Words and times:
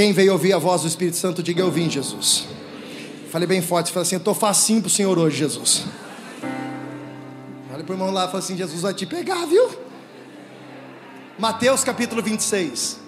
Quem 0.00 0.14
veio 0.14 0.32
ouvir 0.32 0.54
a 0.54 0.58
voz 0.58 0.80
do 0.80 0.88
Espírito 0.88 1.18
Santo, 1.18 1.42
diga 1.42 1.60
eu 1.60 1.70
vim, 1.70 1.90
Jesus. 1.90 2.46
Falei 3.30 3.46
bem 3.46 3.60
forte, 3.60 3.92
falei 3.92 4.06
assim: 4.06 4.14
eu 4.14 4.20
estou 4.20 4.32
facinho 4.32 4.80
para 4.80 4.88
o 4.88 4.90
Senhor 4.90 5.18
hoje, 5.18 5.36
Jesus. 5.36 5.84
Olha 7.70 7.84
para 7.84 7.92
o 7.92 7.94
irmão 7.94 8.10
lá 8.10 8.24
e 8.24 8.26
fala 8.28 8.38
assim: 8.38 8.56
Jesus 8.56 8.80
vai 8.80 8.94
te 8.94 9.04
pegar, 9.04 9.44
viu? 9.44 9.68
Mateus 11.38 11.84
capítulo 11.84 12.22
26. 12.22 12.98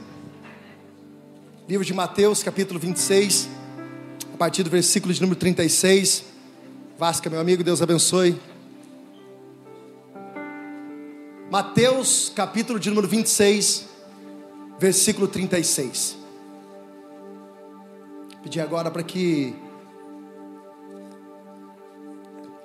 Livro 1.66 1.82
de 1.82 1.94
Mateus 1.94 2.42
capítulo 2.42 2.78
26, 2.78 3.48
a 4.34 4.36
partir 4.36 4.62
do 4.62 4.68
versículo 4.68 5.14
de 5.14 5.22
número 5.22 5.40
36. 5.40 6.24
Vasca, 6.98 7.30
meu 7.30 7.40
amigo, 7.40 7.64
Deus 7.64 7.80
abençoe. 7.80 8.38
Mateus 11.50 12.30
capítulo 12.36 12.78
de 12.78 12.90
número 12.90 13.08
26, 13.08 13.88
versículo 14.78 15.26
36. 15.26 16.20
Pedir 18.42 18.60
agora 18.60 18.90
para 18.90 19.02
que 19.02 19.54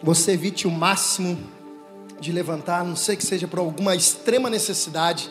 você 0.03 0.31
evite 0.31 0.67
o 0.67 0.71
máximo 0.71 1.37
de 2.19 2.31
levantar, 2.31 2.83
não 2.83 2.95
sei 2.95 3.15
que 3.15 3.25
seja 3.25 3.47
por 3.47 3.59
alguma 3.59 3.95
extrema 3.95 4.49
necessidade. 4.49 5.29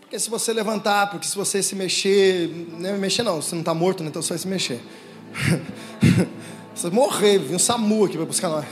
Porque 0.00 0.18
se 0.18 0.30
você 0.30 0.52
levantar, 0.52 1.10
porque 1.10 1.26
se 1.26 1.36
você 1.36 1.62
se 1.62 1.74
mexer, 1.74 2.48
não 2.78 2.90
é 2.90 2.96
mexer 2.96 3.22
não, 3.22 3.42
você 3.42 3.54
não 3.54 3.60
está 3.60 3.74
morto, 3.74 4.02
né? 4.02 4.08
então 4.08 4.22
vai 4.22 4.38
se 4.38 4.48
mexer. 4.48 4.80
você 6.74 6.90
morrer, 6.90 7.38
vem 7.38 7.56
um 7.56 7.58
SAMU 7.58 8.04
aqui 8.04 8.16
para 8.16 8.26
buscar 8.26 8.48
nós. 8.48 8.64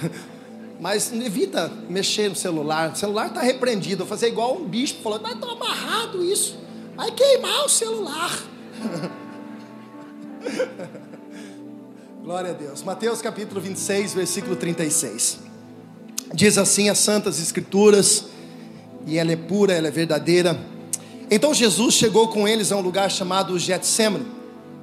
Mas 0.81 1.13
evita 1.13 1.71
mexer 1.89 2.29
no 2.29 2.37
celular. 2.37 2.93
O 2.93 2.97
celular 2.97 3.29
está 3.29 3.43
repreendido. 3.43 4.03
Eu 4.03 4.07
fazer 4.07 4.29
igual 4.29 4.57
um 4.57 4.65
bicho 4.65 4.97
falando, 5.03 5.23
mas 5.23 5.35
está 5.35 5.47
amarrado 5.47 6.25
isso. 6.25 6.59
Vai 6.95 7.11
queimar 7.13 7.65
o 7.65 7.69
celular. 7.69 8.31
Glória 12.27 12.51
a 12.51 12.55
Deus. 12.55 12.83
Mateus 12.83 13.23
capítulo 13.23 13.61
26, 13.61 14.13
versículo 14.15 14.57
36. 14.57 15.39
Diz 16.35 16.59
assim 16.59 16.89
as 16.89 16.99
santas 16.99 17.39
escrituras, 17.39 18.25
e 19.07 19.17
ela 19.17 19.31
é 19.31 19.37
pura, 19.37 19.73
ela 19.73 19.87
é 19.87 19.91
verdadeira. 19.93 20.61
Então 21.31 21.55
Jesus 21.55 21.95
chegou 21.95 22.27
com 22.27 22.49
eles 22.49 22.73
a 22.73 22.77
um 22.77 22.81
lugar 22.81 23.13
chamado 23.13 23.57
Getsemane 23.57 24.27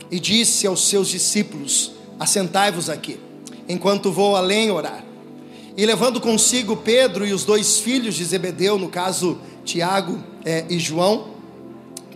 e 0.10 0.22
disse 0.22 0.66
aos 0.66 0.88
seus 0.88 1.10
discípulos: 1.10 1.92
Assentai-vos 2.18 2.90
aqui, 2.90 3.20
enquanto 3.68 4.10
vou 4.10 4.38
além 4.38 4.72
orar. 4.72 5.04
E 5.76 5.86
levando 5.86 6.22
consigo 6.22 6.78
Pedro 6.78 7.28
e 7.28 7.34
os 7.34 7.44
dois 7.44 7.78
filhos 7.78 8.16
de 8.16 8.24
Zebedeu, 8.24 8.80
no 8.80 8.88
caso 8.88 9.38
Tiago 9.66 10.18
é, 10.46 10.64
e 10.70 10.80
João, 10.80 11.32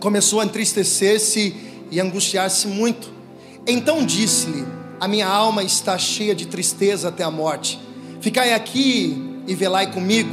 começou 0.00 0.40
a 0.40 0.46
entristecer-se 0.46 1.54
e 1.90 2.00
angustiar-se 2.00 2.66
muito. 2.66 3.12
Então 3.66 4.06
disse-lhe: 4.06 4.77
A 5.00 5.06
minha 5.06 5.28
alma 5.28 5.62
está 5.62 5.96
cheia 5.96 6.34
de 6.34 6.46
tristeza 6.46 7.08
até 7.08 7.22
a 7.22 7.30
morte. 7.30 7.78
Ficai 8.20 8.52
aqui 8.52 9.42
e 9.46 9.54
velai 9.54 9.92
comigo. 9.92 10.30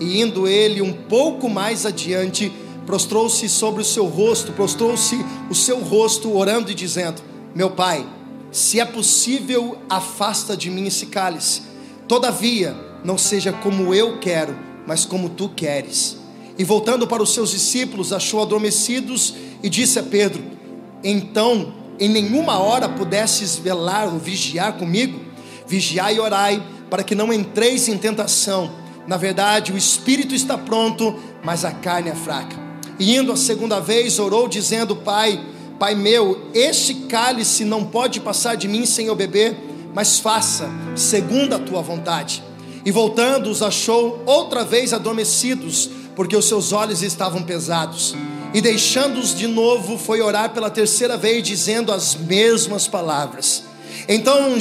E 0.00 0.22
indo 0.22 0.48
ele 0.48 0.80
um 0.80 0.92
pouco 0.92 1.50
mais 1.50 1.84
adiante, 1.84 2.50
prostrou-se 2.86 3.46
sobre 3.48 3.82
o 3.82 3.84
seu 3.84 4.06
rosto, 4.06 4.52
prostrou-se 4.52 5.16
o 5.50 5.54
seu 5.54 5.80
rosto, 5.80 6.34
orando 6.34 6.70
e 6.70 6.74
dizendo: 6.74 7.20
Meu 7.54 7.70
pai, 7.70 8.06
se 8.50 8.80
é 8.80 8.86
possível, 8.86 9.76
afasta 9.88 10.56
de 10.56 10.70
mim 10.70 10.86
esse 10.86 11.06
cálice. 11.06 11.62
Todavia, 12.08 12.74
não 13.04 13.18
seja 13.18 13.52
como 13.52 13.94
eu 13.94 14.18
quero, 14.18 14.56
mas 14.86 15.04
como 15.04 15.28
tu 15.28 15.50
queres. 15.50 16.16
E 16.56 16.64
voltando 16.64 17.06
para 17.06 17.22
os 17.22 17.34
seus 17.34 17.50
discípulos, 17.50 18.14
achou 18.14 18.40
adormecidos 18.40 19.34
e 19.62 19.68
disse 19.68 19.98
a 19.98 20.02
Pedro: 20.02 20.42
Então 21.04 21.79
em 22.00 22.08
nenhuma 22.08 22.58
hora 22.58 22.88
pudesses 22.88 23.56
velar 23.56 24.08
ou 24.08 24.18
vigiar 24.18 24.72
comigo, 24.72 25.20
vigiai 25.66 26.16
e 26.16 26.20
orai, 26.20 26.62
para 26.88 27.04
que 27.04 27.14
não 27.14 27.32
entreis 27.32 27.86
em 27.88 27.98
tentação. 27.98 28.72
Na 29.06 29.16
verdade, 29.16 29.72
o 29.72 29.76
espírito 29.76 30.34
está 30.34 30.56
pronto, 30.56 31.14
mas 31.44 31.64
a 31.64 31.70
carne 31.70 32.08
é 32.08 32.14
fraca. 32.14 32.56
E 32.98 33.14
indo 33.16 33.32
a 33.32 33.36
segunda 33.36 33.78
vez, 33.80 34.18
orou, 34.18 34.48
dizendo: 34.48 34.96
Pai, 34.96 35.40
Pai 35.78 35.94
meu, 35.94 36.48
este 36.52 36.94
cálice 36.94 37.64
não 37.64 37.84
pode 37.84 38.20
passar 38.20 38.54
de 38.54 38.66
mim 38.66 38.84
sem 38.84 39.06
eu 39.06 39.14
beber, 39.14 39.56
mas 39.94 40.18
faça 40.18 40.68
segundo 40.96 41.54
a 41.54 41.58
tua 41.58 41.82
vontade. 41.82 42.42
E 42.84 42.90
voltando, 42.90 43.50
os 43.50 43.62
achou 43.62 44.22
outra 44.26 44.64
vez 44.64 44.92
adormecidos, 44.92 45.90
porque 46.16 46.36
os 46.36 46.46
seus 46.46 46.72
olhos 46.72 47.02
estavam 47.02 47.42
pesados. 47.42 48.14
E 48.52 48.60
deixando-os 48.60 49.34
de 49.34 49.46
novo, 49.46 49.96
foi 49.96 50.20
orar 50.20 50.50
pela 50.50 50.68
terceira 50.68 51.16
vez, 51.16 51.42
dizendo 51.44 51.92
as 51.92 52.16
mesmas 52.16 52.88
palavras. 52.88 53.62
Então, 54.08 54.56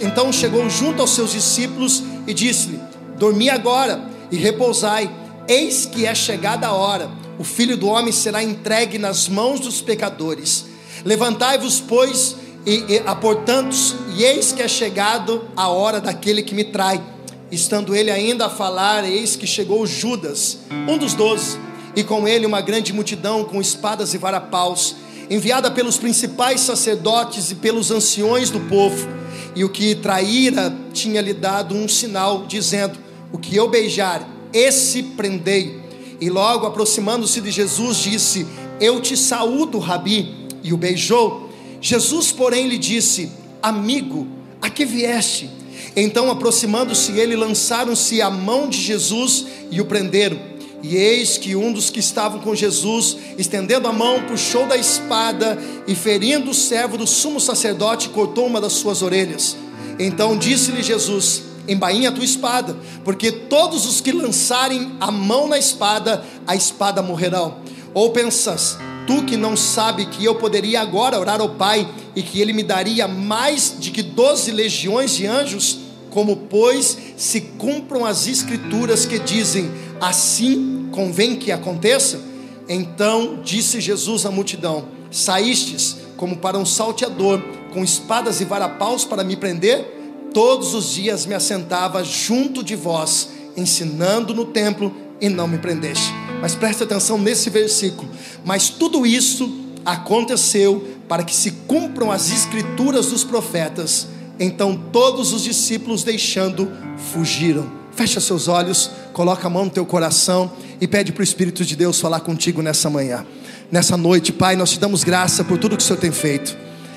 então 0.00 0.32
chegou 0.32 0.68
junto 0.70 1.02
aos 1.02 1.14
seus 1.14 1.32
discípulos 1.32 2.04
e 2.26 2.32
disse-lhe: 2.32 2.78
Dormi 3.18 3.50
agora 3.50 4.00
e 4.30 4.36
repousai, 4.36 5.10
eis 5.48 5.86
que 5.86 6.06
é 6.06 6.14
chegada 6.14 6.68
a 6.68 6.72
hora, 6.72 7.10
o 7.36 7.42
filho 7.42 7.76
do 7.76 7.88
homem 7.88 8.12
será 8.12 8.42
entregue 8.44 8.96
nas 8.96 9.28
mãos 9.28 9.58
dos 9.58 9.80
pecadores. 9.80 10.66
Levantai-vos, 11.04 11.80
pois, 11.80 12.36
e, 12.64 12.84
e 12.88 13.02
aportantos, 13.04 13.96
e 14.16 14.22
eis 14.22 14.52
que 14.52 14.62
é 14.62 14.68
chegado 14.68 15.48
a 15.56 15.66
hora 15.66 16.00
daquele 16.00 16.42
que 16.42 16.54
me 16.54 16.62
trai. 16.62 17.02
Estando 17.50 17.94
ele 17.94 18.10
ainda 18.10 18.46
a 18.46 18.50
falar, 18.50 19.04
eis 19.04 19.34
que 19.34 19.48
chegou 19.48 19.84
Judas, 19.84 20.60
um 20.88 20.96
dos 20.96 21.12
doze 21.12 21.58
e 21.94 22.02
com 22.02 22.26
ele 22.26 22.46
uma 22.46 22.60
grande 22.60 22.92
multidão 22.92 23.44
com 23.44 23.60
espadas 23.60 24.14
e 24.14 24.18
varapaus, 24.18 24.96
enviada 25.30 25.70
pelos 25.70 25.98
principais 25.98 26.60
sacerdotes 26.60 27.50
e 27.50 27.56
pelos 27.56 27.90
anciões 27.90 28.50
do 28.50 28.60
povo. 28.60 29.08
E 29.54 29.64
o 29.64 29.68
que 29.68 29.94
traíra 29.94 30.74
tinha 30.92 31.20
lhe 31.20 31.34
dado 31.34 31.74
um 31.74 31.86
sinal, 31.86 32.46
dizendo: 32.46 32.98
O 33.30 33.38
que 33.38 33.54
eu 33.54 33.68
beijar, 33.68 34.26
esse 34.52 35.02
prendei. 35.02 35.80
E 36.20 36.30
logo 36.30 36.66
aproximando-se 36.66 37.40
de 37.40 37.50
Jesus, 37.50 37.98
disse: 37.98 38.46
Eu 38.80 39.00
te 39.00 39.16
saúdo, 39.16 39.78
Rabi. 39.78 40.42
E 40.62 40.72
o 40.72 40.76
beijou. 40.76 41.50
Jesus, 41.80 42.30
porém, 42.32 42.68
lhe 42.68 42.78
disse: 42.78 43.30
Amigo, 43.62 44.26
a 44.60 44.70
que 44.70 44.84
vieste? 44.84 45.50
Então, 45.94 46.30
aproximando-se 46.30 47.12
ele, 47.18 47.36
lançaram-se 47.36 48.22
à 48.22 48.30
mão 48.30 48.68
de 48.68 48.80
Jesus 48.80 49.46
e 49.70 49.80
o 49.80 49.84
prenderam. 49.84 50.51
E 50.82 50.96
eis 50.96 51.38
que 51.38 51.54
um 51.54 51.72
dos 51.72 51.90
que 51.90 52.00
estavam 52.00 52.40
com 52.40 52.54
Jesus, 52.54 53.16
estendendo 53.38 53.86
a 53.86 53.92
mão, 53.92 54.22
puxou 54.22 54.66
da 54.66 54.76
espada 54.76 55.56
e, 55.86 55.94
ferindo 55.94 56.50
o 56.50 56.54
servo 56.54 56.98
do 56.98 57.06
sumo 57.06 57.40
sacerdote, 57.40 58.08
cortou 58.08 58.46
uma 58.46 58.60
das 58.60 58.72
suas 58.72 59.00
orelhas. 59.00 59.56
Então 59.98 60.36
disse-lhe 60.36 60.82
Jesus: 60.82 61.42
Embainha 61.68 62.08
a 62.08 62.12
tua 62.12 62.24
espada, 62.24 62.76
porque 63.04 63.30
todos 63.30 63.86
os 63.86 64.00
que 64.00 64.10
lançarem 64.10 64.92
a 64.98 65.12
mão 65.12 65.46
na 65.46 65.56
espada, 65.56 66.24
a 66.46 66.56
espada 66.56 67.00
morrerão. 67.00 67.58
Ou 67.94 68.10
pensas, 68.10 68.76
tu 69.06 69.22
que 69.24 69.36
não 69.36 69.56
sabe 69.56 70.06
que 70.06 70.24
eu 70.24 70.34
poderia 70.34 70.80
agora 70.80 71.20
orar 71.20 71.40
ao 71.40 71.50
Pai 71.50 71.88
e 72.16 72.22
que 72.22 72.40
Ele 72.40 72.52
me 72.52 72.64
daria 72.64 73.06
mais 73.06 73.76
de 73.78 73.92
que 73.92 74.02
doze 74.02 74.50
legiões 74.50 75.14
de 75.14 75.26
anjos? 75.26 75.78
Como, 76.10 76.36
pois, 76.36 76.98
se 77.16 77.40
cumpram 77.40 78.04
as 78.04 78.26
escrituras 78.26 79.06
que 79.06 79.18
dizem: 79.18 79.70
assim 80.02 80.88
convém 80.90 81.36
que 81.36 81.52
aconteça? 81.52 82.20
Então 82.68 83.40
disse 83.42 83.80
Jesus 83.80 84.26
à 84.26 84.30
multidão: 84.30 84.88
Saístes 85.10 85.96
como 86.16 86.36
para 86.36 86.58
um 86.58 86.66
salteador, 86.66 87.40
com 87.72 87.82
espadas 87.82 88.40
e 88.40 88.44
varapaus 88.44 89.04
para 89.04 89.24
me 89.24 89.36
prender? 89.36 90.00
Todos 90.34 90.74
os 90.74 90.94
dias 90.94 91.26
me 91.26 91.34
assentava 91.34 92.02
junto 92.02 92.62
de 92.62 92.74
vós, 92.74 93.30
ensinando 93.56 94.34
no 94.34 94.46
templo, 94.46 94.94
e 95.20 95.28
não 95.28 95.46
me 95.46 95.58
prendeste. 95.58 96.12
Mas 96.40 96.54
preste 96.54 96.82
atenção 96.82 97.18
nesse 97.18 97.50
versículo. 97.50 98.08
Mas 98.44 98.68
tudo 98.68 99.06
isso 99.06 99.52
aconteceu 99.84 100.96
para 101.08 101.22
que 101.22 101.34
se 101.34 101.50
cumpram 101.66 102.10
as 102.10 102.30
escrituras 102.30 103.06
dos 103.06 103.22
profetas. 103.22 104.08
Então 104.38 104.80
todos 104.90 105.32
os 105.32 105.42
discípulos, 105.42 106.02
deixando, 106.02 106.70
fugiram. 107.12 107.81
Fecha 107.94 108.20
seus 108.20 108.48
olhos, 108.48 108.90
coloca 109.12 109.46
a 109.46 109.50
mão 109.50 109.66
no 109.66 109.70
teu 109.70 109.84
coração 109.84 110.50
e 110.80 110.88
pede 110.88 111.12
para 111.12 111.20
o 111.20 111.24
Espírito 111.24 111.64
de 111.64 111.76
Deus 111.76 112.00
falar 112.00 112.20
contigo 112.20 112.62
nessa 112.62 112.88
manhã, 112.88 113.24
nessa 113.70 113.96
noite. 113.96 114.32
Pai, 114.32 114.56
nós 114.56 114.70
te 114.70 114.80
damos 114.80 115.04
graça 115.04 115.44
por 115.44 115.58
tudo 115.58 115.76
que 115.76 115.82
o 115.82 115.86
Senhor 115.86 115.98
tem 115.98 116.10
feito. 116.10 116.56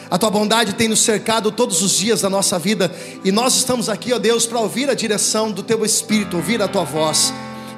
A 0.10 0.18
tua 0.18 0.30
bondade 0.30 0.74
tem 0.74 0.88
nos 0.88 1.02
cercado 1.02 1.52
todos 1.52 1.82
os 1.82 1.98
dias 1.98 2.22
da 2.22 2.30
nossa 2.30 2.58
vida 2.58 2.94
e 3.24 3.32
nós 3.32 3.56
estamos 3.56 3.90
aqui, 3.90 4.14
ó 4.14 4.20
Deus, 4.20 4.46
para 4.46 4.60
ouvir 4.60 4.90
a 4.90 4.94
direção 4.94 5.52
do 5.52 5.64
teu 5.64 5.84
Espírito, 5.84 6.38
ouvir 6.38 6.62
a 6.62 6.68
tua 6.68 6.84
voz. 6.84 7.34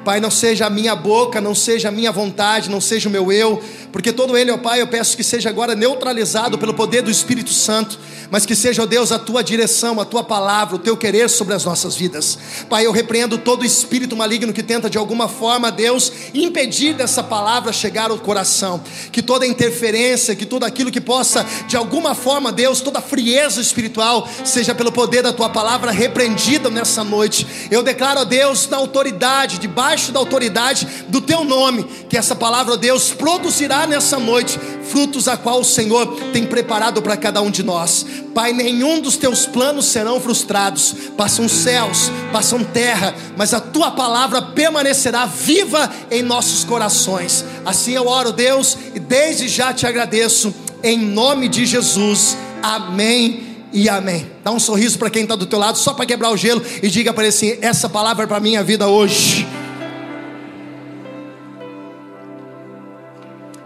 Pai, 0.07 0.21
não 0.21 0.31
seja 0.31 0.67
a 0.67 0.69
minha 0.69 0.95
boca, 0.95 1.41
não 1.41 1.53
seja 1.53 1.89
a 1.89 1.91
minha 1.91 2.13
vontade, 2.13 2.69
não 2.69 2.79
seja 2.79 3.09
o 3.09 3.11
meu 3.11 3.29
eu, 3.29 3.61
porque 3.91 4.13
todo 4.13 4.37
ele, 4.37 4.49
ó 4.49 4.57
Pai, 4.57 4.81
eu 4.81 4.87
peço 4.87 5.17
que 5.17 5.23
seja 5.23 5.49
agora 5.49 5.75
neutralizado 5.75 6.57
pelo 6.57 6.73
poder 6.73 7.01
do 7.01 7.11
Espírito 7.11 7.51
Santo, 7.51 7.99
mas 8.31 8.45
que 8.45 8.55
seja, 8.55 8.83
ó 8.83 8.85
Deus, 8.85 9.11
a 9.11 9.19
tua 9.19 9.43
direção, 9.43 9.99
a 9.99 10.05
tua 10.05 10.23
palavra, 10.23 10.77
o 10.77 10.79
teu 10.79 10.95
querer 10.95 11.29
sobre 11.29 11.53
as 11.53 11.65
nossas 11.65 11.93
vidas. 11.93 12.39
Pai, 12.69 12.85
eu 12.85 12.93
repreendo 12.93 13.37
todo 13.37 13.65
espírito 13.65 14.15
maligno 14.15 14.53
que 14.53 14.63
tenta 14.63 14.89
de 14.89 14.97
alguma 14.97 15.27
forma, 15.27 15.69
Deus, 15.69 16.09
impedir 16.33 16.93
dessa 16.93 17.21
palavra 17.21 17.73
chegar 17.73 18.09
ao 18.09 18.17
coração, 18.17 18.81
que 19.11 19.21
toda 19.21 19.45
interferência, 19.45 20.37
que 20.37 20.45
tudo 20.45 20.63
aquilo 20.63 20.89
que 20.89 21.01
possa 21.01 21.45
de 21.67 21.75
alguma 21.75 22.15
forma, 22.15 22.49
Deus, 22.49 22.79
toda 22.79 23.01
frieza 23.01 23.59
espiritual, 23.59 24.25
seja 24.45 24.73
pelo 24.73 24.91
poder 24.91 25.21
da 25.21 25.33
tua 25.33 25.49
palavra 25.49 25.91
repreendida 25.91 26.69
nessa 26.69 27.03
noite. 27.03 27.45
Eu 27.69 27.83
declaro 27.83 28.21
a 28.21 28.23
Deus, 28.23 28.69
na 28.69 28.77
autoridade, 28.77 29.57
debaixo 29.57 29.96
da 30.11 30.19
autoridade 30.19 30.87
do 31.09 31.19
teu 31.19 31.43
nome, 31.43 31.83
que 32.07 32.17
essa 32.17 32.35
palavra, 32.35 32.77
Deus, 32.77 33.11
produzirá 33.11 33.85
nessa 33.87 34.19
noite 34.19 34.59
frutos 34.87 35.27
a 35.27 35.35
qual 35.35 35.59
o 35.59 35.65
Senhor 35.65 36.07
tem 36.31 36.45
preparado 36.45 37.01
para 37.01 37.17
cada 37.17 37.41
um 37.41 37.51
de 37.51 37.63
nós. 37.63 38.05
Pai, 38.33 38.53
nenhum 38.53 39.01
dos 39.01 39.17
teus 39.17 39.45
planos 39.45 39.85
serão 39.85 40.19
frustrados. 40.19 40.95
Passam 41.17 41.47
céus, 41.49 42.11
passam 42.31 42.63
terra, 42.63 43.13
mas 43.35 43.53
a 43.53 43.59
tua 43.59 43.91
palavra 43.91 44.41
permanecerá 44.41 45.25
viva 45.25 45.91
em 46.09 46.21
nossos 46.21 46.63
corações. 46.63 47.43
Assim 47.65 47.93
eu 47.93 48.07
oro, 48.07 48.31
Deus, 48.31 48.77
e 48.95 48.99
desde 48.99 49.47
já 49.47 49.73
te 49.73 49.85
agradeço, 49.85 50.53
em 50.83 50.97
nome 50.97 51.47
de 51.47 51.65
Jesus. 51.65 52.37
Amém 52.61 53.47
e 53.73 53.89
amém. 53.89 54.29
Dá 54.43 54.51
um 54.51 54.59
sorriso 54.59 54.97
para 54.97 55.09
quem 55.09 55.23
está 55.23 55.35
do 55.35 55.45
teu 55.45 55.59
lado, 55.59 55.77
só 55.77 55.93
para 55.93 56.05
quebrar 56.05 56.31
o 56.31 56.37
gelo, 56.37 56.61
e 56.81 56.89
diga 56.89 57.13
para 57.13 57.23
ele 57.23 57.29
assim: 57.29 57.57
essa 57.61 57.89
palavra 57.89 58.23
é 58.23 58.27
para 58.27 58.39
minha 58.39 58.63
vida 58.63 58.87
hoje. 58.87 59.47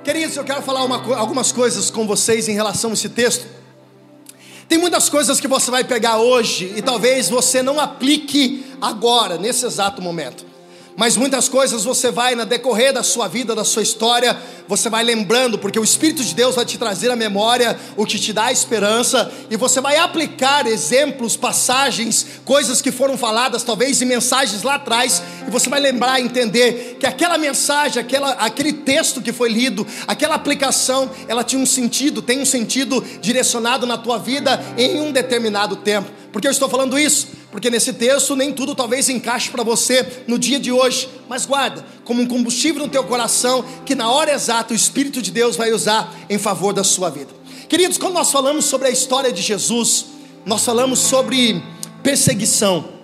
Queridos, 0.03 0.36
eu 0.36 0.44
quero 0.44 0.62
falar 0.62 0.83
uma, 0.83 1.15
algumas 1.15 1.51
coisas 1.51 1.89
com 1.89 2.07
vocês 2.07 2.48
em 2.48 2.53
relação 2.53 2.89
a 2.89 2.94
esse 2.94 3.09
texto. 3.09 3.45
Tem 4.68 4.77
muitas 4.77 5.09
coisas 5.09 5.39
que 5.39 5.48
você 5.48 5.69
vai 5.69 5.83
pegar 5.83 6.18
hoje 6.18 6.74
e 6.75 6.81
talvez 6.81 7.30
você 7.30 7.62
não 7.62 7.80
aplique 7.80 8.65
agora, 8.81 9.38
nesse 9.38 9.65
exato 9.65 10.01
momento 10.01 10.50
mas 11.01 11.18
muitas 11.18 11.50
coisas 11.50 11.83
você 11.83 12.12
vai, 12.12 12.36
na 12.36 12.44
decorrer 12.44 12.94
da 12.94 13.01
sua 13.01 13.27
vida, 13.27 13.56
da 13.56 13.63
sua 13.63 13.81
história, 13.81 14.38
você 14.68 14.88
vai 14.88 15.03
lembrando, 15.03 15.57
porque 15.57 15.80
o 15.80 15.83
Espírito 15.83 16.24
de 16.24 16.36
Deus 16.36 16.53
vai 16.53 16.63
te 16.63 16.77
trazer 16.77 17.09
à 17.09 17.15
memória 17.15 17.75
o 17.98 18.06
que 18.06 18.19
te 18.19 18.31
dá 18.31 18.51
esperança, 18.51 19.31
e 19.50 19.57
você 19.57 19.81
vai 19.81 19.98
aplicar 19.98 20.68
exemplos, 20.68 21.36
passagens, 21.36 22.27
coisas 22.45 22.83
que 22.83 22.92
foram 22.92 23.18
faladas, 23.18 23.63
talvez 23.63 24.00
em 24.00 24.06
mensagens 24.06 24.62
lá 24.62 24.75
atrás, 24.75 25.24
e 25.48 25.50
você 25.50 25.71
vai 25.71 25.80
lembrar 25.80 26.21
entender 26.21 26.98
que 27.00 27.07
aquela 27.07 27.36
mensagem, 27.36 28.00
aquela, 28.00 28.33
aquele 28.33 28.71
texto 28.71 29.24
que 29.24 29.33
foi 29.33 29.50
lido, 29.50 29.88
aquela 30.06 30.36
aplicação, 30.36 31.09
ela 31.27 31.44
tinha 31.44 31.59
um 31.59 31.65
sentido, 31.65 32.21
tem 32.21 32.39
um 32.39 32.45
sentido 32.45 33.04
direcionado 33.19 33.88
na 33.88 33.97
tua 33.97 34.19
vida 34.19 34.63
em 34.77 35.01
um 35.01 35.12
determinado 35.12 35.77
tempo. 35.77 36.12
Por 36.31 36.39
que 36.39 36.47
eu 36.47 36.51
estou 36.51 36.69
falando 36.69 36.97
isso? 37.00 37.41
Porque 37.51 37.69
nesse 37.69 37.94
texto 37.94 38.36
nem 38.36 38.53
tudo 38.53 38.74
talvez 38.74 39.09
encaixe 39.09 39.50
para 39.50 39.63
você 39.63 40.24
no 40.27 40.39
dia 40.39 40.59
de 40.59 40.71
hoje, 40.71 41.09
mas 41.27 41.45
guarda 41.45 41.86
como 42.06 42.21
um 42.21 42.25
combustível 42.25 42.83
no 42.83 42.89
teu 42.89 43.03
coração 43.03 43.63
que 43.86 43.94
na 43.94 44.09
hora 44.09 44.31
exata 44.31 44.74
o 44.74 44.75
Espírito 44.75 45.21
de 45.21 45.31
Deus 45.31 45.56
vai 45.56 45.71
usar 45.71 46.15
em 46.30 46.38
favor 46.38 46.74
da 46.74 46.83
sua 46.83 47.09
vida. 47.09 47.30
Queridos, 47.68 47.98
quando 47.98 48.13
nós 48.13 48.31
falamos 48.31 48.65
sobre 48.65 48.88
a 48.88 48.92
história 48.92 49.31
de 49.31 49.42
Jesus, 49.42 50.06
nós 50.45 50.63
falamos 50.63 51.00
sobre 51.00 51.62
perseguição. 52.01 53.01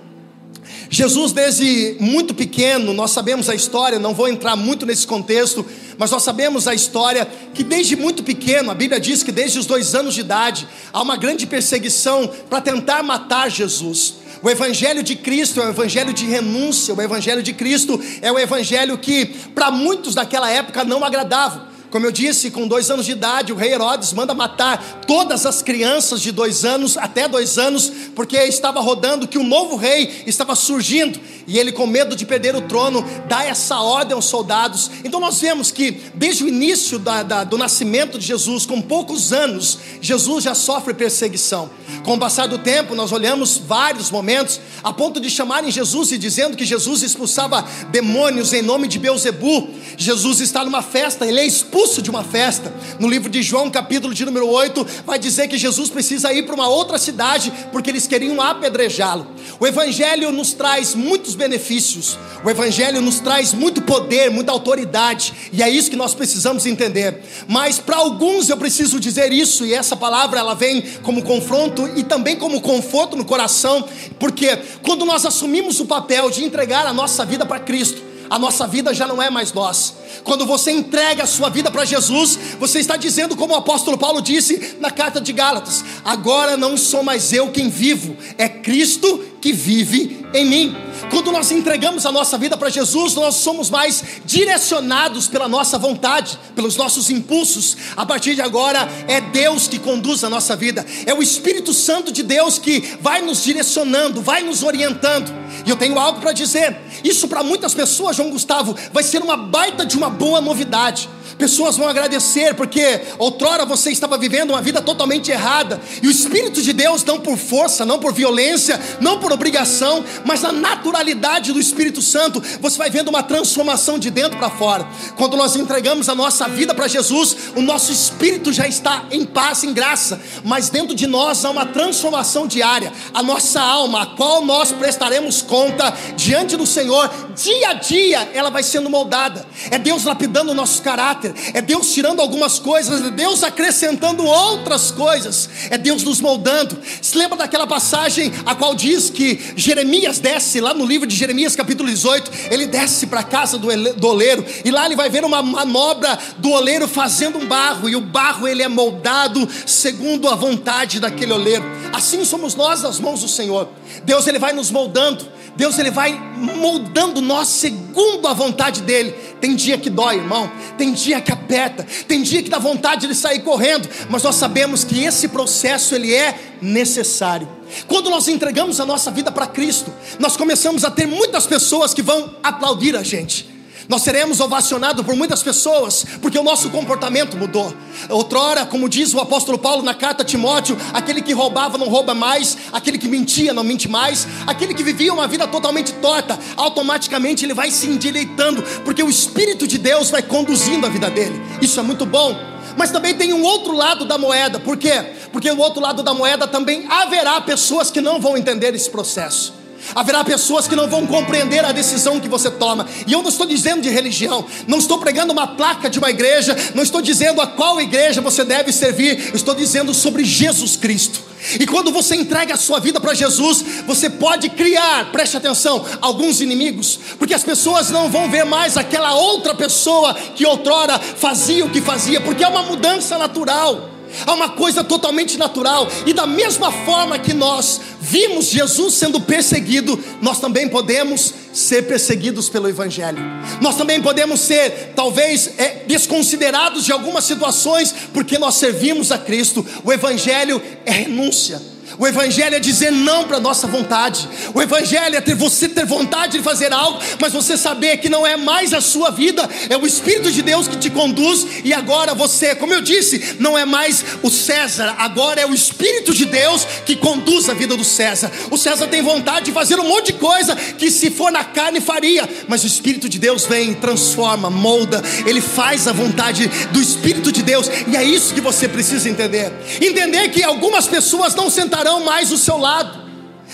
Jesus, 0.89 1.33
desde 1.33 1.97
muito 1.99 2.33
pequeno, 2.33 2.93
nós 2.93 3.11
sabemos 3.11 3.49
a 3.49 3.55
história, 3.55 3.99
não 3.99 4.13
vou 4.13 4.27
entrar 4.27 4.55
muito 4.55 4.85
nesse 4.85 5.05
contexto, 5.05 5.65
mas 5.97 6.11
nós 6.11 6.23
sabemos 6.23 6.67
a 6.67 6.73
história 6.73 7.27
que 7.53 7.63
desde 7.63 7.95
muito 7.95 8.23
pequeno, 8.23 8.71
a 8.71 8.73
Bíblia 8.73 8.99
diz 8.99 9.23
que 9.23 9.31
desde 9.31 9.59
os 9.59 9.65
dois 9.65 9.93
anos 9.93 10.13
de 10.13 10.21
idade, 10.21 10.67
há 10.93 11.01
uma 11.01 11.17
grande 11.17 11.45
perseguição 11.45 12.29
para 12.49 12.61
tentar 12.61 13.03
matar 13.03 13.49
Jesus. 13.49 14.15
O 14.41 14.49
Evangelho 14.49 15.01
de 15.01 15.15
Cristo 15.15 15.61
é 15.61 15.65
o 15.65 15.69
Evangelho 15.69 16.13
de 16.13 16.25
renúncia, 16.25 16.93
o 16.93 17.01
Evangelho 17.01 17.41
de 17.41 17.53
Cristo 17.53 17.99
é 18.21 18.31
o 18.31 18.37
Evangelho 18.37 18.97
que, 18.97 19.25
para 19.53 19.71
muitos 19.71 20.13
daquela 20.13 20.49
época, 20.49 20.83
não 20.83 21.03
agradava. 21.03 21.76
Como 21.89 22.05
eu 22.05 22.11
disse, 22.11 22.51
com 22.51 22.67
dois 22.67 22.91
anos 22.91 23.05
de 23.05 23.13
idade, 23.13 23.53
o 23.53 23.55
rei 23.55 23.71
Herodes 23.71 24.11
manda 24.11 24.33
matar 24.33 25.01
todas 25.07 25.45
as 25.45 25.61
crianças 25.61 26.21
de 26.21 26.33
dois 26.33 26.65
anos 26.65 26.97
até 26.97 27.29
dois 27.29 27.57
anos, 27.57 27.91
porque 28.13 28.35
estava 28.37 28.81
rodando 28.81 29.27
que 29.27 29.37
um 29.37 29.47
novo 29.47 29.77
rei 29.77 30.23
estava 30.25 30.53
surgindo 30.53 31.17
e 31.47 31.57
ele, 31.57 31.71
com 31.71 31.87
medo 31.87 32.13
de 32.13 32.25
perder 32.25 32.57
o 32.57 32.61
trono, 32.61 33.05
dá 33.29 33.45
essa 33.45 33.79
ordem 33.79 34.13
aos 34.13 34.25
soldados. 34.25 34.91
Então, 35.05 35.17
nós 35.17 35.39
vemos 35.39 35.71
que 35.71 35.91
desde 36.13 36.43
o 36.43 36.47
início 36.49 36.99
da, 36.99 37.23
da, 37.23 37.43
do 37.45 37.57
nascimento 37.57 38.19
de 38.19 38.25
Jesus, 38.25 38.65
com 38.65 38.81
poucos 38.81 39.31
anos, 39.31 39.79
Jesus 40.01 40.43
já 40.43 40.53
sofre 40.53 40.93
perseguição. 40.93 41.69
Com 42.03 42.15
o 42.15 42.19
passar 42.19 42.47
do 42.47 42.57
tempo, 42.57 42.95
nós 42.95 43.13
olhamos 43.13 43.57
vários 43.57 44.11
momentos 44.11 44.59
a 44.83 44.91
ponto 44.91 45.21
de 45.21 45.29
chamarem 45.29 45.71
Jesus 45.71 46.11
e 46.11 46.17
dizendo 46.17 46.57
que 46.57 46.65
Jesus 46.65 47.01
expulsava 47.01 47.65
demônios 47.91 48.51
em 48.51 48.61
nome 48.61 48.89
de 48.89 48.99
Beuzebu. 48.99 49.69
Jesus 49.95 50.41
está 50.41 50.65
numa 50.65 50.81
festa, 50.81 51.25
ele 51.25 51.39
é 51.39 51.45
expulso 51.45 51.76
de 51.77 52.09
uma 52.09 52.23
festa. 52.23 52.73
No 52.99 53.07
livro 53.07 53.29
de 53.29 53.43
João, 53.43 53.69
capítulo 53.69 54.11
de 54.11 54.25
número 54.25 54.49
8, 54.49 54.85
vai 55.05 55.19
dizer 55.19 55.47
que 55.47 55.59
Jesus 55.59 55.91
precisa 55.91 56.33
ir 56.33 56.43
para 56.43 56.55
uma 56.55 56.67
outra 56.67 56.97
cidade 56.97 57.53
porque 57.71 57.91
eles 57.91 58.07
queriam 58.07 58.41
apedrejá-lo. 58.41 59.27
O 59.59 59.67
Evangelho 59.67 60.31
nos 60.31 60.53
traz 60.53 60.95
muitos 60.95 61.35
benefícios, 61.35 62.17
o 62.43 62.49
Evangelho 62.49 62.99
nos 62.99 63.19
traz 63.19 63.53
muito 63.53 63.83
poder, 63.83 64.31
muita 64.31 64.51
autoridade, 64.51 65.33
e 65.53 65.61
é 65.61 65.69
isso 65.69 65.91
que 65.91 65.95
nós 65.95 66.15
precisamos 66.15 66.65
entender. 66.65 67.21
Mas 67.47 67.77
para 67.77 67.97
alguns 67.97 68.49
eu 68.49 68.57
preciso 68.57 68.99
dizer 68.99 69.31
isso, 69.31 69.63
e 69.63 69.73
essa 69.73 69.95
palavra 69.95 70.39
ela 70.39 70.55
vem 70.55 70.81
como 71.03 71.21
confronto 71.21 71.87
e 71.95 72.03
também 72.03 72.35
como 72.35 72.59
conforto 72.59 73.15
no 73.15 73.23
coração, 73.23 73.87
porque 74.19 74.57
quando 74.81 75.05
nós 75.05 75.25
assumimos 75.25 75.79
o 75.79 75.85
papel 75.85 76.31
de 76.31 76.43
entregar 76.43 76.87
a 76.87 76.93
nossa 76.93 77.23
vida 77.23 77.45
para 77.45 77.59
Cristo, 77.59 78.06
a 78.29 78.39
nossa 78.39 78.67
vida 78.67 78.93
já 78.93 79.07
não 79.07 79.21
é 79.21 79.29
mais 79.29 79.53
nós. 79.53 79.93
Quando 80.23 80.45
você 80.45 80.71
entrega 80.71 81.23
a 81.23 81.27
sua 81.27 81.49
vida 81.49 81.71
para 81.71 81.85
Jesus, 81.85 82.37
você 82.59 82.79
está 82.79 82.97
dizendo, 82.97 83.35
como 83.35 83.53
o 83.53 83.57
apóstolo 83.57 83.97
Paulo 83.97 84.21
disse 84.21 84.77
na 84.79 84.91
carta 84.91 85.21
de 85.21 85.31
Gálatas: 85.33 85.83
agora 86.03 86.57
não 86.57 86.77
sou 86.77 87.03
mais 87.03 87.31
eu 87.33 87.51
quem 87.51 87.69
vivo, 87.69 88.15
é 88.37 88.47
Cristo 88.47 89.23
que 89.41 89.53
vive 89.53 90.25
em 90.33 90.45
mim. 90.45 90.75
Quando 91.09 91.31
nós 91.31 91.51
entregamos 91.51 92.05
a 92.05 92.11
nossa 92.11 92.37
vida 92.37 92.57
para 92.57 92.69
Jesus, 92.69 93.13
nós 93.13 93.35
somos 93.35 93.69
mais 93.69 94.03
direcionados 94.25 95.27
pela 95.27 95.47
nossa 95.47 95.77
vontade, 95.77 96.37
pelos 96.55 96.75
nossos 96.75 97.09
impulsos. 97.09 97.77
A 97.95 98.05
partir 98.05 98.35
de 98.35 98.41
agora, 98.41 98.87
é 99.07 99.21
Deus 99.21 99.67
que 99.67 99.79
conduz 99.79 100.23
a 100.23 100.29
nossa 100.29 100.55
vida, 100.55 100.85
é 101.05 101.13
o 101.13 101.21
Espírito 101.21 101.73
Santo 101.73 102.11
de 102.11 102.23
Deus 102.23 102.57
que 102.57 102.97
vai 103.01 103.21
nos 103.21 103.43
direcionando, 103.43 104.21
vai 104.21 104.43
nos 104.43 104.63
orientando. 104.63 105.31
E 105.65 105.69
eu 105.69 105.77
tenho 105.77 105.99
algo 105.99 106.19
para 106.19 106.31
dizer: 106.31 106.77
isso 107.03 107.27
para 107.27 107.43
muitas 107.43 107.73
pessoas, 107.73 108.15
João 108.15 108.31
Gustavo, 108.31 108.75
vai 108.91 109.03
ser 109.03 109.21
uma 109.21 109.37
baita 109.37 109.85
de 109.85 109.97
uma 109.97 110.09
boa 110.09 110.41
novidade. 110.41 111.09
Pessoas 111.37 111.77
vão 111.77 111.87
agradecer 111.87 112.55
porque 112.55 113.01
outrora 113.19 113.63
você 113.63 113.91
estava 113.91 114.17
vivendo 114.17 114.51
uma 114.51 114.61
vida 114.61 114.81
totalmente 114.81 115.31
errada 115.31 115.79
e 116.01 116.07
o 116.07 116.11
Espírito 116.11 116.61
de 116.63 116.73
Deus, 116.73 117.03
não 117.03 117.19
por 117.19 117.37
força, 117.37 117.85
não 117.85 117.99
por 117.99 118.11
violência, 118.11 118.79
não 118.99 119.19
por 119.19 119.31
obrigação, 119.31 120.03
mas 120.25 120.41
na 120.41 120.51
naturalidade 120.51 121.53
do 121.53 121.59
Espírito 121.59 122.01
Santo, 122.01 122.41
você 122.59 122.77
vai 122.77 122.89
vendo 122.89 123.09
uma 123.09 123.21
transformação 123.21 123.99
de 123.99 124.09
dentro 124.09 124.37
para 124.39 124.49
fora. 124.49 124.87
Quando 125.15 125.37
nós 125.37 125.55
entregamos 125.55 126.09
a 126.09 126.15
nossa 126.15 126.47
vida 126.47 126.73
para 126.73 126.87
Jesus, 126.87 127.37
o 127.55 127.61
nosso 127.61 127.91
espírito 127.91 128.51
já 128.51 128.67
está 128.67 129.05
em 129.11 129.23
paz, 129.23 129.63
em 129.63 129.73
graça, 129.73 130.19
mas 130.43 130.69
dentro 130.69 130.95
de 130.95 131.05
nós 131.05 131.45
há 131.45 131.51
uma 131.51 131.67
transformação 131.67 132.47
diária. 132.47 132.91
A 133.13 133.21
nossa 133.21 133.61
alma, 133.61 134.01
a 134.01 134.05
qual 134.07 134.43
nós 134.43 134.71
prestaremos 134.71 135.43
conta 135.43 135.93
diante 136.15 136.57
do 136.57 136.65
Senhor, 136.65 137.11
dia 137.35 137.69
a 137.69 137.73
dia 137.73 138.29
ela 138.33 138.49
vai 138.49 138.63
sendo 138.63 138.89
moldada. 138.89 139.45
É 139.69 139.77
Deus 139.77 140.03
lapidando 140.03 140.51
o 140.51 140.55
nosso 140.55 140.81
caráter 140.81 141.26
caráter, 141.27 141.51
é 141.53 141.61
Deus 141.61 141.91
tirando 141.93 142.21
algumas 142.21 142.59
coisas, 142.59 143.05
é 143.05 143.09
Deus 143.09 143.43
acrescentando 143.43 144.25
outras 144.25 144.91
coisas, 144.91 145.49
é 145.69 145.77
Deus 145.77 146.03
nos 146.03 146.21
moldando. 146.21 146.77
Se 147.01 147.17
lembra 147.17 147.37
daquela 147.37 147.67
passagem 147.67 148.31
a 148.45 148.55
qual 148.55 148.75
diz 148.75 149.09
que 149.09 149.39
Jeremias 149.55 150.19
desce 150.19 150.61
lá 150.61 150.73
no 150.73 150.85
livro 150.85 151.07
de 151.07 151.15
Jeremias, 151.15 151.55
capítulo 151.55 151.89
18, 151.89 152.31
ele 152.51 152.65
desce 152.67 153.07
para 153.07 153.21
a 153.21 153.23
casa 153.23 153.57
do, 153.57 153.67
do 153.93 154.07
oleiro 154.07 154.45
e 154.63 154.71
lá 154.71 154.85
ele 154.85 154.95
vai 154.95 155.09
ver 155.09 155.23
uma 155.23 155.41
manobra 155.41 156.17
do 156.37 156.51
oleiro 156.51 156.87
fazendo 156.87 157.37
um 157.37 157.45
barro, 157.45 157.89
e 157.89 157.95
o 157.95 158.01
barro 158.01 158.47
ele 158.47 158.63
é 158.63 158.67
moldado 158.67 159.47
segundo 159.65 160.27
a 160.27 160.35
vontade 160.35 160.99
daquele 160.99 161.33
oleiro. 161.33 161.63
Assim 161.93 162.23
somos 162.23 162.55
nós 162.55 162.81
nas 162.81 162.99
mãos 162.99 163.21
do 163.21 163.27
Senhor. 163.27 163.69
Deus 164.03 164.27
ele 164.27 164.39
vai 164.39 164.53
nos 164.53 164.71
moldando, 164.71 165.25
Deus 165.57 165.79
ele 165.79 165.89
vai 165.89 166.13
moldando 166.37 167.19
nós 167.19 167.47
segundo 167.47 168.27
a 168.27 168.33
vontade 168.33 168.83
dele. 168.83 169.11
Tem 169.41 169.55
dia 169.55 169.75
que 169.75 169.89
dói, 169.89 170.17
irmão. 170.17 170.49
Tem 170.77 170.93
dia 170.93 171.19
que 171.19 171.31
aperta. 171.31 171.85
Tem 172.07 172.21
dia 172.21 172.43
que 172.43 172.49
dá 172.49 172.59
vontade 172.59 173.07
de 173.07 173.15
sair 173.15 173.39
correndo. 173.39 173.89
Mas 174.07 174.21
nós 174.21 174.35
sabemos 174.35 174.83
que 174.83 175.03
esse 175.03 175.27
processo 175.27 175.95
ele 175.95 176.13
é 176.13 176.57
necessário. 176.61 177.49
Quando 177.87 178.11
nós 178.11 178.27
entregamos 178.27 178.79
a 178.79 178.85
nossa 178.85 179.09
vida 179.09 179.31
para 179.31 179.47
Cristo, 179.47 179.91
nós 180.19 180.37
começamos 180.37 180.85
a 180.85 180.91
ter 180.91 181.07
muitas 181.07 181.47
pessoas 181.47 181.91
que 181.91 182.03
vão 182.03 182.35
aplaudir 182.43 182.95
a 182.95 183.01
gente. 183.01 183.56
Nós 183.87 184.01
seremos 184.01 184.41
ovacionados 184.41 185.05
por 185.05 185.15
muitas 185.15 185.41
pessoas, 185.41 186.05
porque 186.21 186.37
o 186.37 186.43
nosso 186.43 186.69
comportamento 186.69 187.37
mudou. 187.37 187.73
Outrora, 188.09 188.65
como 188.65 188.89
diz 188.89 189.13
o 189.13 189.19
apóstolo 189.19 189.57
Paulo 189.57 189.81
na 189.81 189.93
carta 189.93 190.23
a 190.23 190.25
Timóteo, 190.25 190.77
aquele 190.93 191.21
que 191.21 191.31
roubava 191.31 191.77
não 191.77 191.87
rouba 191.87 192.13
mais, 192.13 192.57
aquele 192.73 192.97
que 192.97 193.07
mentia 193.07 193.53
não 193.53 193.63
mente 193.63 193.87
mais, 193.87 194.27
aquele 194.45 194.73
que 194.73 194.83
vivia 194.83 195.13
uma 195.13 195.27
vida 195.27 195.47
totalmente 195.47 195.93
torta, 195.93 196.37
automaticamente 196.57 197.45
ele 197.45 197.53
vai 197.53 197.71
se 197.71 197.87
endireitando, 197.87 198.61
porque 198.83 199.01
o 199.01 199.09
Espírito 199.09 199.65
de 199.65 199.77
Deus 199.77 200.09
vai 200.09 200.21
conduzindo 200.21 200.85
a 200.85 200.89
vida 200.89 201.09
dele. 201.09 201.41
Isso 201.61 201.79
é 201.79 201.83
muito 201.83 202.05
bom. 202.05 202.35
Mas 202.75 202.91
também 202.91 203.15
tem 203.15 203.33
um 203.33 203.41
outro 203.41 203.73
lado 203.73 204.05
da 204.05 204.17
moeda, 204.17 204.59
por 204.59 204.77
quê? 204.77 205.13
Porque 205.31 205.49
o 205.49 205.57
outro 205.57 205.81
lado 205.81 206.03
da 206.03 206.13
moeda 206.13 206.45
também 206.45 206.85
haverá 206.89 207.39
pessoas 207.41 207.89
que 207.89 208.01
não 208.01 208.19
vão 208.19 208.37
entender 208.37 208.75
esse 208.75 208.89
processo. 208.89 209.53
Haverá 209.95 210.23
pessoas 210.23 210.67
que 210.67 210.75
não 210.75 210.87
vão 210.87 211.05
compreender 211.05 211.63
a 211.63 211.71
decisão 211.71 212.19
que 212.19 212.27
você 212.27 212.49
toma. 212.49 212.87
E 213.05 213.13
eu 213.13 213.21
não 213.21 213.29
estou 213.29 213.45
dizendo 213.45 213.81
de 213.81 213.89
religião, 213.89 214.45
não 214.67 214.79
estou 214.79 214.97
pregando 214.97 215.33
uma 215.33 215.47
placa 215.47 215.89
de 215.89 215.99
uma 215.99 216.09
igreja, 216.09 216.55
não 216.73 216.83
estou 216.83 217.01
dizendo 217.01 217.41
a 217.41 217.47
qual 217.47 217.79
igreja 217.81 218.21
você 218.21 218.43
deve 218.43 218.71
servir, 218.71 219.35
estou 219.35 219.55
dizendo 219.55 219.93
sobre 219.93 220.23
Jesus 220.23 220.75
Cristo. 220.75 221.27
E 221.59 221.65
quando 221.65 221.91
você 221.91 222.15
entrega 222.15 222.55
a 222.55 222.57
sua 222.57 222.79
vida 222.79 222.99
para 222.99 223.13
Jesus, 223.13 223.63
você 223.85 224.09
pode 224.09 224.49
criar, 224.49 225.11
preste 225.11 225.37
atenção, 225.37 225.85
alguns 226.01 226.41
inimigos, 226.41 226.99
porque 227.17 227.33
as 227.33 227.43
pessoas 227.43 227.89
não 227.89 228.09
vão 228.09 228.29
ver 228.29 228.43
mais 228.43 228.75
aquela 228.75 229.13
outra 229.13 229.53
pessoa 229.53 230.13
que 230.13 230.45
outrora 230.45 230.99
fazia 230.99 231.65
o 231.65 231.69
que 231.69 231.81
fazia, 231.81 232.19
porque 232.21 232.43
é 232.43 232.47
uma 232.47 232.63
mudança 232.63 233.17
natural. 233.17 233.96
Há 234.25 234.33
uma 234.33 234.49
coisa 234.49 234.83
totalmente 234.83 235.37
natural, 235.37 235.87
e 236.05 236.13
da 236.13 236.25
mesma 236.25 236.71
forma 236.71 237.19
que 237.19 237.33
nós 237.33 237.81
vimos 237.99 238.45
Jesus 238.45 238.93
sendo 238.93 239.19
perseguido, 239.19 240.01
nós 240.21 240.39
também 240.39 240.67
podemos 240.67 241.33
ser 241.53 241.83
perseguidos 241.83 242.49
pelo 242.49 242.69
Evangelho. 242.69 243.19
Nós 243.61 243.75
também 243.75 244.01
podemos 244.01 244.39
ser, 244.39 244.93
talvez, 244.95 245.51
é, 245.57 245.83
desconsiderados 245.87 246.85
de 246.85 246.91
algumas 246.91 247.23
situações, 247.23 247.93
porque 248.13 248.37
nós 248.37 248.55
servimos 248.55 249.11
a 249.11 249.17
Cristo. 249.17 249.65
O 249.83 249.91
Evangelho 249.91 250.61
é 250.85 250.91
renúncia. 250.91 251.76
O 251.99 252.05
Evangelho 252.05 252.55
é 252.55 252.59
dizer 252.59 252.91
não 252.91 253.27
para 253.27 253.37
a 253.37 253.39
nossa 253.39 253.65
vontade. 253.65 254.29
O 254.53 254.61
Evangelho 254.61 255.15
é 255.15 255.21
ter 255.21 255.33
você 255.33 255.67
ter 255.67 255.85
vontade 255.85 256.37
de 256.37 256.43
fazer 256.43 256.71
algo, 256.71 256.99
mas 257.19 257.33
você 257.33 257.57
saber 257.57 257.97
que 257.97 258.09
não 258.09 258.25
é 258.25 258.37
mais 258.37 258.73
a 258.73 258.81
sua 258.81 259.09
vida, 259.09 259.47
é 259.69 259.75
o 259.75 259.85
Espírito 259.85 260.31
de 260.31 260.41
Deus 260.41 260.67
que 260.67 260.77
te 260.77 260.89
conduz, 260.89 261.47
e 261.63 261.73
agora 261.73 262.13
você, 262.13 262.53
como 262.53 262.73
eu 262.73 262.81
disse, 262.81 263.37
não 263.39 263.57
é 263.57 263.65
mais 263.65 264.05
o 264.21 264.29
César, 264.29 264.95
agora 264.99 265.41
é 265.41 265.45
o 265.45 265.53
Espírito 265.53 266.13
de 266.13 266.25
Deus 266.25 266.65
que 266.85 266.95
conduz 266.95 267.49
a 267.49 267.53
vida 267.53 267.75
do 267.75 267.83
César. 267.83 268.31
O 268.51 268.57
César 268.57 268.87
tem 268.87 269.01
vontade 269.01 269.47
de 269.47 269.51
fazer 269.51 269.79
um 269.79 269.87
monte 269.87 270.07
de 270.07 270.13
coisa 270.13 270.55
que 270.55 270.91
se 270.91 271.09
for 271.09 271.31
na 271.31 271.43
carne 271.43 271.81
faria, 271.81 272.29
mas 272.47 272.63
o 272.63 272.67
Espírito 272.67 273.09
de 273.09 273.17
Deus 273.17 273.45
vem, 273.45 273.73
transforma, 273.73 274.49
molda, 274.49 275.01
ele 275.25 275.41
faz 275.41 275.87
a 275.87 275.93
vontade 275.93 276.47
do 276.71 276.79
Espírito 276.81 277.31
de 277.31 277.41
Deus, 277.41 277.69
e 277.87 277.95
é 277.97 278.03
isso 278.03 278.33
que 278.33 278.41
você 278.41 278.67
precisa 278.67 279.09
entender. 279.09 279.51
Entender 279.81 280.29
que 280.29 280.43
algumas 280.43 280.85
pessoas 280.85 281.33
não 281.33 281.49
sentarão 281.49 281.86
estarão 281.87 282.03
mais 282.03 282.29
do 282.29 282.37
seu 282.37 282.57
lado. 282.57 283.07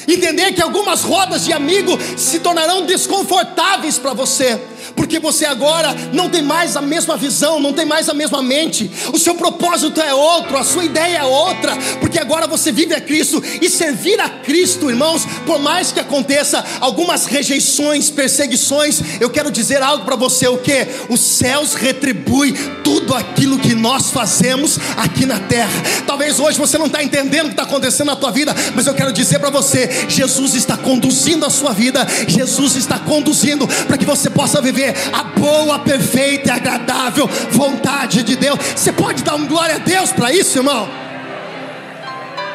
Entender 0.08 0.54
que 0.54 0.62
algumas 0.62 1.04
rodas 1.04 1.46
de 1.46 1.54
amigo 1.54 1.98
se 2.18 2.40
tornarão 2.40 2.86
desconfortáveis 2.86 4.00
para 4.00 4.14
você 4.14 4.60
porque 4.96 5.20
você 5.20 5.46
agora 5.46 5.96
não 6.14 6.30
tem 6.30 6.42
mais 6.42 6.76
a 6.76 6.82
mesma 6.82 7.18
visão, 7.18 7.60
não 7.60 7.74
tem 7.74 7.86
mais 7.86 8.10
a 8.10 8.14
mesma 8.14 8.42
mente, 8.42 8.90
o 9.14 9.18
seu 9.18 9.36
propósito 9.36 10.02
é 10.02 10.14
outro, 10.14 10.58
a 10.58 10.64
sua 10.64 10.86
ideia 10.86 11.20
é 11.20 11.24
outra, 11.24 11.76
porque 12.00 12.20
agora 12.20 12.48
você 12.48 12.72
vive 12.72 12.94
a 12.94 13.02
Cristo 13.02 13.44
e 13.62 13.70
servir 13.70 14.20
a 14.20 14.30
Cristo, 14.30 14.90
irmãos, 14.90 15.26
por 15.46 15.60
mais 15.60 15.92
que 15.92 16.00
aconteça 16.00 16.64
algumas 16.80 17.26
rejeições, 17.26 18.10
perseguições, 18.10 19.02
eu 19.20 19.30
quero 19.30 19.52
dizer 19.52 19.82
algo 19.82 20.06
para 20.06 20.16
você: 20.16 20.48
o 20.48 20.58
que? 20.58 20.88
Os 21.10 21.20
céus 21.20 21.74
retribuem 21.74 22.54
tudo 22.84 23.16
aquilo 23.16 23.60
que 23.60 23.74
nós 23.74 24.12
fazemos 24.12 24.80
aqui 24.98 25.26
na 25.26 25.40
terra. 25.40 25.72
Talvez 26.06 26.40
hoje 26.40 26.58
você 26.58 26.78
não 26.78 26.88
está 26.88 27.04
entendendo 27.04 27.46
o 27.46 27.48
que 27.48 27.54
está 27.54 27.64
acontecendo 27.64 28.08
na 28.08 28.16
tua 28.16 28.32
vida, 28.32 28.54
mas 28.76 28.88
eu 28.88 28.94
quero 28.94 29.14
dizer 29.14 29.40
para 29.40 29.50
você: 29.50 30.08
Jesus 30.10 30.56
está 30.56 30.78
conduzindo 30.78 31.46
a 31.46 31.50
sua 31.50 31.74
vida, 31.74 32.06
Jesus 32.28 32.76
está 32.76 33.00
conduzindo 33.00 33.68
para 33.88 33.98
que 33.98 34.06
você 34.06 34.30
possa 34.30 34.62
viver 34.62 34.73
viver 34.74 34.94
a 35.14 35.24
boa, 35.24 35.80
perfeita 35.80 36.50
e 36.50 36.52
agradável 36.52 37.28
vontade 37.52 38.24
de 38.24 38.36
Deus. 38.36 38.60
Você 38.76 38.92
pode 38.92 39.24
dar 39.24 39.36
um 39.36 39.48
glória 39.48 39.76
a 39.76 39.80
Deus 39.80 40.12
para 40.12 40.34
isso, 40.34 40.58
irmão? 40.58 40.90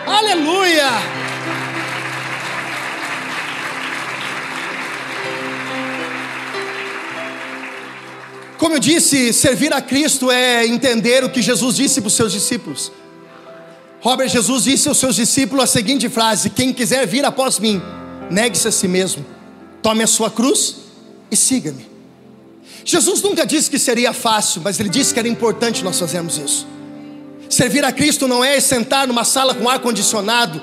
Aleluia! 0.05 0.89
Como 8.59 8.75
eu 8.75 8.81
disse, 8.81 9.33
servir 9.33 9.73
a 9.73 9.81
Cristo 9.81 10.31
é 10.31 10.67
entender 10.67 11.23
o 11.23 11.31
que 11.31 11.41
Jesus 11.41 11.77
disse 11.77 12.01
para 12.01 12.09
os 12.09 12.15
seus 12.15 12.33
discípulos. 12.33 12.91
Robert 14.01 14.29
Jesus 14.29 14.65
disse 14.65 14.89
aos 14.89 14.99
seus 14.99 15.15
discípulos 15.15 15.65
a 15.65 15.67
seguinte 15.67 16.09
frase: 16.09 16.51
Quem 16.51 16.73
quiser 16.73 17.07
vir 17.07 17.25
após 17.25 17.59
mim, 17.59 17.81
negue-se 18.31 18.67
a 18.67 18.73
si 18.73 18.89
mesmo, 18.89 19.25
tome 19.81 20.03
a 20.03 20.07
sua 20.09 20.31
cruz 20.31 20.77
e 21.31 21.37
siga-me. 21.37 21.98
Jesus 22.89 23.21
nunca 23.21 23.45
disse 23.45 23.69
que 23.69 23.79
seria 23.79 24.15
fácil, 24.15 24.63
mas 24.65 24.81
ele 24.81 24.89
disse 24.89 25.13
que 25.13 25.19
era 25.19 25.29
importante 25.29 25.85
nós 25.85 25.99
fazermos 25.99 26.39
isso. 26.39 26.67
Servir 27.47 27.85
a 27.85 27.93
Cristo 27.93 28.27
não 28.27 28.43
é 28.43 28.59
sentar 28.61 29.07
numa 29.07 29.25
sala 29.25 29.55
com 29.55 29.69
ar 29.69 29.79
condicionado 29.79 30.63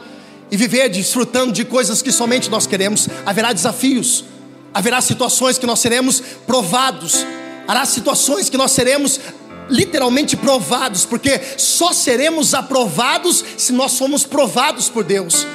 e 0.50 0.58
viver 0.58 0.90
desfrutando 0.90 1.52
de 1.52 1.64
coisas 1.64 2.02
que 2.02 2.12
somente 2.12 2.50
nós 2.50 2.66
queremos. 2.66 3.08
Haverá 3.28 3.54
desafios, 3.54 4.26
haverá 4.74 5.02
situações 5.02 5.60
que 5.60 5.68
nós 5.68 5.80
seremos 5.80 6.20
provados, 6.48 7.24
haverá 7.68 7.86
situações 7.86 8.50
que 8.50 8.58
nós 8.58 8.72
seremos 8.72 9.20
literalmente 9.70 10.36
provados, 10.36 11.06
porque 11.06 11.40
só 11.58 11.94
seremos 11.94 12.56
aprovados 12.56 13.46
se 13.56 13.72
nós 13.72 14.00
formos 14.00 14.26
provados 14.26 14.90
por 14.90 15.04
Deus. 15.04 15.46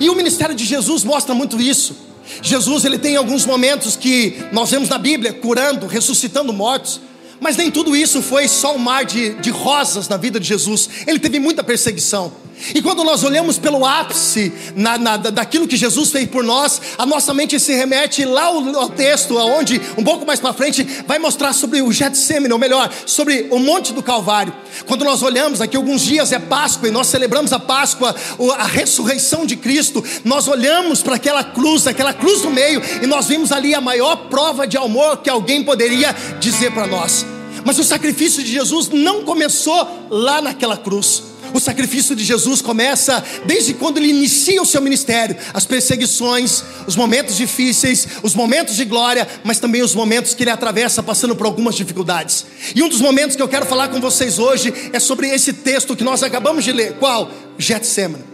E 0.00 0.10
o 0.10 0.16
ministério 0.16 0.56
de 0.56 0.64
Jesus 0.64 1.04
mostra 1.04 1.36
muito 1.36 1.60
isso. 1.60 2.07
Jesus 2.42 2.84
ele 2.84 2.98
tem 2.98 3.16
alguns 3.16 3.44
momentos 3.44 3.96
que 3.96 4.38
nós 4.52 4.70
vemos 4.70 4.88
na 4.88 4.98
Bíblia 4.98 5.32
curando, 5.32 5.86
ressuscitando 5.86 6.52
mortos. 6.52 7.00
Mas 7.40 7.56
nem 7.56 7.70
tudo 7.70 7.94
isso 7.94 8.20
foi 8.20 8.48
só 8.48 8.74
um 8.74 8.78
mar 8.78 9.04
de, 9.04 9.34
de 9.34 9.50
rosas 9.50 10.08
na 10.08 10.16
vida 10.16 10.40
de 10.40 10.46
Jesus. 10.46 10.88
Ele 11.06 11.18
teve 11.18 11.38
muita 11.38 11.62
perseguição. 11.62 12.32
E 12.74 12.82
quando 12.82 13.04
nós 13.04 13.22
olhamos 13.24 13.58
pelo 13.58 13.84
ápice 13.84 14.52
na, 14.74 14.98
na, 14.98 15.16
daquilo 15.16 15.66
que 15.66 15.76
Jesus 15.76 16.10
fez 16.10 16.28
por 16.28 16.42
nós, 16.42 16.80
a 16.96 17.06
nossa 17.06 17.32
mente 17.32 17.58
se 17.58 17.72
remete 17.74 18.24
lá 18.24 18.46
ao, 18.46 18.76
ao 18.76 18.88
texto, 18.90 19.38
aonde 19.38 19.80
um 19.96 20.04
pouco 20.04 20.26
mais 20.26 20.40
para 20.40 20.52
frente 20.52 20.82
vai 21.06 21.18
mostrar 21.18 21.52
sobre 21.52 21.80
o 21.80 21.92
Getsemane, 21.92 22.52
ou 22.52 22.58
melhor, 22.58 22.90
sobre 23.06 23.48
o 23.50 23.58
Monte 23.58 23.92
do 23.92 24.02
Calvário. 24.02 24.52
Quando 24.86 25.04
nós 25.04 25.22
olhamos 25.22 25.60
aqui 25.60 25.76
alguns 25.76 26.02
dias 26.02 26.32
é 26.32 26.38
Páscoa 26.38 26.88
e 26.88 26.92
nós 26.92 27.06
celebramos 27.06 27.52
a 27.52 27.58
Páscoa, 27.58 28.14
a 28.58 28.66
ressurreição 28.66 29.46
de 29.46 29.56
Cristo, 29.56 30.04
nós 30.24 30.48
olhamos 30.48 31.02
para 31.02 31.16
aquela 31.16 31.44
cruz, 31.44 31.86
aquela 31.86 32.12
cruz 32.12 32.42
no 32.42 32.50
meio, 32.50 32.82
e 33.02 33.06
nós 33.06 33.26
vimos 33.26 33.52
ali 33.52 33.74
a 33.74 33.80
maior 33.80 34.16
prova 34.28 34.66
de 34.66 34.76
amor 34.76 35.18
que 35.18 35.30
alguém 35.30 35.62
poderia 35.62 36.14
dizer 36.40 36.72
para 36.72 36.86
nós. 36.86 37.24
Mas 37.64 37.78
o 37.78 37.84
sacrifício 37.84 38.42
de 38.42 38.50
Jesus 38.50 38.88
não 38.88 39.24
começou 39.24 40.08
lá 40.10 40.40
naquela 40.40 40.76
cruz. 40.76 41.22
O 41.52 41.60
sacrifício 41.60 42.14
de 42.14 42.24
Jesus 42.24 42.60
começa 42.60 43.24
desde 43.46 43.74
quando 43.74 43.98
ele 43.98 44.10
inicia 44.10 44.60
o 44.60 44.66
seu 44.66 44.80
ministério, 44.80 45.36
as 45.52 45.64
perseguições, 45.64 46.62
os 46.86 46.96
momentos 46.96 47.36
difíceis, 47.36 48.06
os 48.22 48.34
momentos 48.34 48.76
de 48.76 48.84
glória, 48.84 49.26
mas 49.44 49.58
também 49.58 49.82
os 49.82 49.94
momentos 49.94 50.34
que 50.34 50.42
ele 50.42 50.50
atravessa 50.50 51.02
passando 51.02 51.34
por 51.34 51.46
algumas 51.46 51.74
dificuldades. 51.74 52.46
E 52.74 52.82
um 52.82 52.88
dos 52.88 53.00
momentos 53.00 53.36
que 53.36 53.42
eu 53.42 53.48
quero 53.48 53.66
falar 53.66 53.88
com 53.88 54.00
vocês 54.00 54.38
hoje 54.38 54.72
é 54.92 54.98
sobre 54.98 55.28
esse 55.28 55.52
texto 55.52 55.96
que 55.96 56.04
nós 56.04 56.22
acabamos 56.22 56.64
de 56.64 56.72
ler. 56.72 56.94
Qual? 56.94 57.30
Getsemane. 57.58 58.24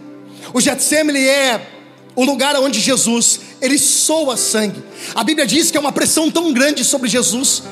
O 0.53 0.61
Getsemane 0.61 1.19
é 1.19 1.67
o 2.15 2.23
lugar 2.23 2.55
onde 2.57 2.79
Jesus 2.79 3.39
ele 3.61 3.77
soa 3.77 4.37
sangue. 4.37 4.83
A 5.13 5.23
Bíblia 5.23 5.45
diz 5.45 5.71
que 5.71 5.77
é 5.77 5.79
uma 5.79 5.91
pressão 5.91 6.29
tão 6.29 6.53
grande 6.53 6.83
sobre 6.83 7.09
Jesus 7.09 7.63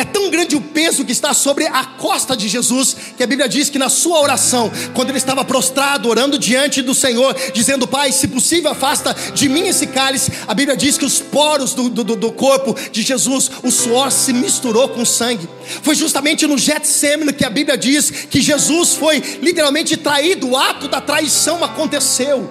é 0.00 0.04
tão 0.04 0.30
grande 0.30 0.56
o 0.56 0.60
peso 0.60 1.04
que 1.04 1.12
está 1.12 1.34
sobre 1.34 1.66
a 1.66 1.84
costa 1.84 2.36
de 2.36 2.48
Jesus, 2.48 2.96
que 3.16 3.22
a 3.22 3.26
Bíblia 3.26 3.48
diz 3.48 3.68
que 3.68 3.78
na 3.78 3.88
sua 3.88 4.20
oração, 4.20 4.70
quando 4.94 5.10
ele 5.10 5.18
estava 5.18 5.44
prostrado, 5.44 6.08
orando 6.08 6.38
diante 6.38 6.80
do 6.80 6.94
Senhor, 6.94 7.36
dizendo: 7.52 7.86
Pai, 7.86 8.10
se 8.12 8.28
possível, 8.28 8.70
afasta 8.70 9.14
de 9.34 9.48
mim 9.48 9.68
esse 9.68 9.86
cálice. 9.86 10.32
A 10.48 10.54
Bíblia 10.54 10.76
diz 10.76 10.96
que 10.96 11.04
os 11.04 11.20
poros 11.20 11.74
do, 11.74 11.88
do, 11.88 12.04
do 12.16 12.32
corpo 12.32 12.74
de 12.90 13.02
Jesus, 13.02 13.50
o 13.62 13.70
suor 13.70 14.10
se 14.10 14.32
misturou 14.32 14.88
com 14.88 15.04
sangue. 15.04 15.48
Foi 15.82 15.94
justamente 15.94 16.46
no 16.46 16.56
Getsemane 16.56 17.32
que 17.32 17.44
a 17.44 17.50
Bíblia 17.50 17.76
diz 17.76 18.10
que 18.10 18.40
Jesus 18.40 18.94
foi 18.94 19.20
literalmente 19.42 19.96
traído, 19.96 20.48
o 20.48 20.56
ato 20.56 20.88
da 20.88 21.00
traição 21.00 21.62
aconteceu. 21.62 22.50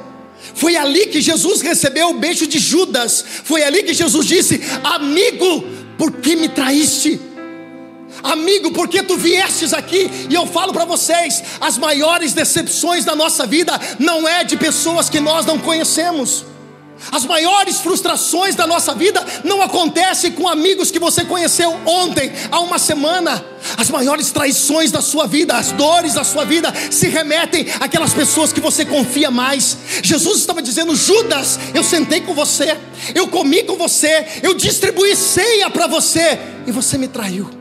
Foi 0.54 0.76
ali 0.76 1.08
que 1.08 1.22
Jesus 1.22 1.62
recebeu 1.62 2.10
o 2.10 2.20
beijo 2.20 2.48
de 2.48 2.60
Judas. 2.60 3.24
Foi 3.44 3.64
ali 3.64 3.84
que 3.84 3.94
Jesus 3.94 4.26
disse: 4.26 4.62
Amigo, 4.84 5.64
por 5.98 6.12
que 6.14 6.36
me 6.36 6.48
traíste? 6.48 7.29
Amigo, 8.24 8.72
porque 8.72 9.02
tu 9.04 9.18
viestes 9.18 9.74
aqui 9.74 10.10
e 10.30 10.34
eu 10.34 10.46
falo 10.46 10.74
para 10.74 10.86
vocês, 10.86 11.44
as 11.60 11.78
maiores 11.78 12.34
decepções 12.34 13.06
da 13.06 13.16
nossa 13.16 13.46
vida 13.46 13.80
não 13.98 14.28
é 14.28 14.44
de 14.44 14.58
pessoas 14.58 15.10
que 15.10 15.20
nós 15.20 15.46
não 15.46 15.58
conhecemos. 15.58 16.46
As 17.12 17.26
maiores 17.26 17.80
frustrações 17.80 18.56
da 18.56 18.68
nossa 18.68 18.94
vida 18.94 19.26
não 19.44 19.62
acontecem 19.62 20.32
com 20.32 20.48
amigos 20.48 20.92
que 20.92 21.00
você 21.00 21.24
conheceu 21.24 21.72
ontem, 21.86 22.32
há 22.52 22.60
uma 22.60 22.78
semana. 22.78 23.44
As 23.78 23.90
maiores 23.90 24.32
traições 24.32 24.92
da 24.92 25.02
sua 25.02 25.26
vida, 25.26 25.56
as 25.56 25.72
dores 25.72 26.14
da 26.14 26.24
sua 26.24 26.44
vida, 26.44 26.74
se 26.92 27.08
remetem 27.08 27.66
àquelas 27.80 28.14
pessoas 28.14 28.52
que 28.52 28.60
você 28.60 28.86
confia 28.86 29.32
mais. 29.32 29.78
Jesus 30.04 30.40
estava 30.40 30.62
dizendo: 30.62 30.96
Judas, 30.96 31.60
eu 31.74 31.84
sentei 31.84 32.22
com 32.22 32.34
você, 32.34 32.78
eu 33.16 33.28
comi 33.28 33.64
com 33.64 33.78
você, 33.78 34.26
eu 34.44 34.54
distribuí 34.54 35.16
ceia 35.16 35.70
para 35.70 35.88
você, 35.88 36.38
e 36.68 36.72
você 36.72 36.98
me 36.98 37.08
traiu. 37.08 37.59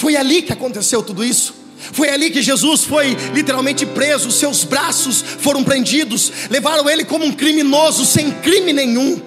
Foi 0.00 0.16
ali 0.16 0.40
que 0.40 0.50
aconteceu 0.50 1.02
tudo 1.02 1.22
isso. 1.22 1.52
Foi 1.92 2.08
ali 2.08 2.30
que 2.30 2.40
Jesus 2.40 2.84
foi 2.84 3.14
literalmente 3.34 3.84
preso, 3.84 4.30
seus 4.30 4.64
braços 4.64 5.22
foram 5.40 5.62
prendidos, 5.62 6.32
levaram 6.48 6.88
ele 6.88 7.04
como 7.04 7.26
um 7.26 7.32
criminoso 7.32 8.06
sem 8.06 8.30
crime 8.30 8.72
nenhum. 8.72 9.20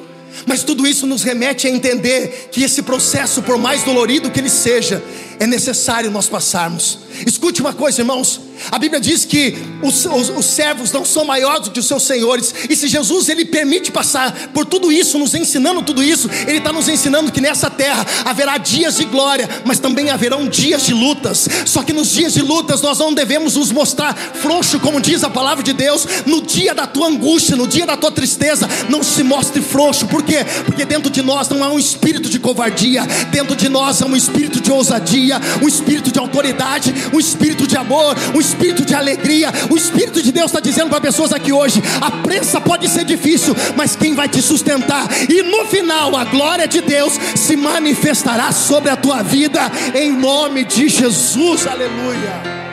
Mas 0.48 0.64
tudo 0.64 0.88
isso 0.88 1.06
nos 1.06 1.22
remete 1.22 1.68
a 1.68 1.70
entender 1.70 2.50
que 2.52 2.64
esse 2.64 2.82
processo, 2.82 3.44
por 3.44 3.56
mais 3.56 3.84
dolorido 3.84 4.32
que 4.32 4.40
ele 4.40 4.50
seja, 4.50 5.04
é 5.40 5.46
necessário 5.46 6.10
nós 6.10 6.28
passarmos. 6.28 6.98
Escute 7.24 7.62
uma 7.62 7.74
coisa, 7.74 8.02
irmãos. 8.02 8.42
A 8.72 8.80
Bíblia 8.80 9.00
diz 9.00 9.26
que 9.26 9.58
os, 9.82 10.06
os, 10.06 10.30
os, 10.30 10.46
servos 10.46 10.92
não 10.92 11.04
são 11.04 11.26
maiores 11.26 11.66
do 11.66 11.72
que 11.72 11.80
os 11.80 11.88
seus 11.88 12.04
senhores. 12.04 12.54
E 12.70 12.76
se 12.76 12.88
Jesus 12.88 13.30
ele 13.30 13.46
permite 13.46 13.92
passar 13.92 14.50
por 14.54 14.66
tudo 14.66 14.92
isso, 14.92 15.20
nos 15.20 15.34
ensinando 15.34 15.82
tudo 15.82 16.04
isso, 16.04 16.30
ele 16.48 16.58
está 16.58 16.72
nos 16.72 16.88
ensinando 16.88 17.32
que 17.32 17.42
nessa 17.42 17.70
terra 17.70 18.06
haverá 18.26 18.58
dias 18.58 18.98
de 18.98 19.06
glória, 19.06 19.50
mas 19.66 19.80
também 19.80 20.10
haverão 20.10 20.48
dias 20.48 20.86
de 20.86 20.94
lutas. 20.94 21.48
Só 21.66 21.84
que 21.84 21.94
nos 21.94 22.12
dias 22.12 22.34
de 22.34 22.42
lutas 22.42 22.82
nós 22.82 23.00
não 23.00 23.14
devemos 23.14 23.56
nos 23.56 23.72
mostrar 23.72 24.16
frouxo, 24.16 24.80
como 24.80 25.02
diz 25.02 25.24
a 25.24 25.30
palavra 25.30 25.64
de 25.64 25.74
Deus. 25.74 26.08
No 26.26 26.42
dia 26.42 26.74
da 26.74 26.88
tua 26.88 27.08
angústia, 27.08 27.56
no 27.56 27.68
dia 27.68 27.86
da 27.86 27.98
tua 27.98 28.12
tristeza, 28.12 28.68
não 28.90 29.04
se 29.04 29.24
mostre 29.24 29.62
frouxo. 29.62 30.08
Por 30.08 30.24
quê? 30.24 30.46
Porque 30.66 30.86
dentro 30.86 31.10
de 31.10 31.22
nós 31.22 31.50
não 31.50 31.64
há 31.64 31.70
um 31.70 31.80
espírito 31.80 32.30
de 32.30 32.40
covardia, 32.40 33.06
dentro 33.32 33.56
de 33.56 33.70
nós 33.70 34.02
há 34.02 34.06
um 34.06 34.16
espírito 34.16 34.60
de 34.60 34.72
ousadia, 34.72 35.40
um 35.62 35.68
espírito 35.68 36.12
de 36.12 36.20
autoridade, 36.20 36.94
um 37.14 37.20
espírito 37.20 37.68
de 37.68 37.78
amor, 37.78 38.16
um 38.34 38.40
espírito 38.40 38.53
de 38.86 38.96
alegria. 38.96 39.52
O 39.70 39.76
Espírito 39.76 40.22
de 40.22 40.32
Deus 40.32 40.48
está 40.48 40.60
dizendo 40.60 40.90
para 40.90 41.02
pessoas 41.02 41.34
aqui 41.34 41.52
hoje: 41.52 41.82
a 42.02 42.12
prensa 42.12 42.62
pode 42.62 42.88
ser 42.88 43.04
difícil, 43.04 43.56
mas 43.76 43.96
quem 43.96 44.14
vai 44.14 44.30
te 44.30 44.42
sustentar? 44.42 45.08
E 45.30 45.42
no 45.42 45.66
final, 45.66 46.16
a 46.16 46.24
glória 46.26 46.68
de 46.68 46.82
Deus 46.82 47.14
se 47.36 47.56
manifestará 47.56 48.52
sobre 48.52 48.90
a 48.90 48.96
tua 48.96 49.22
vida, 49.22 49.60
em 49.94 50.12
nome 50.12 50.64
de 50.64 50.88
Jesus. 50.88 51.66
Aleluia. 51.68 52.64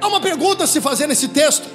Há 0.00 0.08
uma 0.08 0.20
pergunta 0.20 0.64
a 0.64 0.66
se 0.66 0.80
fazer 0.80 1.06
nesse 1.06 1.28
texto: 1.28 1.68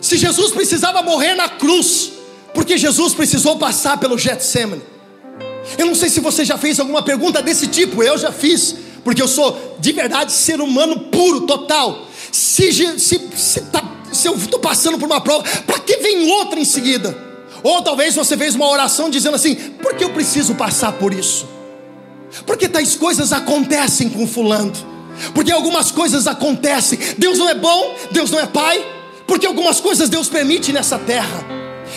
se 0.00 0.16
Jesus 0.16 0.50
precisava 0.52 1.02
morrer 1.02 1.34
na 1.34 1.48
cruz, 1.48 2.12
porque 2.52 2.78
Jesus 2.78 3.14
precisou 3.14 3.56
passar 3.58 3.98
pelo 3.98 4.18
Getsemane. 4.18 4.82
Eu 5.78 5.86
não 5.86 5.94
sei 5.94 6.10
se 6.10 6.20
você 6.20 6.44
já 6.44 6.58
fez 6.58 6.78
alguma 6.78 7.02
pergunta 7.02 7.40
desse 7.40 7.66
tipo, 7.66 8.02
eu 8.02 8.18
já 8.18 8.30
fiz 8.30 8.76
porque 9.04 9.22
eu 9.22 9.28
sou 9.28 9.76
de 9.78 9.92
verdade 9.92 10.32
ser 10.32 10.60
humano 10.60 10.98
puro, 10.98 11.42
total. 11.42 12.06
Se, 12.32 12.72
se, 12.72 13.20
se, 13.36 13.60
tá, 13.62 13.84
se 14.12 14.26
eu 14.26 14.34
estou 14.34 14.58
passando 14.58 14.98
por 14.98 15.06
uma 15.06 15.20
prova, 15.20 15.44
para 15.66 15.78
que 15.78 15.98
vem 15.98 16.30
outra 16.32 16.58
em 16.58 16.64
seguida? 16.64 17.16
Ou 17.62 17.82
talvez 17.82 18.14
você 18.14 18.36
fez 18.36 18.54
uma 18.54 18.68
oração 18.68 19.08
dizendo 19.08 19.36
assim: 19.36 19.54
por 19.54 19.94
que 19.94 20.02
eu 20.02 20.10
preciso 20.10 20.54
passar 20.54 20.92
por 20.92 21.12
isso? 21.12 21.46
Porque 22.46 22.68
tais 22.68 22.96
coisas 22.96 23.32
acontecem 23.32 24.08
com 24.08 24.26
fulano. 24.26 24.72
Porque 25.32 25.52
algumas 25.52 25.92
coisas 25.92 26.26
acontecem. 26.26 26.98
Deus 27.16 27.38
não 27.38 27.48
é 27.48 27.54
bom, 27.54 27.94
Deus 28.10 28.30
não 28.30 28.40
é 28.40 28.46
pai. 28.46 28.84
Porque 29.26 29.46
algumas 29.46 29.80
coisas 29.80 30.08
Deus 30.08 30.28
permite 30.28 30.72
nessa 30.72 30.98
terra. 30.98 31.46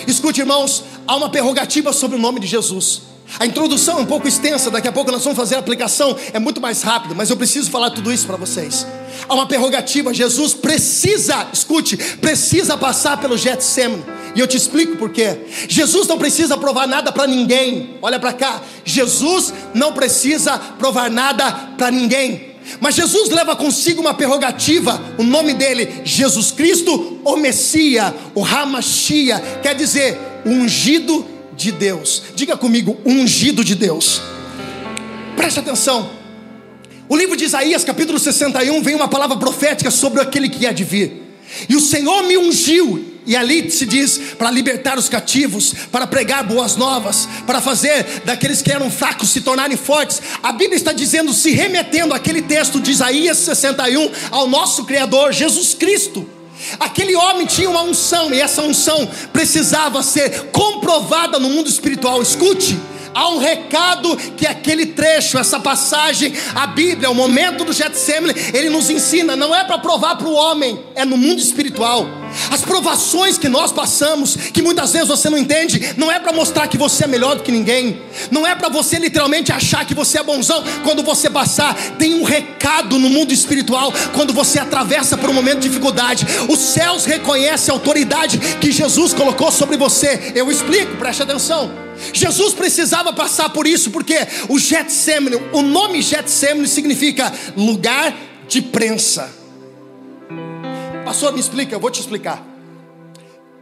Escute, 0.08 0.42
irmãos, 0.42 0.84
há 1.08 1.16
uma 1.16 1.30
prerrogativa 1.30 1.92
sobre 1.92 2.18
o 2.18 2.20
nome 2.20 2.40
de 2.40 2.48
Jesus. 2.48 3.02
A 3.40 3.46
introdução 3.46 4.00
é 4.00 4.02
um 4.02 4.06
pouco 4.06 4.28
extensa, 4.28 4.72
daqui 4.72 4.88
a 4.88 4.92
pouco 4.92 5.12
nós 5.12 5.24
vamos 5.24 5.38
fazer 5.38 5.56
a 5.56 5.60
aplicação, 5.60 6.16
é 6.34 6.40
muito 6.40 6.62
mais 6.62 6.82
rápido, 6.82 7.14
mas 7.16 7.30
eu 7.30 7.38
preciso 7.38 7.70
falar 7.70 7.92
tudo 7.92 8.12
isso 8.12 8.26
para 8.26 8.38
vocês. 8.38 8.88
Há 9.28 9.34
uma 9.34 9.46
prerrogativa, 9.46 10.14
Jesus 10.14 10.54
precisa, 10.54 11.48
escute, 11.52 11.98
precisa 11.98 12.78
passar 12.78 13.18
pelo 13.18 13.38
Getsemane. 13.38 14.04
E 14.36 14.40
eu 14.40 14.48
te 14.48 14.56
explico 14.56 14.98
por 14.98 15.10
quê. 15.10 15.40
Jesus 15.68 16.08
não 16.08 16.18
precisa 16.18 16.58
provar 16.58 16.88
nada 16.88 17.12
para 17.12 17.26
ninguém. 17.26 17.98
Olha 18.02 18.20
para 18.20 18.34
cá. 18.34 18.62
Jesus 18.86 19.52
não 19.74 19.94
precisa 19.94 20.60
provar 20.78 21.10
nada 21.10 21.52
para 21.76 21.90
ninguém. 21.90 22.56
Mas 22.80 22.96
Jesus 22.96 23.30
leva 23.30 23.56
consigo 23.56 24.02
uma 24.02 24.14
prerrogativa, 24.14 25.02
o 25.18 25.24
nome 25.24 25.54
dele, 25.54 26.02
Jesus 26.04 26.52
Cristo, 26.52 27.20
o 27.24 27.38
Messias, 27.38 28.14
o 28.36 28.44
Hamashia, 28.44 29.40
quer 29.64 29.74
dizer, 29.74 30.20
ungido 30.46 31.26
de 31.58 31.72
Deus. 31.72 32.24
Diga 32.36 32.56
comigo, 32.56 32.98
ungido 33.04 33.64
de 33.64 33.76
Deus. 33.76 34.22
Preste 35.36 35.60
atenção. 35.60 36.10
O 37.10 37.18
livro 37.18 37.36
de 37.36 37.46
Isaías, 37.46 37.84
capítulo 37.84 38.20
61, 38.20 38.82
vem 38.84 38.96
uma 38.96 39.08
palavra 39.08 39.36
profética 39.38 39.90
sobre 39.90 40.22
aquele 40.22 40.48
que 40.48 40.68
há 40.68 40.72
de 40.72 40.84
vir. 40.84 41.24
E 41.68 41.76
o 41.76 41.80
Senhor 41.80 42.24
me 42.24 42.38
ungiu, 42.38 43.04
e 43.26 43.36
ali 43.36 43.72
se 43.72 43.86
diz 43.86 44.20
para 44.38 44.52
libertar 44.52 44.98
os 44.98 45.10
cativos, 45.10 45.74
para 45.92 46.06
pregar 46.06 46.44
boas 46.44 46.76
novas, 46.76 47.28
para 47.46 47.62
fazer 47.62 48.22
daqueles 48.26 48.62
que 48.62 48.72
eram 48.72 48.92
fracos 48.92 49.30
se 49.30 49.42
tornarem 49.42 49.78
fortes. 49.78 50.22
A 50.44 50.52
Bíblia 50.52 50.76
está 50.76 50.92
dizendo, 50.92 51.34
se 51.34 51.52
remetendo 51.52 52.14
àquele 52.14 52.42
texto 52.42 52.80
de 52.80 52.92
Isaías 52.92 53.38
61, 53.38 54.12
ao 54.30 54.48
nosso 54.48 54.86
Criador, 54.86 55.32
Jesus 55.32 55.74
Cristo. 55.74 56.37
Aquele 56.80 57.16
homem 57.16 57.46
tinha 57.46 57.70
uma 57.70 57.82
unção 57.82 58.34
e 58.34 58.40
essa 58.40 58.62
unção 58.62 59.08
precisava 59.32 60.02
ser 60.04 60.52
comprovada 60.52 61.40
no 61.40 61.50
mundo 61.50 61.70
espiritual. 61.70 62.22
Escute, 62.22 62.78
há 63.18 63.30
um 63.30 63.40
recado 63.40 64.16
que 64.38 64.46
aquele 64.46 64.86
trecho, 64.86 65.40
essa 65.40 65.60
passagem, 65.60 66.32
a 66.54 66.68
Bíblia, 66.68 67.10
o 67.10 67.16
momento 67.16 67.66
do 67.66 67.74
Getsemane, 67.74 68.34
ele 68.54 68.70
nos 68.70 68.92
ensina, 68.92 69.36
não 69.36 69.56
é 69.56 69.64
para 69.64 69.80
provar 69.80 70.16
para 70.16 70.28
o 70.28 70.34
homem, 70.34 70.80
é 70.94 71.04
no 71.04 71.18
mundo 71.18 71.40
espiritual. 71.40 72.06
As 72.52 72.62
provações 72.62 73.38
que 73.40 73.50
nós 73.50 73.72
passamos, 73.72 74.36
que 74.36 74.62
muitas 74.62 74.94
vezes 74.94 75.08
você 75.08 75.32
não 75.32 75.38
entende, 75.38 75.96
não 75.98 76.12
é 76.12 76.20
para 76.20 76.32
mostrar 76.32 76.68
que 76.68 76.78
você 76.78 77.06
é 77.06 77.08
melhor 77.08 77.38
do 77.38 77.42
que 77.42 77.52
ninguém, 77.52 78.00
não 78.30 78.46
é 78.46 78.54
para 78.54 78.70
você 78.70 79.00
literalmente 79.00 79.52
achar 79.52 79.84
que 79.84 79.96
você 79.96 80.20
é 80.20 80.24
bonzão 80.24 80.64
quando 80.84 81.02
você 81.02 81.28
passar. 81.28 81.74
Tem 81.98 82.14
um 82.14 82.24
recado 82.24 83.00
no 83.00 83.10
mundo 83.10 83.34
espiritual 83.34 83.92
quando 84.14 84.32
você 84.32 84.60
atravessa 84.60 85.18
por 85.18 85.32
um 85.32 85.34
momento 85.34 85.62
de 85.62 85.70
dificuldade. 85.70 86.28
Os 86.48 86.60
céus 86.60 87.06
reconhecem 87.06 87.74
a 87.74 87.76
autoridade 87.76 88.38
que 88.62 88.72
Jesus 88.72 89.12
colocou 89.12 89.52
sobre 89.52 89.76
você. 89.76 90.34
Eu 90.36 90.52
explico, 90.52 90.98
preste 90.98 91.24
atenção. 91.24 91.87
Jesus 92.14 92.54
precisava 92.54 93.12
passar 93.14 93.50
por 93.50 93.66
isso 93.68 93.92
porque 93.92 94.16
o 94.50 94.60
Getsemane, 94.60 95.36
o 95.54 95.62
nome 95.62 96.02
Getsemane 96.02 96.68
significa 96.68 97.32
lugar 97.56 98.16
de 98.48 98.62
prensa. 98.62 99.34
Pastor, 101.04 101.34
me 101.34 101.40
explica, 101.40 101.76
eu 101.76 101.80
vou 101.80 101.90
te 101.90 102.00
explicar. 102.00 102.46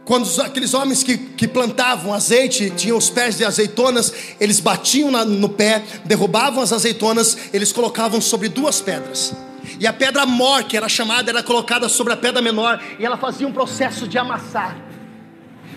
Quando 0.04 0.28
aqueles 0.40 0.72
homens 0.72 1.02
que, 1.02 1.18
que 1.18 1.48
plantavam 1.48 2.14
azeite, 2.14 2.70
tinham 2.70 2.96
os 2.96 3.10
pés 3.10 3.36
de 3.36 3.44
azeitonas, 3.44 4.12
eles 4.38 4.60
batiam 4.60 5.10
na, 5.10 5.24
no 5.24 5.48
pé, 5.48 5.82
derrubavam 6.04 6.62
as 6.62 6.72
azeitonas, 6.72 7.36
eles 7.52 7.72
colocavam 7.72 8.20
sobre 8.20 8.48
duas 8.48 8.80
pedras. 8.80 9.34
E 9.80 9.86
a 9.86 9.92
pedra 9.92 10.24
mor, 10.24 10.62
que 10.62 10.76
era 10.76 10.88
chamada, 10.88 11.30
era 11.30 11.42
colocada 11.42 11.88
sobre 11.88 12.12
a 12.12 12.16
pedra 12.16 12.40
menor, 12.40 12.80
e 13.00 13.04
ela 13.04 13.16
fazia 13.16 13.48
um 13.48 13.52
processo 13.52 14.06
de 14.06 14.16
amassar. 14.16 14.85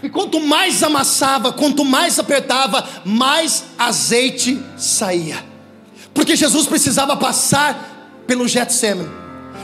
E 0.02 0.10
quanto 0.10 0.40
mais 0.40 0.82
amassava, 0.84 1.52
quanto 1.52 1.84
mais 1.84 2.18
apertava, 2.20 2.88
mais 3.04 3.66
azeite 3.78 4.60
saía. 4.78 5.44
Porque 6.14 6.36
Jesus 6.36 6.68
precisava 6.68 7.18
passar 7.18 8.24
pelo 8.26 8.48
Getsemane 8.48 9.19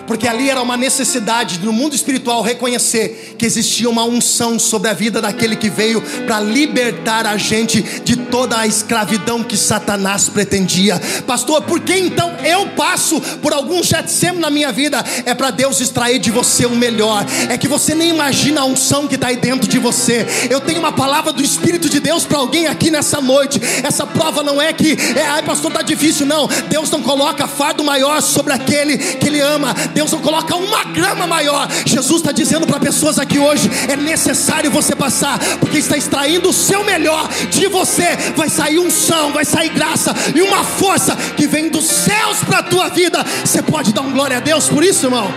porque 0.08 0.28
ali 0.28 0.50
era 0.50 0.62
uma 0.62 0.78
necessidade 0.78 1.60
no 1.60 1.74
mundo 1.74 1.96
espiritual 1.96 2.42
reconhecer 2.42 3.36
que 3.38 3.46
existia 3.46 3.90
uma 3.90 4.04
unção 4.04 4.60
sobre 4.60 4.90
a 4.90 4.94
vida 4.94 5.22
daquele 5.22 5.56
que 5.56 5.70
veio 5.70 6.02
para 6.26 6.40
libertar 6.40 7.26
a 7.26 7.38
gente 7.38 7.82
de 7.82 8.16
toda 8.16 8.58
a 8.58 8.68
escravidão 8.68 9.44
que 9.44 9.58
Satanás 9.58 10.30
pretendia. 10.30 11.02
Pastor, 11.26 11.62
por 11.64 11.80
que 11.80 11.98
então 11.98 12.36
eu 12.44 12.68
passo 12.70 13.20
por 13.42 13.54
algum 13.54 13.84
Getsemane 13.84 14.40
na 14.40 14.50
minha 14.50 14.72
vida? 14.72 15.04
É 15.26 15.34
para 15.34 15.52
Deus 15.52 15.80
extrair 15.80 16.20
de 16.20 16.32
você 16.32 16.66
o 16.66 16.76
melhor. 16.76 17.26
É 17.50 17.58
que 17.58 17.68
você 17.68 17.96
nem 17.96 18.10
imagina 18.10 18.62
a 18.62 18.66
unção 18.66 19.08
que 19.08 19.16
está 19.16 19.28
aí 19.28 19.38
dentro 19.38 19.68
de 19.68 19.80
você. 19.80 20.26
Eu 20.50 20.62
tenho 20.62 20.80
uma 20.80 20.92
palavra 20.92 21.32
do 21.32 21.44
Espírito 21.44 21.90
de 21.90 22.00
Deus 22.00 22.26
para 22.26 22.38
alguém 22.38 22.68
aqui 22.68 22.92
nessa 22.92 23.22
noite. 23.22 23.60
Essa 23.84 24.06
prova 24.06 24.44
não 24.44 24.62
é 24.62 24.72
que, 24.74 24.98
é, 25.16 25.26
ai 25.28 25.44
pastor, 25.44 25.72
tá 25.72 25.82
difícil, 25.82 26.26
não. 26.26 26.48
Deus 26.70 26.90
não 26.90 27.02
coloca 27.02 27.48
fardo 27.48 27.84
maior 27.84 28.22
sobre 28.22 28.54
aquele 28.54 28.98
que 28.98 29.28
Ele 29.28 29.40
ama. 29.40 29.74
Deus 29.96 30.12
não 30.12 30.20
coloca 30.20 30.54
uma 30.58 30.84
grama 30.84 31.26
maior. 31.26 31.70
Jesus 31.86 32.20
está 32.20 32.34
dizendo 32.34 32.68
para 32.68 32.82
pessoas 32.82 33.18
aqui 33.18 33.40
hoje: 33.40 33.72
é 33.88 33.96
necessário 33.96 34.70
você 34.70 34.94
passar, 34.94 35.40
porque 35.62 35.78
está 35.78 35.96
extraindo 35.96 36.50
o 36.50 36.54
seu 36.54 36.84
melhor 36.84 37.30
de 37.50 37.68
você. 37.68 38.18
Vai 38.36 38.50
sair 38.50 38.78
unção, 38.78 39.32
vai 39.32 39.46
sair 39.46 39.70
graça 39.70 40.14
e 40.36 40.42
uma 40.42 40.66
força 40.66 41.16
que 41.16 41.48
vem 41.48 41.70
dos 41.70 41.86
céus 41.86 42.40
para 42.46 42.60
a 42.60 42.64
tua 42.64 42.90
vida. 42.90 43.24
Você 43.24 43.62
pode 43.62 43.94
dar 43.94 44.02
um 44.02 44.12
glória 44.12 44.36
a 44.36 44.42
Deus 44.42 44.68
por 44.68 44.84
isso, 44.84 45.06
irmão? 45.06 45.34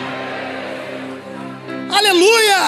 Aleluia! 1.88 2.58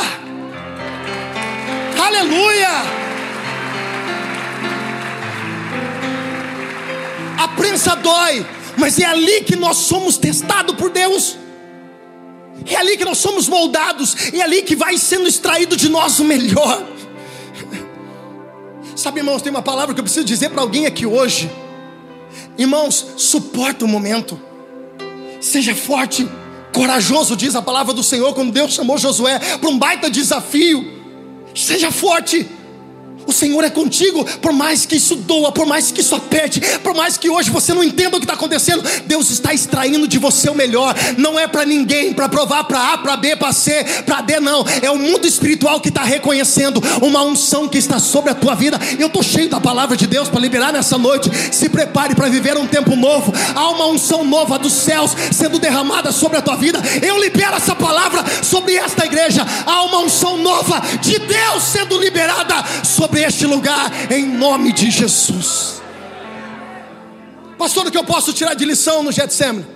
Aleluia! 2.07 2.71
A 7.37 7.49
prensa 7.49 7.97
dói, 7.97 8.47
mas 8.77 8.97
é 9.01 9.07
ali 9.07 9.41
que 9.41 9.57
nós 9.57 9.77
somos 9.79 10.17
testados 10.17 10.77
por 10.77 10.91
Deus. 10.91 11.40
É 12.67 12.77
ali 12.77 12.97
que 12.97 13.05
nós 13.05 13.19
somos 13.19 13.49
moldados, 13.49 14.33
é 14.33 14.43
ali 14.43 14.63
que 14.63 14.77
vai 14.77 14.99
sendo 14.99 15.29
extraído 15.29 15.77
de 15.77 15.89
nós 15.89 16.19
o 16.21 16.25
melhor. 16.25 16.87
Sabe, 18.95 19.21
irmãos, 19.21 19.41
tem 19.41 19.51
uma 19.51 19.63
palavra 19.63 19.95
que 19.95 20.01
eu 20.01 20.05
preciso 20.05 20.27
dizer 20.27 20.51
para 20.51 20.61
alguém 20.61 20.87
aqui 20.87 21.07
hoje. 21.07 21.51
Irmãos, 22.59 23.15
suporta 23.17 23.85
o 23.85 23.89
momento. 23.89 24.39
Seja 25.41 25.75
forte, 25.75 26.29
corajoso, 26.73 27.35
diz 27.35 27.55
a 27.55 27.63
palavra 27.63 27.95
do 27.95 28.03
Senhor 28.03 28.35
quando 28.35 28.53
Deus 28.53 28.75
chamou 28.75 28.99
Josué 28.99 29.39
para 29.39 29.71
um 29.71 29.79
baita 29.79 30.11
desafio. 30.11 31.01
Seja 31.55 31.91
forte. 31.91 32.47
O 33.31 33.33
Senhor 33.33 33.63
é 33.63 33.71
contigo, 33.71 34.25
por 34.41 34.53
mais 34.53 34.85
que 34.85 34.97
isso 34.97 35.15
doa, 35.15 35.53
por 35.53 35.65
mais 35.65 35.93
que 35.93 36.01
isso 36.01 36.17
aperte, 36.17 36.61
por 36.83 36.97
mais 36.97 37.17
que 37.17 37.31
hoje 37.31 37.49
você 37.49 37.73
não 37.73 37.85
entenda 37.85 38.17
o 38.17 38.19
que 38.19 38.25
está 38.25 38.35
acontecendo, 38.35 38.83
Deus 39.07 39.31
está 39.31 39.55
extraindo 39.55 40.09
de 40.09 40.19
você 40.19 40.51
o 40.51 40.55
melhor. 40.55 40.97
Não 41.17 41.39
é 41.39 41.47
para 41.47 41.65
ninguém, 41.65 42.13
para 42.13 42.29
provar 42.29 42.65
para 42.65 42.93
A, 42.93 42.99
para 42.99 43.17
B, 43.17 43.37
para 43.37 43.53
C, 43.53 43.85
para 44.05 44.21
D, 44.21 44.41
não. 44.41 44.65
É 44.83 44.91
o 44.91 44.99
mundo 44.99 45.29
espiritual 45.29 45.81
que 45.81 45.91
está 45.91 46.03
reconhecendo 46.03 46.83
uma 47.01 47.23
unção 47.23 47.69
que 47.69 47.79
está 47.79 48.01
sobre 48.01 48.33
a 48.33 48.35
tua 48.35 48.57
vida. 48.57 48.81
Eu 48.99 49.07
estou 49.07 49.23
cheio 49.23 49.49
da 49.49 49.61
palavra 49.61 49.97
de 49.97 50.09
Deus 50.09 50.29
para 50.29 50.41
liberar 50.41 50.73
nessa 50.73 50.99
noite. 50.99 51.31
Se 51.53 51.69
prepare 51.69 52.17
para 52.17 52.29
viver 52.29 52.59
um 52.59 52.67
tempo 52.67 52.97
novo. 52.97 53.33
Há 53.55 53.69
uma 53.71 53.87
unção 53.87 54.25
nova 54.25 54.59
dos 54.59 54.73
céus 54.73 55.15
sendo 55.31 55.61
derramada 55.61 56.11
sobre 56.11 56.39
a 56.39 56.43
tua 56.43 56.57
vida. 56.57 56.83
Eu 57.01 57.23
libero 57.23 57.55
essa 57.55 57.77
palavra 57.77 58.25
sobre 58.43 58.75
esta 58.75 59.07
igreja. 59.07 59.47
Há 59.65 59.85
uma 59.85 59.99
unção 59.99 60.37
nova 60.37 60.83
de 61.01 61.17
Deus 61.17 61.63
sendo 61.63 61.97
liberada 61.97 62.65
sobre 62.83 63.20
sobre 63.21 63.25
este 63.25 63.47
lugar, 63.47 63.91
em 64.11 64.27
nome 64.27 64.73
de 64.73 64.91
Jesus. 64.91 65.83
Pastor, 67.59 67.87
o 67.87 67.91
que 67.91 67.99
eu 67.99 68.05
posso 68.05 68.33
tirar 68.33 68.55
de 68.55 68.65
lição 68.65 69.03
no 69.03 69.13
Getsemane? 69.13 69.67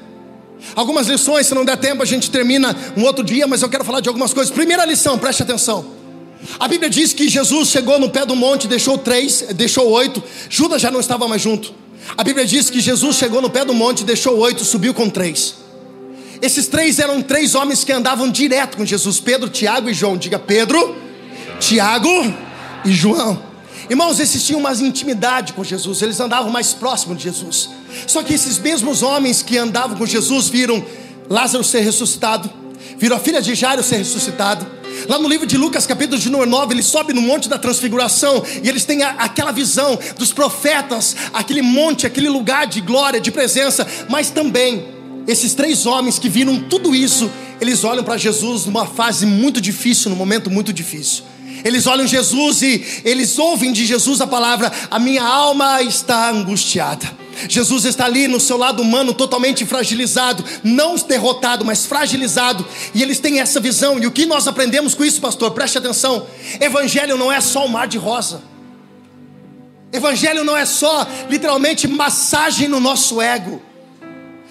Algumas 0.74 1.06
lições, 1.06 1.46
se 1.46 1.54
não 1.54 1.64
der 1.64 1.76
tempo, 1.76 2.02
a 2.02 2.06
gente 2.06 2.30
termina 2.30 2.74
um 2.96 3.02
outro 3.02 3.22
dia, 3.22 3.46
mas 3.46 3.60
eu 3.60 3.68
quero 3.68 3.84
falar 3.84 4.00
de 4.00 4.08
algumas 4.08 4.32
coisas. 4.32 4.52
Primeira 4.52 4.84
lição, 4.86 5.18
preste 5.18 5.42
atenção. 5.42 5.84
A 6.58 6.66
Bíblia 6.66 6.88
diz 6.88 7.12
que 7.12 7.28
Jesus 7.28 7.68
chegou 7.68 7.98
no 7.98 8.08
pé 8.08 8.24
do 8.24 8.34
monte, 8.34 8.66
deixou 8.66 8.96
três, 8.96 9.44
deixou 9.54 9.90
oito. 9.90 10.22
Judas 10.48 10.80
já 10.80 10.90
não 10.90 11.00
estava 11.00 11.28
mais 11.28 11.42
junto. 11.42 11.74
A 12.16 12.24
Bíblia 12.24 12.46
diz 12.46 12.70
que 12.70 12.80
Jesus 12.80 13.16
chegou 13.16 13.42
no 13.42 13.50
pé 13.50 13.64
do 13.64 13.74
monte, 13.74 14.04
deixou 14.04 14.38
oito, 14.38 14.64
subiu 14.64 14.94
com 14.94 15.10
três. 15.10 15.56
Esses 16.40 16.66
três 16.66 16.98
eram 16.98 17.20
três 17.22 17.54
homens 17.54 17.84
que 17.84 17.92
andavam 17.92 18.30
direto 18.30 18.76
com 18.76 18.86
Jesus: 18.86 19.20
Pedro, 19.20 19.48
Tiago 19.50 19.90
e 19.90 19.94
João. 19.94 20.16
Diga 20.16 20.38
Pedro, 20.38 20.96
Tiago 21.60 22.10
e 22.84 22.92
João. 22.92 23.54
Irmãos, 23.88 24.18
esses 24.18 24.42
tinham 24.44 24.60
mais 24.60 24.80
intimidade 24.80 25.52
com 25.52 25.62
Jesus, 25.62 26.00
eles 26.00 26.18
andavam 26.18 26.50
mais 26.50 26.72
próximo 26.72 27.14
de 27.14 27.24
Jesus. 27.24 27.68
Só 28.06 28.22
que 28.22 28.32
esses 28.32 28.58
mesmos 28.58 29.02
homens 29.02 29.42
que 29.42 29.58
andavam 29.58 29.96
com 29.96 30.06
Jesus 30.06 30.48
viram 30.48 30.84
Lázaro 31.28 31.64
ser 31.64 31.80
ressuscitado, 31.80 32.50
viram 32.98 33.16
a 33.16 33.20
filha 33.20 33.42
de 33.42 33.54
Jairo 33.54 33.82
ser 33.82 33.96
ressuscitado. 33.96 34.66
Lá 35.08 35.18
no 35.18 35.28
livro 35.28 35.46
de 35.46 35.58
Lucas, 35.58 35.86
capítulo 35.86 36.18
de 36.18 36.30
número 36.30 36.50
9, 36.50 36.74
ele 36.74 36.82
sobe 36.82 37.12
no 37.12 37.20
monte 37.20 37.48
da 37.48 37.58
transfiguração 37.58 38.42
e 38.62 38.68
eles 38.68 38.84
têm 38.84 39.02
a, 39.02 39.10
aquela 39.10 39.52
visão 39.52 39.98
dos 40.16 40.32
profetas, 40.32 41.16
aquele 41.32 41.60
monte, 41.60 42.06
aquele 42.06 42.28
lugar 42.28 42.66
de 42.66 42.80
glória, 42.80 43.20
de 43.20 43.30
presença, 43.30 43.86
mas 44.08 44.30
também 44.30 44.86
esses 45.26 45.54
três 45.54 45.84
homens 45.84 46.18
que 46.18 46.28
viram 46.28 46.60
tudo 46.68 46.94
isso, 46.94 47.30
eles 47.60 47.84
olham 47.84 48.04
para 48.04 48.16
Jesus 48.16 48.66
numa 48.66 48.86
fase 48.86 49.26
muito 49.26 49.60
difícil, 49.60 50.10
num 50.10 50.16
momento 50.16 50.50
muito 50.50 50.72
difícil. 50.72 51.24
Eles 51.64 51.86
olham 51.86 52.06
Jesus 52.06 52.60
e 52.60 53.02
eles 53.04 53.38
ouvem 53.38 53.72
de 53.72 53.86
Jesus 53.86 54.20
a 54.20 54.26
palavra: 54.26 54.70
A 54.90 54.98
minha 54.98 55.24
alma 55.24 55.82
está 55.82 56.30
angustiada. 56.30 57.24
Jesus 57.48 57.84
está 57.84 58.04
ali 58.04 58.28
no 58.28 58.38
seu 58.38 58.56
lado 58.56 58.80
humano 58.80 59.12
totalmente 59.12 59.66
fragilizado, 59.66 60.44
não 60.62 60.94
derrotado, 60.94 61.64
mas 61.64 61.84
fragilizado, 61.84 62.64
e 62.94 63.02
eles 63.02 63.18
têm 63.18 63.40
essa 63.40 63.58
visão. 63.58 63.98
E 63.98 64.06
o 64.06 64.12
que 64.12 64.24
nós 64.24 64.46
aprendemos 64.46 64.94
com 64.94 65.04
isso, 65.04 65.20
pastor? 65.20 65.50
Preste 65.52 65.78
atenção: 65.78 66.26
Evangelho 66.60 67.16
não 67.16 67.32
é 67.32 67.40
só 67.40 67.64
um 67.64 67.68
mar 67.68 67.88
de 67.88 67.98
rosa. 67.98 68.42
Evangelho 69.92 70.44
não 70.44 70.56
é 70.56 70.64
só 70.64 71.06
literalmente 71.30 71.86
massagem 71.86 72.68
no 72.68 72.80
nosso 72.80 73.22
ego. 73.22 73.62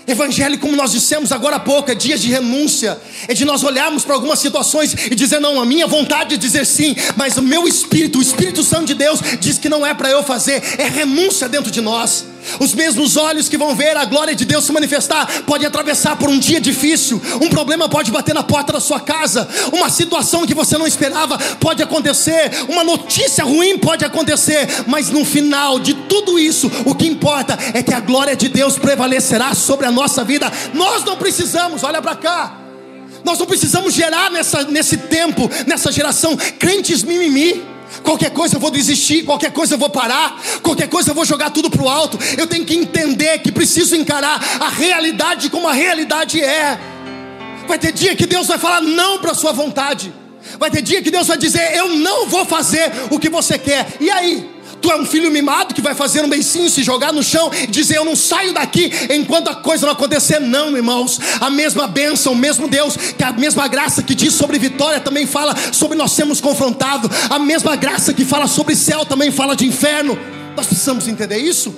Evangelho, 0.05 0.59
como 0.59 0.75
nós 0.75 0.91
dissemos 0.91 1.31
agora 1.31 1.55
há 1.55 1.59
pouco, 1.59 1.89
é 1.89 1.95
dias 1.95 2.21
de 2.21 2.29
renúncia, 2.29 2.99
é 3.27 3.33
de 3.33 3.45
nós 3.45 3.63
olharmos 3.63 4.03
para 4.03 4.15
algumas 4.15 4.39
situações 4.39 4.93
e 4.93 5.15
dizer: 5.15 5.39
não, 5.39 5.61
a 5.61 5.65
minha 5.65 5.87
vontade 5.87 6.35
é 6.35 6.37
dizer 6.37 6.65
sim, 6.65 6.95
mas 7.15 7.37
o 7.37 7.41
meu 7.41 7.67
espírito, 7.67 8.19
o 8.19 8.21
Espírito 8.21 8.63
Santo 8.63 8.87
de 8.87 8.95
Deus, 8.95 9.19
diz 9.39 9.57
que 9.57 9.69
não 9.69 9.85
é 9.85 9.93
para 9.93 10.09
eu 10.09 10.23
fazer, 10.23 10.61
é 10.77 10.87
renúncia 10.87 11.47
dentro 11.47 11.71
de 11.71 11.79
nós. 11.79 12.32
Os 12.59 12.73
mesmos 12.73 13.17
olhos 13.17 13.49
que 13.49 13.57
vão 13.57 13.75
ver 13.75 13.95
a 13.97 14.05
glória 14.05 14.35
de 14.35 14.45
Deus 14.45 14.65
se 14.65 14.71
manifestar, 14.71 15.43
pode 15.43 15.65
atravessar 15.65 16.15
por 16.15 16.29
um 16.29 16.37
dia 16.37 16.59
difícil, 16.59 17.21
um 17.41 17.49
problema 17.49 17.89
pode 17.89 18.11
bater 18.11 18.33
na 18.33 18.43
porta 18.43 18.73
da 18.73 18.79
sua 18.79 18.99
casa, 18.99 19.47
uma 19.71 19.89
situação 19.89 20.45
que 20.45 20.53
você 20.53 20.77
não 20.77 20.87
esperava 20.87 21.37
pode 21.59 21.81
acontecer, 21.81 22.51
uma 22.67 22.83
notícia 22.83 23.43
ruim 23.43 23.77
pode 23.77 24.05
acontecer, 24.05 24.67
mas 24.87 25.09
no 25.09 25.25
final 25.25 25.79
de 25.79 25.93
tudo 25.93 26.39
isso, 26.39 26.71
o 26.85 26.95
que 26.95 27.07
importa 27.07 27.57
é 27.73 27.81
que 27.81 27.93
a 27.93 27.99
glória 27.99 28.35
de 28.35 28.49
Deus 28.49 28.77
prevalecerá 28.77 29.53
sobre 29.53 29.85
a 29.85 29.91
nossa 29.91 30.23
vida. 30.23 30.51
Nós 30.73 31.03
não 31.03 31.17
precisamos, 31.17 31.83
olha 31.83 32.01
para 32.01 32.15
cá. 32.15 32.57
Nós 33.23 33.39
não 33.39 33.45
precisamos 33.45 33.93
gerar 33.93 34.29
nessa, 34.29 34.63
nesse 34.63 34.97
tempo, 34.97 35.49
nessa 35.65 35.91
geração, 35.91 36.35
crentes 36.59 37.03
mimimi. 37.03 37.72
Qualquer 38.01 38.31
coisa 38.31 38.55
eu 38.55 38.59
vou 38.59 38.71
desistir, 38.71 39.23
qualquer 39.23 39.51
coisa 39.51 39.75
eu 39.75 39.77
vou 39.77 39.89
parar, 39.89 40.41
qualquer 40.61 40.87
coisa 40.87 41.11
eu 41.11 41.15
vou 41.15 41.25
jogar 41.25 41.51
tudo 41.51 41.69
para 41.69 41.81
o 41.81 41.89
alto. 41.89 42.17
Eu 42.37 42.47
tenho 42.47 42.65
que 42.65 42.75
entender 42.75 43.39
que 43.39 43.51
preciso 43.51 43.95
encarar 43.95 44.41
a 44.59 44.69
realidade 44.69 45.49
como 45.49 45.67
a 45.67 45.73
realidade 45.73 46.41
é. 46.41 46.79
Vai 47.67 47.77
ter 47.77 47.91
dia 47.91 48.15
que 48.15 48.25
Deus 48.25 48.47
vai 48.47 48.57
falar 48.57 48.81
não 48.81 49.19
para 49.19 49.31
a 49.31 49.35
sua 49.35 49.51
vontade. 49.51 50.13
Vai 50.59 50.69
ter 50.69 50.81
dia 50.81 51.01
que 51.01 51.11
Deus 51.11 51.27
vai 51.27 51.37
dizer: 51.37 51.75
Eu 51.75 51.89
não 51.89 52.27
vou 52.27 52.45
fazer 52.45 52.91
o 53.09 53.19
que 53.19 53.29
você 53.29 53.57
quer. 53.57 53.87
E 53.99 54.09
aí? 54.09 54.52
Tu 54.83 54.91
é 54.91 54.97
um 54.97 55.05
filho 55.05 55.31
mimado 55.31 55.73
que 55.73 55.81
vai 55.81 55.95
fazer 55.95 56.25
um 56.25 56.27
beicinho, 56.27 56.69
se 56.69 56.83
jogar 56.83 57.13
no 57.13 57.23
chão 57.23 57.49
e 57.53 57.67
dizer: 57.67 57.95
Eu 57.95 58.03
não 58.03 58.17
saio 58.17 58.53
daqui 58.53 58.91
enquanto 59.09 59.47
a 59.47 59.55
coisa 59.55 59.85
não 59.85 59.93
acontecer. 59.93 60.41
Não, 60.41 60.75
irmãos. 60.75 61.21
A 61.39 61.49
mesma 61.49 61.87
bênção, 61.87 62.33
o 62.33 62.35
mesmo 62.35 62.67
Deus, 62.67 62.97
que 62.97 63.23
a 63.23 63.31
mesma 63.31 63.65
graça 63.69 64.03
que 64.03 64.13
diz 64.13 64.33
sobre 64.33 64.59
vitória 64.59 64.99
também 64.99 65.25
fala 65.25 65.55
sobre 65.71 65.97
nós 65.97 66.11
sermos 66.11 66.41
confrontados. 66.41 67.09
A 67.29 67.39
mesma 67.39 67.77
graça 67.77 68.13
que 68.13 68.25
fala 68.25 68.45
sobre 68.45 68.75
céu 68.75 69.05
também 69.05 69.31
fala 69.31 69.55
de 69.55 69.65
inferno. 69.65 70.19
Nós 70.53 70.67
precisamos 70.67 71.07
entender 71.07 71.37
isso. 71.37 71.73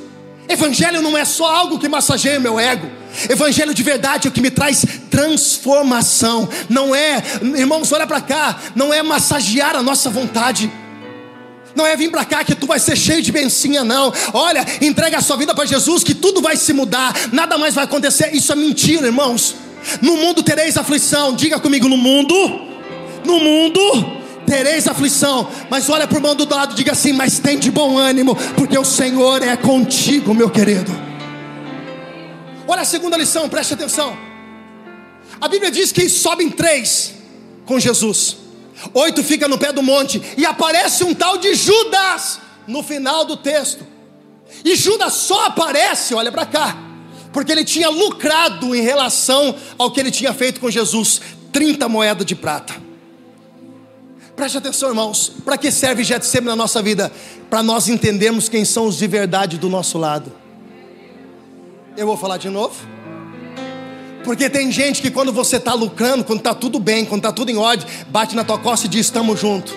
Evangelho 0.49 0.99
não 0.99 1.15
é 1.15 1.25
só 1.25 1.45
algo 1.45 1.77
que 1.77 1.87
massageia 1.87 2.39
meu 2.39 2.59
ego. 2.59 2.89
Evangelho 3.29 3.73
de 3.73 3.83
verdade 3.83 4.27
é 4.27 4.29
o 4.29 4.33
que 4.33 4.41
me 4.41 4.49
traz 4.49 4.83
transformação. 5.11 6.49
Não 6.67 6.95
é, 6.95 7.21
irmãos, 7.55 7.91
olha 7.91 8.07
para 8.07 8.21
cá, 8.21 8.57
não 8.75 8.91
é 8.91 9.03
massagear 9.03 9.75
a 9.75 9.83
nossa 9.83 10.09
vontade. 10.09 10.71
Não 11.75 11.85
é 11.85 11.95
vir 11.95 12.09
para 12.09 12.23
cá 12.23 12.43
que 12.43 12.55
tu 12.55 12.65
vai 12.65 12.79
ser 12.79 12.95
cheio 12.95 13.21
de 13.21 13.31
bencinha, 13.31 13.83
não. 13.83 14.13
Olha, 14.33 14.65
entrega 14.81 15.17
a 15.17 15.21
sua 15.21 15.35
vida 15.35 15.53
para 15.53 15.65
Jesus 15.65 16.03
que 16.03 16.13
tudo 16.13 16.41
vai 16.41 16.55
se 16.55 16.71
mudar, 16.71 17.13
nada 17.31 17.57
mais 17.57 17.75
vai 17.75 17.83
acontecer. 17.83 18.33
Isso 18.33 18.51
é 18.51 18.55
mentira, 18.55 19.07
irmãos. 19.07 19.55
No 20.01 20.17
mundo 20.17 20.41
tereis 20.41 20.77
aflição. 20.77 21.35
Diga 21.35 21.59
comigo, 21.59 21.87
no 21.89 21.97
mundo, 21.97 22.33
no 23.25 23.39
mundo 23.39 23.79
tereis 24.45 24.87
aflição. 24.87 25.49
Mas 25.69 25.89
olha 25.89 26.07
para 26.07 26.15
o 26.15 26.17
irmão 26.19 26.35
do 26.35 26.47
lado 26.49 26.75
diga 26.75 26.93
assim: 26.93 27.11
Mas 27.11 27.39
tem 27.39 27.59
de 27.59 27.69
bom 27.69 27.97
ânimo, 27.97 28.35
porque 28.55 28.77
o 28.77 28.85
Senhor 28.85 29.43
é 29.43 29.57
contigo, 29.57 30.33
meu 30.33 30.49
querido. 30.49 30.91
Olha 32.67 32.81
a 32.81 32.85
segunda 32.85 33.17
lição, 33.17 33.47
preste 33.49 33.73
atenção. 33.73 34.17
A 35.39 35.47
Bíblia 35.47 35.69
diz 35.69 35.91
que 35.91 36.07
sobem 36.09 36.49
três 36.49 37.13
com 37.65 37.79
Jesus. 37.79 38.44
Oito 38.93 39.23
fica 39.23 39.47
no 39.47 39.57
pé 39.57 39.71
do 39.71 39.81
monte 39.81 40.21
e 40.37 40.45
aparece 40.45 41.03
um 41.03 41.13
tal 41.13 41.37
de 41.37 41.53
Judas 41.55 42.39
no 42.67 42.83
final 42.83 43.25
do 43.25 43.37
texto. 43.37 43.85
E 44.63 44.75
Judas 44.75 45.13
só 45.13 45.45
aparece, 45.45 46.13
olha 46.13 46.31
para 46.31 46.45
cá, 46.45 46.77
porque 47.31 47.51
ele 47.51 47.63
tinha 47.63 47.89
lucrado 47.89 48.75
em 48.75 48.81
relação 48.81 49.55
ao 49.77 49.91
que 49.91 49.99
ele 49.99 50.11
tinha 50.11 50.33
feito 50.33 50.59
com 50.59 50.69
Jesus 50.69 51.21
30 51.51 51.87
moedas 51.87 52.25
de 52.25 52.35
prata. 52.35 52.75
Preste 54.35 54.57
atenção, 54.57 54.89
irmãos. 54.89 55.31
Para 55.45 55.57
que 55.57 55.71
serve 55.71 56.03
Getsemane 56.03 56.47
na 56.47 56.55
nossa 56.55 56.81
vida? 56.81 57.11
Para 57.49 57.63
nós 57.63 57.87
entendermos 57.87 58.49
quem 58.49 58.65
são 58.65 58.87
os 58.87 58.97
de 58.97 59.07
verdade 59.07 59.57
do 59.57 59.69
nosso 59.69 59.97
lado. 59.97 60.31
Eu 61.95 62.05
vou 62.05 62.17
falar 62.17 62.37
de 62.37 62.49
novo. 62.49 62.94
Porque 64.25 64.49
tem 64.49 64.71
gente 64.71 65.01
que 65.01 65.11
quando 65.11 65.31
você 65.31 65.57
está 65.57 65.73
lucrando, 65.73 66.23
quando 66.23 66.39
está 66.39 66.53
tudo 66.53 66.79
bem, 66.79 67.05
quando 67.05 67.19
está 67.19 67.31
tudo 67.31 67.51
em 67.51 67.57
ordem, 67.57 67.87
bate 68.09 68.35
na 68.35 68.43
tua 68.43 68.57
costa 68.57 68.87
e 68.87 68.89
diz: 68.89 69.05
estamos 69.05 69.39
juntos. 69.39 69.73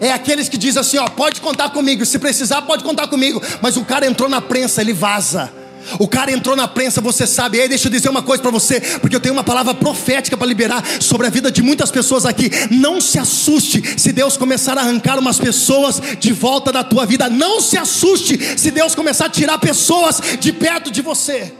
É 0.00 0.12
aqueles 0.12 0.50
que 0.50 0.58
dizem 0.58 0.80
assim: 0.80 0.98
ó, 0.98 1.08
pode 1.08 1.40
contar 1.40 1.70
comigo, 1.70 2.04
se 2.04 2.18
precisar, 2.18 2.62
pode 2.62 2.84
contar 2.84 3.08
comigo. 3.08 3.42
Mas 3.62 3.78
o 3.78 3.84
cara 3.84 4.06
entrou 4.06 4.28
na 4.28 4.42
prensa, 4.42 4.82
ele 4.82 4.92
vaza. 4.92 5.50
O 5.98 6.06
cara 6.06 6.30
entrou 6.30 6.54
na 6.54 6.68
prensa, 6.68 7.00
você 7.00 7.26
sabe. 7.26 7.56
E 7.56 7.62
aí, 7.62 7.68
deixa 7.68 7.88
eu 7.88 7.92
dizer 7.92 8.10
uma 8.10 8.22
coisa 8.22 8.42
para 8.42 8.50
você, 8.50 8.80
porque 9.00 9.16
eu 9.16 9.20
tenho 9.20 9.32
uma 9.32 9.44
palavra 9.44 9.72
profética 9.72 10.36
para 10.36 10.46
liberar 10.46 10.84
sobre 11.00 11.26
a 11.26 11.30
vida 11.30 11.50
de 11.50 11.62
muitas 11.62 11.90
pessoas 11.90 12.26
aqui. 12.26 12.50
Não 12.70 13.00
se 13.00 13.18
assuste 13.18 13.82
se 13.98 14.12
Deus 14.12 14.36
começar 14.36 14.76
a 14.76 14.82
arrancar 14.82 15.18
umas 15.18 15.38
pessoas 15.38 16.02
de 16.20 16.32
volta 16.34 16.70
da 16.70 16.84
tua 16.84 17.06
vida. 17.06 17.30
Não 17.30 17.62
se 17.62 17.78
assuste 17.78 18.38
se 18.58 18.70
Deus 18.70 18.94
começar 18.94 19.26
a 19.26 19.30
tirar 19.30 19.56
pessoas 19.56 20.20
de 20.38 20.52
perto 20.52 20.90
de 20.90 21.00
você. 21.00 21.54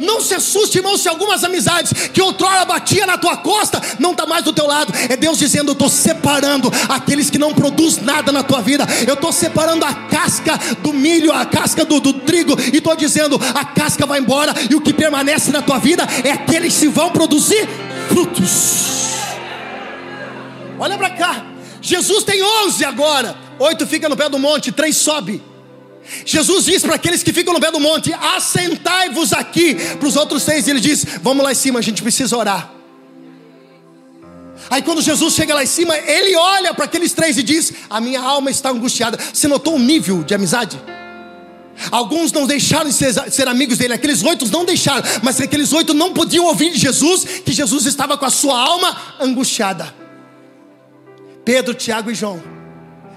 Não 0.00 0.20
se 0.20 0.34
assuste, 0.34 0.78
irmão, 0.78 0.96
se 0.96 1.08
algumas 1.08 1.42
amizades 1.44 2.08
que 2.08 2.20
outrora 2.20 2.64
batia 2.64 3.06
na 3.06 3.16
tua 3.16 3.36
costa 3.38 3.80
não 3.98 4.12
está 4.12 4.26
mais 4.26 4.44
do 4.44 4.52
teu 4.52 4.66
lado. 4.66 4.92
É 5.08 5.16
Deus 5.16 5.38
dizendo: 5.38 5.70
Eu 5.70 5.72
estou 5.72 5.88
separando 5.88 6.70
aqueles 6.88 7.30
que 7.30 7.38
não 7.38 7.54
produzem 7.54 8.04
nada 8.04 8.30
na 8.32 8.42
tua 8.42 8.60
vida. 8.60 8.86
Eu 9.06 9.14
estou 9.14 9.32
separando 9.32 9.84
a 9.84 9.94
casca 9.94 10.58
do 10.82 10.92
milho, 10.92 11.32
a 11.32 11.46
casca 11.46 11.84
do, 11.84 12.00
do 12.00 12.12
trigo, 12.12 12.56
e 12.72 12.78
estou 12.78 12.94
dizendo: 12.96 13.40
a 13.54 13.64
casca 13.64 14.06
vai 14.06 14.18
embora, 14.18 14.54
e 14.70 14.74
o 14.74 14.80
que 14.80 14.92
permanece 14.92 15.50
na 15.50 15.62
tua 15.62 15.78
vida 15.78 16.06
é 16.24 16.30
aqueles 16.30 16.76
que 16.76 16.88
vão 16.88 17.10
produzir 17.10 17.66
frutos. 18.08 18.96
Olha 20.78 20.98
para 20.98 21.10
cá, 21.10 21.46
Jesus 21.80 22.22
tem 22.22 22.42
11 22.42 22.84
agora, 22.84 23.36
oito 23.58 23.86
fica 23.86 24.08
no 24.08 24.16
pé 24.16 24.28
do 24.28 24.38
monte, 24.38 24.70
três 24.70 24.96
sobe. 24.96 25.42
Jesus 26.24 26.64
diz 26.64 26.82
para 26.82 26.94
aqueles 26.94 27.22
que 27.22 27.32
ficam 27.32 27.52
no 27.52 27.60
pé 27.60 27.70
do 27.70 27.80
monte: 27.80 28.12
assentai-vos 28.12 29.32
aqui. 29.32 29.74
Para 29.74 30.08
os 30.08 30.16
outros 30.16 30.42
seis, 30.42 30.68
ele 30.68 30.80
diz: 30.80 31.04
vamos 31.22 31.44
lá 31.44 31.52
em 31.52 31.54
cima, 31.54 31.78
a 31.78 31.82
gente 31.82 32.02
precisa 32.02 32.36
orar. 32.36 32.72
Aí 34.68 34.82
quando 34.82 35.00
Jesus 35.00 35.34
chega 35.34 35.54
lá 35.54 35.62
em 35.62 35.66
cima, 35.66 35.96
ele 35.96 36.34
olha 36.36 36.74
para 36.74 36.84
aqueles 36.84 37.12
três 37.12 37.38
e 37.38 37.42
diz: 37.42 37.72
A 37.88 38.00
minha 38.00 38.20
alma 38.20 38.50
está 38.50 38.70
angustiada. 38.70 39.18
Você 39.32 39.48
notou 39.48 39.76
o 39.76 39.78
nível 39.78 40.22
de 40.22 40.34
amizade? 40.34 40.80
Alguns 41.90 42.32
não 42.32 42.46
deixaram 42.46 42.88
de 42.88 42.94
ser, 42.94 43.12
ser, 43.30 43.46
amigos 43.48 43.76
dele, 43.76 43.92
aqueles 43.92 44.22
oito 44.22 44.46
não 44.48 44.64
deixaram, 44.64 45.02
mas 45.22 45.38
aqueles 45.38 45.74
oito 45.74 45.92
não 45.92 46.14
podiam 46.14 46.46
ouvir 46.46 46.72
de 46.72 46.78
Jesus 46.78 47.24
que 47.44 47.52
Jesus 47.52 47.84
estava 47.84 48.16
com 48.16 48.24
a 48.24 48.30
sua 48.30 48.58
alma 48.58 48.96
angustiada. 49.20 49.94
Pedro, 51.44 51.74
Tiago 51.74 52.10
e 52.10 52.14
João 52.14 52.42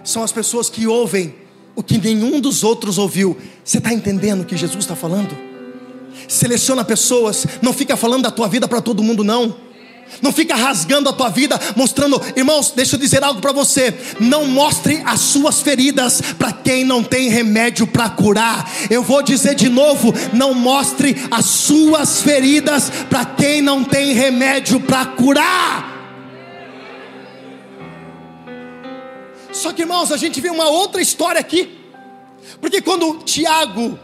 são 0.03 0.23
as 0.23 0.31
pessoas 0.31 0.69
que 0.69 0.85
ouvem 0.85 1.33
o 1.75 1.83
que 1.83 1.97
nenhum 1.97 2.39
dos 2.39 2.63
outros 2.63 2.97
ouviu. 2.97 3.37
Você 3.63 3.77
está 3.77 3.93
entendendo 3.93 4.41
o 4.41 4.45
que 4.45 4.57
Jesus 4.57 4.83
está 4.83 4.95
falando? 4.95 5.35
Seleciona 6.27 6.83
pessoas, 6.83 7.45
não 7.61 7.73
fica 7.73 7.95
falando 7.95 8.23
da 8.23 8.31
tua 8.31 8.47
vida 8.47 8.67
para 8.67 8.81
todo 8.81 9.03
mundo, 9.03 9.23
não. 9.23 9.55
Não 10.21 10.33
fica 10.33 10.55
rasgando 10.55 11.07
a 11.07 11.13
tua 11.13 11.29
vida, 11.29 11.59
mostrando, 11.75 12.21
irmãos, 12.35 12.73
deixa 12.75 12.95
eu 12.95 12.99
dizer 12.99 13.23
algo 13.23 13.39
para 13.39 13.51
você. 13.51 13.93
Não 14.19 14.45
mostre 14.45 15.01
as 15.05 15.21
suas 15.21 15.61
feridas 15.61 16.21
para 16.37 16.51
quem 16.51 16.83
não 16.83 17.03
tem 17.03 17.29
remédio 17.29 17.85
para 17.87 18.09
curar. 18.09 18.69
Eu 18.89 19.03
vou 19.03 19.21
dizer 19.21 19.55
de 19.55 19.69
novo: 19.69 20.13
não 20.33 20.53
mostre 20.53 21.15
as 21.29 21.45
suas 21.45 22.21
feridas 22.21 22.91
para 23.09 23.23
quem 23.23 23.61
não 23.61 23.83
tem 23.83 24.13
remédio 24.13 24.79
para 24.79 25.05
curar. 25.05 25.88
Só 29.59 29.73
que, 29.73 29.81
irmãos, 29.81 30.11
a 30.11 30.17
gente 30.17 30.39
vê 30.39 30.49
uma 30.49 30.69
outra 30.69 31.01
história 31.01 31.39
aqui. 31.39 31.77
Porque 32.61 32.81
quando 32.81 33.19
Tiago, 33.25 33.99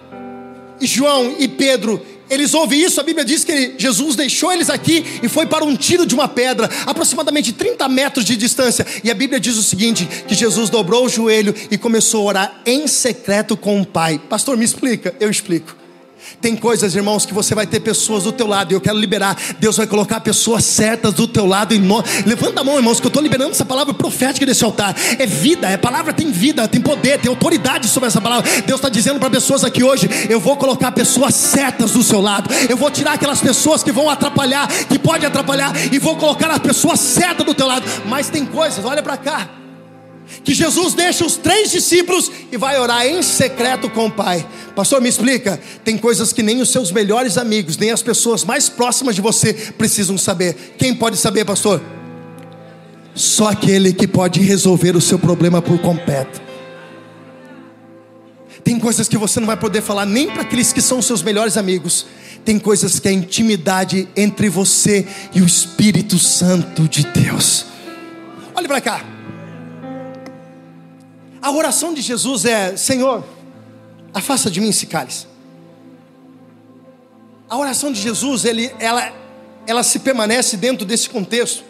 João 0.81 1.35
e 1.39 1.47
Pedro 1.47 2.05
eles 2.29 2.53
ouvem 2.55 2.81
isso, 2.81 2.99
a 2.99 3.03
Bíblia 3.03 3.23
diz 3.23 3.43
que 3.43 3.75
Jesus 3.77 4.15
deixou 4.15 4.51
eles 4.51 4.69
aqui 4.69 5.05
e 5.21 5.29
foi 5.29 5.45
para 5.45 5.63
um 5.63 5.75
tiro 5.75 6.07
de 6.07 6.15
uma 6.15 6.27
pedra, 6.27 6.67
aproximadamente 6.85 7.53
30 7.53 7.87
metros 7.87 8.25
de 8.25 8.35
distância. 8.35 8.85
E 9.03 9.11
a 9.11 9.13
Bíblia 9.13 9.39
diz 9.39 9.55
o 9.57 9.63
seguinte: 9.63 10.07
que 10.27 10.33
Jesus 10.33 10.69
dobrou 10.69 11.05
o 11.05 11.09
joelho 11.09 11.53
e 11.69 11.77
começou 11.77 12.21
a 12.21 12.25
orar 12.25 12.61
em 12.65 12.87
secreto 12.87 13.55
com 13.55 13.79
o 13.79 13.85
Pai. 13.85 14.19
Pastor, 14.27 14.57
me 14.57 14.65
explica, 14.65 15.15
eu 15.19 15.29
explico. 15.29 15.85
Tem 16.41 16.55
coisas, 16.55 16.95
irmãos, 16.95 17.25
que 17.25 17.33
você 17.33 17.55
vai 17.55 17.65
ter 17.65 17.79
pessoas 17.79 18.23
do 18.23 18.31
teu 18.31 18.47
lado, 18.47 18.71
e 18.71 18.75
eu 18.75 18.81
quero 18.81 18.97
liberar. 18.97 19.38
Deus 19.59 19.77
vai 19.77 19.88
colocar 19.88 20.19
pessoas 20.19 20.63
certas 20.65 21.13
do 21.13 21.27
teu 21.27 21.45
lado. 21.45 21.73
E 21.73 21.79
no... 21.79 22.03
Levanta 22.25 22.61
a 22.61 22.63
mão, 22.63 22.75
irmãos, 22.75 22.99
que 22.99 23.05
eu 23.05 23.09
estou 23.09 23.21
liberando 23.21 23.51
essa 23.51 23.65
palavra 23.65 23.93
profética 23.93 24.45
desse 24.45 24.63
altar. 24.63 24.95
É 25.17 25.25
vida, 25.25 25.69
é 25.69 25.77
palavra, 25.77 26.13
tem 26.13 26.31
vida, 26.31 26.67
tem 26.67 26.81
poder, 26.81 27.19
tem 27.19 27.29
autoridade 27.29 27.88
sobre 27.88 28.07
essa 28.07 28.21
palavra. 28.21 28.49
Deus 28.61 28.79
está 28.79 28.89
dizendo 28.89 29.19
para 29.19 29.29
pessoas 29.29 29.63
aqui 29.63 29.83
hoje: 29.83 30.09
eu 30.29 30.39
vou 30.39 30.55
colocar 30.57 30.91
pessoas 30.91 31.35
certas 31.35 31.91
do 31.91 32.03
seu 32.03 32.21
lado. 32.21 32.49
Eu 32.69 32.77
vou 32.77 32.89
tirar 32.91 33.13
aquelas 33.13 33.41
pessoas 33.41 33.83
que 33.83 33.91
vão 33.91 34.09
atrapalhar, 34.09 34.67
que 34.67 34.99
podem 34.99 35.27
atrapalhar, 35.27 35.73
e 35.91 35.99
vou 35.99 36.15
colocar 36.15 36.49
as 36.51 36.59
pessoas 36.59 36.99
certas 36.99 37.45
do 37.45 37.53
teu 37.53 37.67
lado. 37.67 37.85
Mas 38.05 38.29
tem 38.29 38.45
coisas, 38.45 38.83
olha 38.83 39.01
para 39.01 39.17
cá 39.17 39.49
que 40.43 40.53
Jesus 40.53 40.93
deixa 40.93 41.25
os 41.25 41.38
três 41.38 41.71
discípulos 41.71 42.31
e 42.51 42.57
vai 42.57 42.79
orar 42.79 43.05
em 43.05 43.21
secreto 43.21 43.89
com 43.89 44.07
o 44.07 44.11
Pai. 44.11 44.45
Pastor, 44.75 45.01
me 45.01 45.07
explica. 45.07 45.59
Tem 45.83 45.97
coisas 45.97 46.33
que 46.33 46.43
nem 46.43 46.61
os 46.61 46.69
seus 46.69 46.91
melhores 46.91 47.38
amigos, 47.38 47.77
nem 47.77 47.91
as 47.91 48.03
pessoas 48.03 48.43
mais 48.43 48.67
próximas 48.67 49.15
de 49.15 49.21
você 49.21 49.53
precisam 49.53 50.17
saber. 50.17 50.75
Quem 50.77 50.93
pode 50.93 51.15
saber, 51.15 51.45
pastor? 51.45 51.81
Só 53.13 53.49
aquele 53.49 53.93
que 53.93 54.07
pode 54.07 54.41
resolver 54.41 54.95
o 54.95 55.01
seu 55.01 55.17
problema 55.17 55.61
por 55.61 55.79
completo. 55.79 56.41
Tem 58.65 58.77
coisas 58.79 59.07
que 59.07 59.17
você 59.17 59.39
não 59.39 59.47
vai 59.47 59.55
poder 59.55 59.81
falar 59.81 60.05
nem 60.05 60.27
para 60.27 60.41
aqueles 60.41 60.73
que 60.73 60.81
são 60.81 61.01
seus 61.01 61.21
melhores 61.23 61.55
amigos. 61.55 62.05
Tem 62.43 62.59
coisas 62.59 62.99
que 62.99 63.07
é 63.07 63.11
intimidade 63.11 64.09
entre 64.15 64.49
você 64.49 65.07
e 65.33 65.41
o 65.41 65.45
Espírito 65.45 66.19
Santo 66.19 66.88
de 66.88 67.03
Deus. 67.05 67.67
Olhe 68.53 68.67
para 68.67 68.81
cá. 68.81 69.05
A 71.41 71.51
oração 71.51 71.93
de 71.93 72.01
Jesus 72.01 72.43
é: 72.43 72.75
Senhor, 72.75 73.23
afasta 74.15 74.49
de 74.49 74.62
mim 74.62 74.69
esse 74.69 74.86
cálice. 74.86 75.28
A 77.49 77.58
oração 77.58 77.91
de 77.91 78.01
Jesus, 78.01 78.45
ele, 78.45 78.73
ela, 78.80 79.13
ela 79.67 79.84
se 79.84 79.99
permanece 79.99 80.56
dentro 80.56 80.86
desse 80.86 81.10
contexto, 81.10 81.63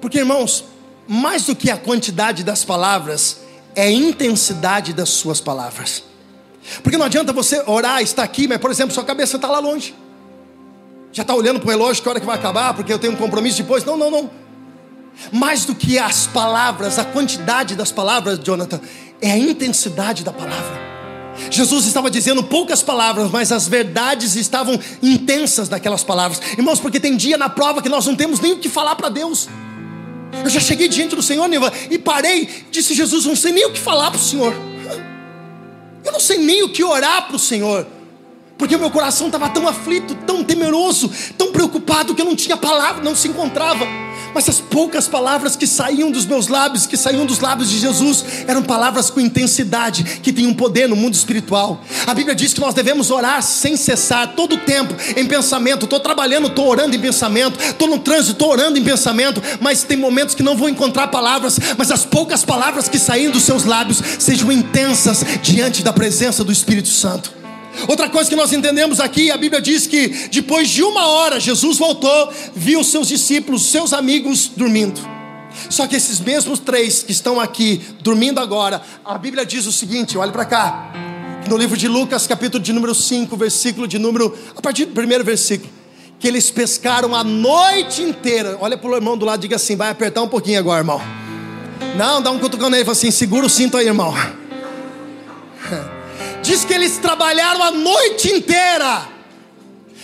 porque 0.00 0.18
irmãos, 0.18 0.64
mais 1.06 1.44
do 1.44 1.54
que 1.54 1.70
a 1.70 1.76
quantidade 1.76 2.42
das 2.42 2.64
palavras, 2.64 3.40
é 3.76 3.84
a 3.84 3.90
intensidade 3.90 4.92
das 4.92 5.10
suas 5.10 5.40
palavras. 5.40 6.02
Porque 6.82 6.96
não 6.96 7.06
adianta 7.06 7.32
você 7.32 7.62
orar, 7.66 8.02
estar 8.02 8.22
aqui, 8.22 8.48
mas 8.48 8.58
por 8.58 8.70
exemplo, 8.70 8.94
sua 8.94 9.04
cabeça 9.04 9.36
está 9.36 9.48
lá 9.48 9.58
longe. 9.58 9.94
Já 11.12 11.22
está 11.22 11.34
olhando 11.34 11.60
para 11.60 11.66
o 11.66 11.70
relógio 11.70 12.02
que 12.02 12.08
hora 12.08 12.20
que 12.20 12.26
vai 12.26 12.36
acabar, 12.36 12.72
porque 12.74 12.92
eu 12.92 12.98
tenho 12.98 13.12
um 13.12 13.16
compromisso 13.16 13.58
depois. 13.58 13.84
Não, 13.84 13.96
não, 13.96 14.10
não. 14.10 14.30
Mais 15.30 15.64
do 15.64 15.74
que 15.74 15.98
as 15.98 16.26
palavras, 16.26 16.98
a 16.98 17.04
quantidade 17.04 17.74
das 17.74 17.92
palavras, 17.92 18.38
Jonathan, 18.38 18.80
é 19.20 19.32
a 19.32 19.38
intensidade 19.38 20.24
da 20.24 20.32
palavra. 20.32 20.89
Jesus 21.50 21.86
estava 21.86 22.10
dizendo 22.10 22.42
poucas 22.42 22.82
palavras, 22.82 23.30
mas 23.30 23.52
as 23.52 23.66
verdades 23.68 24.36
estavam 24.36 24.78
intensas 25.02 25.68
daquelas 25.68 26.02
palavras. 26.02 26.40
Irmãos, 26.58 26.80
porque 26.80 27.00
tem 27.00 27.16
dia 27.16 27.38
na 27.38 27.48
prova 27.48 27.80
que 27.80 27.88
nós 27.88 28.06
não 28.06 28.16
temos 28.16 28.40
nem 28.40 28.52
o 28.52 28.58
que 28.58 28.68
falar 28.68 28.96
para 28.96 29.08
Deus. 29.08 29.48
Eu 30.44 30.50
já 30.50 30.60
cheguei 30.60 30.88
diante 30.88 31.16
do 31.16 31.22
Senhor 31.22 31.48
Neva, 31.48 31.72
e 31.90 31.98
parei, 31.98 32.48
disse 32.70 32.94
Jesus: 32.94 33.24
Não 33.24 33.36
sei 33.36 33.52
nem 33.52 33.66
o 33.66 33.72
que 33.72 33.80
falar 33.80 34.10
para 34.10 34.20
o 34.20 34.22
Senhor. 34.22 34.54
Eu 36.04 36.12
não 36.12 36.20
sei 36.20 36.38
nem 36.38 36.62
o 36.62 36.70
que 36.70 36.82
orar 36.82 37.26
para 37.26 37.36
o 37.36 37.38
Senhor, 37.38 37.86
porque 38.56 38.74
o 38.74 38.78
meu 38.78 38.90
coração 38.90 39.26
estava 39.26 39.48
tão 39.50 39.68
aflito, 39.68 40.14
tão 40.26 40.42
temeroso, 40.42 41.10
tão 41.36 41.52
preocupado 41.52 42.14
que 42.14 42.22
eu 42.22 42.24
não 42.24 42.36
tinha 42.36 42.56
palavra, 42.56 43.02
não 43.02 43.14
se 43.14 43.28
encontrava 43.28 43.86
mas 44.34 44.48
as 44.48 44.60
poucas 44.60 45.08
palavras 45.08 45.56
que 45.56 45.66
saíam 45.66 46.10
dos 46.10 46.26
meus 46.26 46.48
lábios, 46.48 46.86
que 46.86 46.96
saíam 46.96 47.26
dos 47.26 47.40
lábios 47.40 47.70
de 47.70 47.78
Jesus, 47.78 48.24
eram 48.46 48.62
palavras 48.62 49.10
com 49.10 49.20
intensidade, 49.20 50.04
que 50.22 50.32
tinham 50.32 50.54
poder 50.54 50.88
no 50.88 50.96
mundo 50.96 51.14
espiritual. 51.14 51.82
A 52.06 52.14
Bíblia 52.14 52.34
diz 52.34 52.52
que 52.52 52.60
nós 52.60 52.74
devemos 52.74 53.10
orar 53.10 53.42
sem 53.42 53.76
cessar, 53.76 54.34
todo 54.34 54.54
o 54.54 54.58
tempo, 54.58 54.94
em 55.16 55.26
pensamento. 55.26 55.84
Estou 55.84 56.00
trabalhando, 56.00 56.48
estou 56.48 56.68
orando 56.68 56.94
em 56.94 57.00
pensamento, 57.00 57.58
estou 57.60 57.88
no 57.88 57.98
trânsito, 57.98 58.32
estou 58.32 58.50
orando 58.50 58.78
em 58.78 58.84
pensamento, 58.84 59.42
mas 59.60 59.82
tem 59.82 59.96
momentos 59.96 60.34
que 60.34 60.42
não 60.42 60.56
vou 60.56 60.68
encontrar 60.68 61.08
palavras, 61.08 61.58
mas 61.76 61.90
as 61.90 62.04
poucas 62.04 62.44
palavras 62.44 62.88
que 62.88 62.98
saem 62.98 63.30
dos 63.30 63.42
seus 63.42 63.64
lábios 63.64 64.02
sejam 64.18 64.50
intensas 64.52 65.24
diante 65.42 65.82
da 65.82 65.92
presença 65.92 66.44
do 66.44 66.52
Espírito 66.52 66.88
Santo. 66.88 67.39
Outra 67.88 68.08
coisa 68.08 68.28
que 68.28 68.36
nós 68.36 68.52
entendemos 68.52 69.00
aqui, 69.00 69.30
a 69.30 69.36
Bíblia 69.36 69.60
diz 69.60 69.86
que 69.86 70.08
depois 70.30 70.68
de 70.68 70.82
uma 70.82 71.06
hora 71.06 71.40
Jesus 71.40 71.78
voltou, 71.78 72.32
viu 72.54 72.82
seus 72.84 73.08
discípulos, 73.08 73.66
seus 73.70 73.92
amigos 73.92 74.50
dormindo. 74.56 75.00
Só 75.68 75.86
que 75.86 75.96
esses 75.96 76.20
mesmos 76.20 76.58
três 76.58 77.02
que 77.02 77.12
estão 77.12 77.40
aqui 77.40 77.80
dormindo 78.02 78.40
agora, 78.40 78.80
a 79.04 79.18
Bíblia 79.18 79.44
diz 79.44 79.66
o 79.66 79.72
seguinte: 79.72 80.16
olha 80.16 80.32
para 80.32 80.44
cá, 80.44 80.92
no 81.48 81.56
livro 81.56 81.76
de 81.76 81.88
Lucas, 81.88 82.26
capítulo 82.26 82.62
de 82.62 82.72
número 82.72 82.94
5, 82.94 83.36
versículo 83.36 83.88
de 83.88 83.98
número, 83.98 84.36
a 84.56 84.60
partir 84.60 84.84
do 84.86 84.92
primeiro 84.92 85.24
versículo, 85.24 85.70
que 86.18 86.28
eles 86.28 86.50
pescaram 86.50 87.14
a 87.14 87.24
noite 87.24 88.02
inteira. 88.02 88.56
Olha 88.60 88.76
para 88.76 88.90
o 88.90 88.94
irmão 88.94 89.16
do 89.16 89.24
lado, 89.24 89.40
diga 89.40 89.56
assim: 89.56 89.76
vai 89.76 89.90
apertar 89.90 90.22
um 90.22 90.28
pouquinho 90.28 90.58
agora, 90.58 90.80
irmão. 90.80 91.00
Não, 91.96 92.22
dá 92.22 92.30
um 92.30 92.38
cutucão 92.38 92.70
nele 92.70 92.84
fala 92.84 92.92
assim: 92.96 93.10
segura 93.10 93.46
o 93.46 93.50
cinto 93.50 93.76
aí, 93.76 93.86
irmão. 93.86 94.14
Diz 96.50 96.64
que 96.64 96.74
eles 96.74 96.98
trabalharam 96.98 97.62
a 97.62 97.70
noite 97.70 98.28
inteira. 98.28 99.06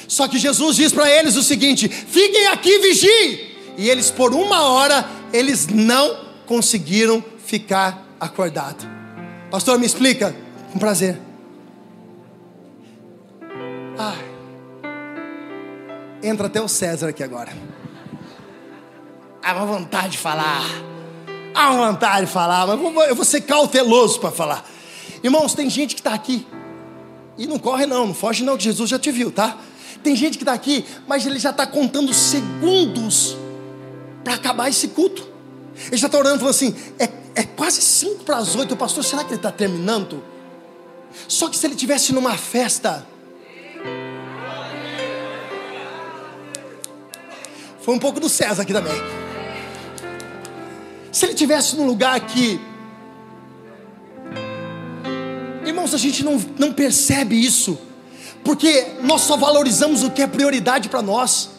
Só 0.06 0.28
que 0.28 0.38
Jesus 0.38 0.76
diz 0.76 0.92
para 0.92 1.10
eles 1.10 1.34
o 1.34 1.42
seguinte: 1.42 1.88
fiquem 1.88 2.46
aqui 2.46 2.78
vigiem. 2.78 3.50
E 3.76 3.90
eles, 3.90 4.12
por 4.12 4.32
uma 4.32 4.62
hora, 4.62 5.04
eles 5.32 5.66
não 5.66 6.24
conseguiram 6.46 7.22
ficar 7.44 8.06
acordados. 8.20 8.86
Pastor, 9.50 9.76
me 9.76 9.86
explica. 9.86 10.36
Com 10.72 10.78
prazer. 10.78 11.20
Ai. 13.98 14.24
Entra 16.22 16.46
até 16.46 16.62
o 16.62 16.68
César 16.68 17.08
aqui 17.08 17.24
agora. 17.24 17.52
Há 19.42 19.52
uma 19.52 19.66
vontade 19.66 20.10
de 20.10 20.18
falar. 20.18 20.62
Há 21.52 21.70
uma 21.72 21.90
vontade 21.90 22.26
de 22.26 22.32
falar, 22.32 22.68
mas 22.68 23.08
eu 23.08 23.16
vou 23.16 23.24
ser 23.24 23.40
cauteloso 23.40 24.20
para 24.20 24.30
falar. 24.30 24.75
Irmãos, 25.22 25.54
tem 25.54 25.68
gente 25.68 25.94
que 25.94 26.00
está 26.00 26.14
aqui. 26.14 26.46
E 27.38 27.46
não 27.46 27.58
corre 27.58 27.86
não, 27.86 28.06
não 28.06 28.14
foge 28.14 28.44
não, 28.44 28.56
que 28.56 28.64
Jesus 28.64 28.88
já 28.88 28.98
te 28.98 29.10
viu, 29.10 29.30
tá? 29.30 29.58
Tem 30.02 30.14
gente 30.14 30.38
que 30.38 30.44
está 30.44 30.52
aqui, 30.52 30.84
mas 31.06 31.26
ele 31.26 31.38
já 31.38 31.50
está 31.50 31.66
contando 31.66 32.12
segundos 32.14 33.36
para 34.22 34.34
acabar 34.34 34.68
esse 34.68 34.88
culto. 34.88 35.26
Ele 35.88 35.96
já 35.96 36.06
está 36.06 36.18
orando, 36.18 36.38
falando 36.38 36.54
assim: 36.54 36.74
é, 36.98 37.08
é 37.34 37.42
quase 37.42 37.82
cinco 37.82 38.24
para 38.24 38.38
as 38.38 38.54
oito, 38.56 38.76
pastor, 38.76 39.04
será 39.04 39.22
que 39.22 39.30
ele 39.30 39.36
está 39.36 39.52
terminando? 39.52 40.22
Só 41.28 41.48
que 41.48 41.56
se 41.56 41.66
ele 41.66 41.74
tivesse 41.74 42.12
numa 42.12 42.36
festa, 42.36 43.06
foi 47.80 47.94
um 47.94 47.98
pouco 47.98 48.18
do 48.18 48.28
César 48.28 48.62
aqui 48.62 48.72
também. 48.72 49.00
Se 51.12 51.24
ele 51.24 51.34
tivesse 51.34 51.76
num 51.76 51.86
lugar 51.86 52.18
que, 52.20 52.60
irmãos, 55.86 55.94
a 55.94 55.98
gente 55.98 56.24
não, 56.24 56.44
não 56.58 56.72
percebe 56.72 57.36
isso 57.36 57.78
porque 58.42 58.86
nós 59.02 59.22
só 59.22 59.36
valorizamos 59.36 60.02
o 60.02 60.10
que 60.10 60.22
é 60.22 60.26
prioridade 60.26 60.88
para 60.88 61.02
nós. 61.02 61.50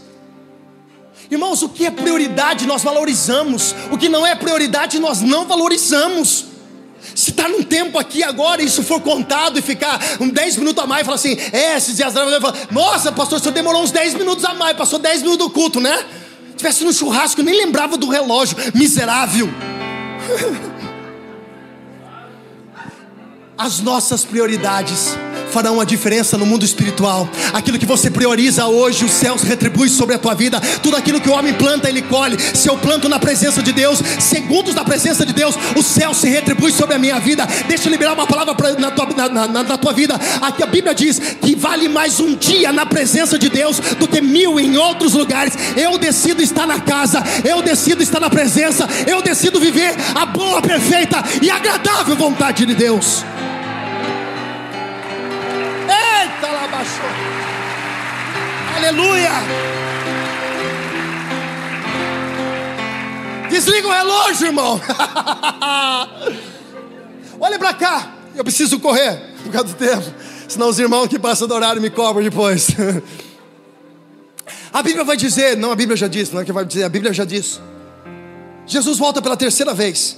Irmãos, 1.29 1.61
o 1.61 1.69
que 1.69 1.85
é 1.85 1.91
prioridade 1.91 2.65
nós 2.65 2.81
valorizamos, 2.81 3.75
o 3.91 3.97
que 3.97 4.07
não 4.07 4.25
é 4.25 4.33
prioridade 4.35 4.97
nós 4.97 5.21
não 5.21 5.45
valorizamos. 5.45 6.45
Se 7.13 7.31
está 7.31 7.49
num 7.49 7.63
tempo 7.63 7.97
aqui 7.99 8.23
agora, 8.23 8.61
isso 8.61 8.83
for 8.83 9.01
contado 9.01 9.59
e 9.59 9.61
ficar 9.61 9.99
uns 10.19 10.31
10 10.31 10.57
minutos 10.57 10.81
a 10.81 10.87
mais, 10.87 11.05
fala 11.05 11.15
assim, 11.15 11.37
é, 11.51 11.75
esses 11.75 11.97
dias 11.97 12.13
nossa, 12.71 13.11
pastor, 13.11 13.39
o 13.39 13.41
senhor 13.41 13.53
demorou 13.53 13.83
uns 13.83 13.91
10 13.91 14.13
minutos 14.13 14.45
a 14.45 14.53
mais, 14.53 14.77
passou 14.77 14.99
10 14.99 15.23
minutos 15.23 15.47
do 15.47 15.53
culto, 15.53 15.81
né? 15.81 15.97
Se 16.51 16.57
tivesse 16.57 16.83
no 16.85 16.93
churrasco, 16.93 17.41
nem 17.43 17.65
lembrava 17.65 17.97
do 17.97 18.07
relógio, 18.07 18.55
miserável. 18.73 19.49
As 23.57 23.79
nossas 23.79 24.23
prioridades 24.23 25.17
farão 25.57 25.81
a 25.81 25.85
diferença 25.85 26.37
no 26.37 26.45
mundo 26.45 26.63
espiritual. 26.63 27.27
Aquilo 27.51 27.79
que 27.79 27.85
você 27.87 28.11
prioriza 28.11 28.67
hoje, 28.67 29.03
os 29.03 29.11
céus 29.11 29.41
retribuem 29.41 29.89
sobre 29.89 30.13
a 30.13 30.19
tua 30.19 30.35
vida. 30.35 30.61
Tudo 30.83 30.95
aquilo 30.95 31.19
que 31.19 31.27
o 31.27 31.33
homem 31.33 31.51
planta, 31.51 31.89
ele 31.89 32.03
colhe. 32.03 32.37
Se 32.53 32.69
eu 32.69 32.77
planto 32.77 33.09
na 33.09 33.17
presença 33.17 33.63
de 33.63 33.73
Deus, 33.73 33.99
segundos 34.19 34.75
na 34.75 34.83
presença 34.83 35.25
de 35.25 35.33
Deus, 35.33 35.55
o 35.75 35.81
céu 35.81 36.13
se 36.13 36.29
retribui 36.29 36.71
sobre 36.71 36.93
a 36.93 36.99
minha 36.99 37.19
vida. 37.19 37.47
Deixa 37.67 37.87
eu 37.87 37.91
liberar 37.91 38.13
uma 38.13 38.27
palavra 38.27 38.53
pra, 38.53 38.73
na, 38.73 38.91
tua, 38.91 39.07
na, 39.07 39.47
na, 39.47 39.63
na 39.63 39.77
tua 39.79 39.93
vida. 39.93 40.13
Aqui 40.43 40.61
a 40.61 40.67
Bíblia 40.67 40.93
diz 40.93 41.19
que 41.41 41.55
vale 41.55 41.89
mais 41.89 42.19
um 42.19 42.35
dia 42.35 42.71
na 42.71 42.85
presença 42.85 43.39
de 43.39 43.49
Deus 43.49 43.79
do 43.97 44.07
que 44.07 44.21
mil 44.21 44.59
em 44.59 44.77
outros 44.77 45.13
lugares. 45.13 45.55
Eu 45.75 45.97
decido 45.97 46.39
estar 46.39 46.67
na 46.67 46.81
casa, 46.81 47.23
eu 47.43 47.63
decido 47.63 48.03
estar 48.03 48.19
na 48.19 48.29
presença, 48.29 48.87
eu 49.07 49.23
decido 49.23 49.59
viver 49.59 49.95
a 50.13 50.23
boa, 50.23 50.61
perfeita 50.61 51.23
e 51.41 51.49
agradável 51.49 52.15
vontade 52.15 52.63
de 52.63 52.75
Deus. 52.75 53.25
Aleluia. 58.87 59.31
Desliga 63.49 63.85
o 63.85 63.91
relógio, 63.91 64.47
irmão. 64.47 64.79
Olha 67.37 67.59
para 67.59 67.73
cá. 67.73 68.13
Eu 68.33 68.45
preciso 68.45 68.79
correr 68.79 69.19
por 69.43 69.51
causa 69.51 69.67
do 69.67 69.73
tempo. 69.73 70.05
Senão 70.47 70.69
os 70.69 70.79
irmãos 70.79 71.07
que 71.07 71.19
passam 71.19 71.49
do 71.49 71.53
horário 71.53 71.81
me 71.81 71.89
cobram 71.89 72.23
depois. 72.23 72.69
A 74.71 74.81
Bíblia 74.81 75.03
vai 75.03 75.17
dizer, 75.17 75.57
não 75.57 75.71
a 75.71 75.75
Bíblia 75.75 75.97
já 75.97 76.07
disse, 76.07 76.33
não 76.33 76.41
é 76.41 76.45
que 76.45 76.51
vai 76.51 76.63
dizer, 76.63 76.83
a 76.83 76.89
Bíblia 76.89 77.11
já 77.11 77.25
disse. 77.25 77.59
Jesus 78.65 78.99
volta 78.99 79.21
pela 79.21 79.35
terceira 79.35 79.73
vez. 79.73 80.15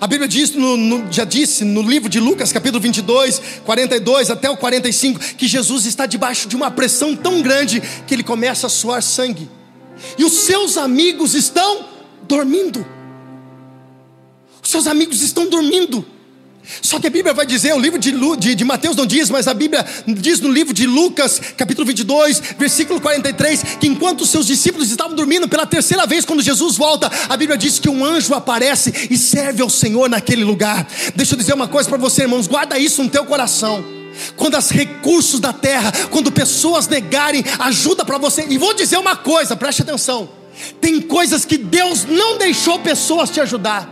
A 0.00 0.06
Bíblia 0.06 0.28
diz, 0.28 0.52
no, 0.52 0.76
no, 0.76 1.12
já 1.12 1.24
disse 1.24 1.64
no 1.64 1.82
livro 1.82 2.08
de 2.08 2.20
Lucas, 2.20 2.52
capítulo 2.52 2.80
22, 2.80 3.42
42 3.64 4.30
até 4.30 4.48
o 4.48 4.56
45, 4.56 5.18
que 5.36 5.46
Jesus 5.46 5.86
está 5.86 6.06
debaixo 6.06 6.48
de 6.48 6.56
uma 6.56 6.70
pressão 6.70 7.16
tão 7.16 7.42
grande 7.42 7.82
que 8.06 8.14
ele 8.14 8.22
começa 8.22 8.66
a 8.66 8.70
suar 8.70 9.02
sangue, 9.02 9.48
e 10.16 10.24
os 10.24 10.32
seus 10.32 10.76
amigos 10.76 11.34
estão 11.34 11.86
dormindo. 12.22 12.86
Os 14.62 14.70
seus 14.70 14.86
amigos 14.86 15.22
estão 15.22 15.48
dormindo. 15.48 16.04
Só 16.80 17.00
que 17.00 17.06
a 17.08 17.10
Bíblia 17.10 17.34
vai 17.34 17.44
dizer, 17.44 17.74
o 17.74 17.78
livro 17.78 17.98
de, 17.98 18.12
de, 18.38 18.54
de, 18.54 18.64
Mateus 18.64 18.96
não 18.96 19.04
diz, 19.04 19.28
mas 19.28 19.48
a 19.48 19.54
Bíblia 19.54 19.84
diz 20.06 20.40
no 20.40 20.50
livro 20.50 20.72
de 20.72 20.86
Lucas, 20.86 21.40
capítulo 21.56 21.86
22, 21.86 22.40
versículo 22.56 23.00
43, 23.00 23.62
que 23.80 23.88
enquanto 23.88 24.24
seus 24.24 24.46
discípulos 24.46 24.90
estavam 24.90 25.16
dormindo 25.16 25.48
pela 25.48 25.66
terceira 25.66 26.06
vez, 26.06 26.24
quando 26.24 26.40
Jesus 26.40 26.76
volta, 26.76 27.10
a 27.28 27.36
Bíblia 27.36 27.58
diz 27.58 27.78
que 27.78 27.88
um 27.88 28.04
anjo 28.04 28.32
aparece 28.32 29.08
e 29.10 29.18
serve 29.18 29.60
ao 29.60 29.68
Senhor 29.68 30.08
naquele 30.08 30.44
lugar. 30.44 30.86
Deixa 31.16 31.34
eu 31.34 31.38
dizer 31.38 31.54
uma 31.54 31.66
coisa 31.66 31.88
para 31.88 31.98
você, 31.98 32.22
irmãos, 32.22 32.46
guarda 32.46 32.78
isso 32.78 33.02
no 33.02 33.10
teu 33.10 33.24
coração. 33.24 33.84
Quando 34.36 34.56
os 34.56 34.70
recursos 34.70 35.40
da 35.40 35.52
terra, 35.52 35.92
quando 36.10 36.30
pessoas 36.30 36.86
negarem 36.86 37.44
ajuda 37.58 38.04
para 38.04 38.18
você, 38.18 38.46
e 38.48 38.58
vou 38.58 38.72
dizer 38.74 38.98
uma 38.98 39.16
coisa, 39.16 39.56
preste 39.56 39.82
atenção: 39.82 40.28
tem 40.80 41.00
coisas 41.00 41.44
que 41.44 41.58
Deus 41.58 42.04
não 42.04 42.38
deixou 42.38 42.78
pessoas 42.78 43.30
te 43.30 43.40
ajudar. 43.40 43.91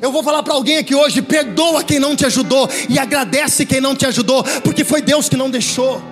Eu 0.00 0.10
vou 0.10 0.22
falar 0.22 0.42
para 0.42 0.54
alguém 0.54 0.78
aqui 0.78 0.94
hoje: 0.94 1.22
perdoa 1.22 1.84
quem 1.84 1.98
não 1.98 2.16
te 2.16 2.26
ajudou 2.26 2.68
e 2.88 2.98
agradece 2.98 3.66
quem 3.66 3.80
não 3.80 3.94
te 3.94 4.06
ajudou, 4.06 4.42
porque 4.62 4.84
foi 4.84 5.02
Deus 5.02 5.28
que 5.28 5.36
não 5.36 5.50
deixou. 5.50 6.02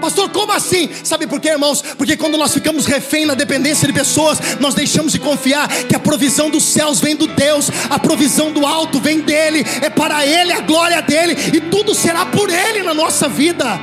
Pastor, 0.00 0.30
como 0.30 0.50
assim? 0.50 0.90
Sabe 1.04 1.28
por 1.28 1.40
quê, 1.40 1.50
irmãos? 1.50 1.80
Porque 1.80 2.16
quando 2.16 2.36
nós 2.36 2.52
ficamos 2.52 2.86
refém 2.86 3.24
na 3.24 3.34
dependência 3.34 3.86
de 3.86 3.94
pessoas, 3.94 4.38
nós 4.58 4.74
deixamos 4.74 5.12
de 5.12 5.20
confiar 5.20 5.68
que 5.68 5.94
a 5.94 6.00
provisão 6.00 6.50
dos 6.50 6.64
céus 6.64 6.98
vem 6.98 7.14
do 7.14 7.28
Deus, 7.28 7.70
a 7.88 8.00
provisão 8.00 8.50
do 8.50 8.66
alto 8.66 8.98
vem 9.00 9.20
dele, 9.20 9.64
é 9.80 9.88
para 9.88 10.26
ele 10.26 10.52
a 10.52 10.60
glória 10.60 11.00
dele, 11.02 11.36
e 11.54 11.60
tudo 11.60 11.94
será 11.94 12.26
por 12.26 12.50
ele 12.50 12.82
na 12.82 12.92
nossa 12.92 13.28
vida. 13.28 13.78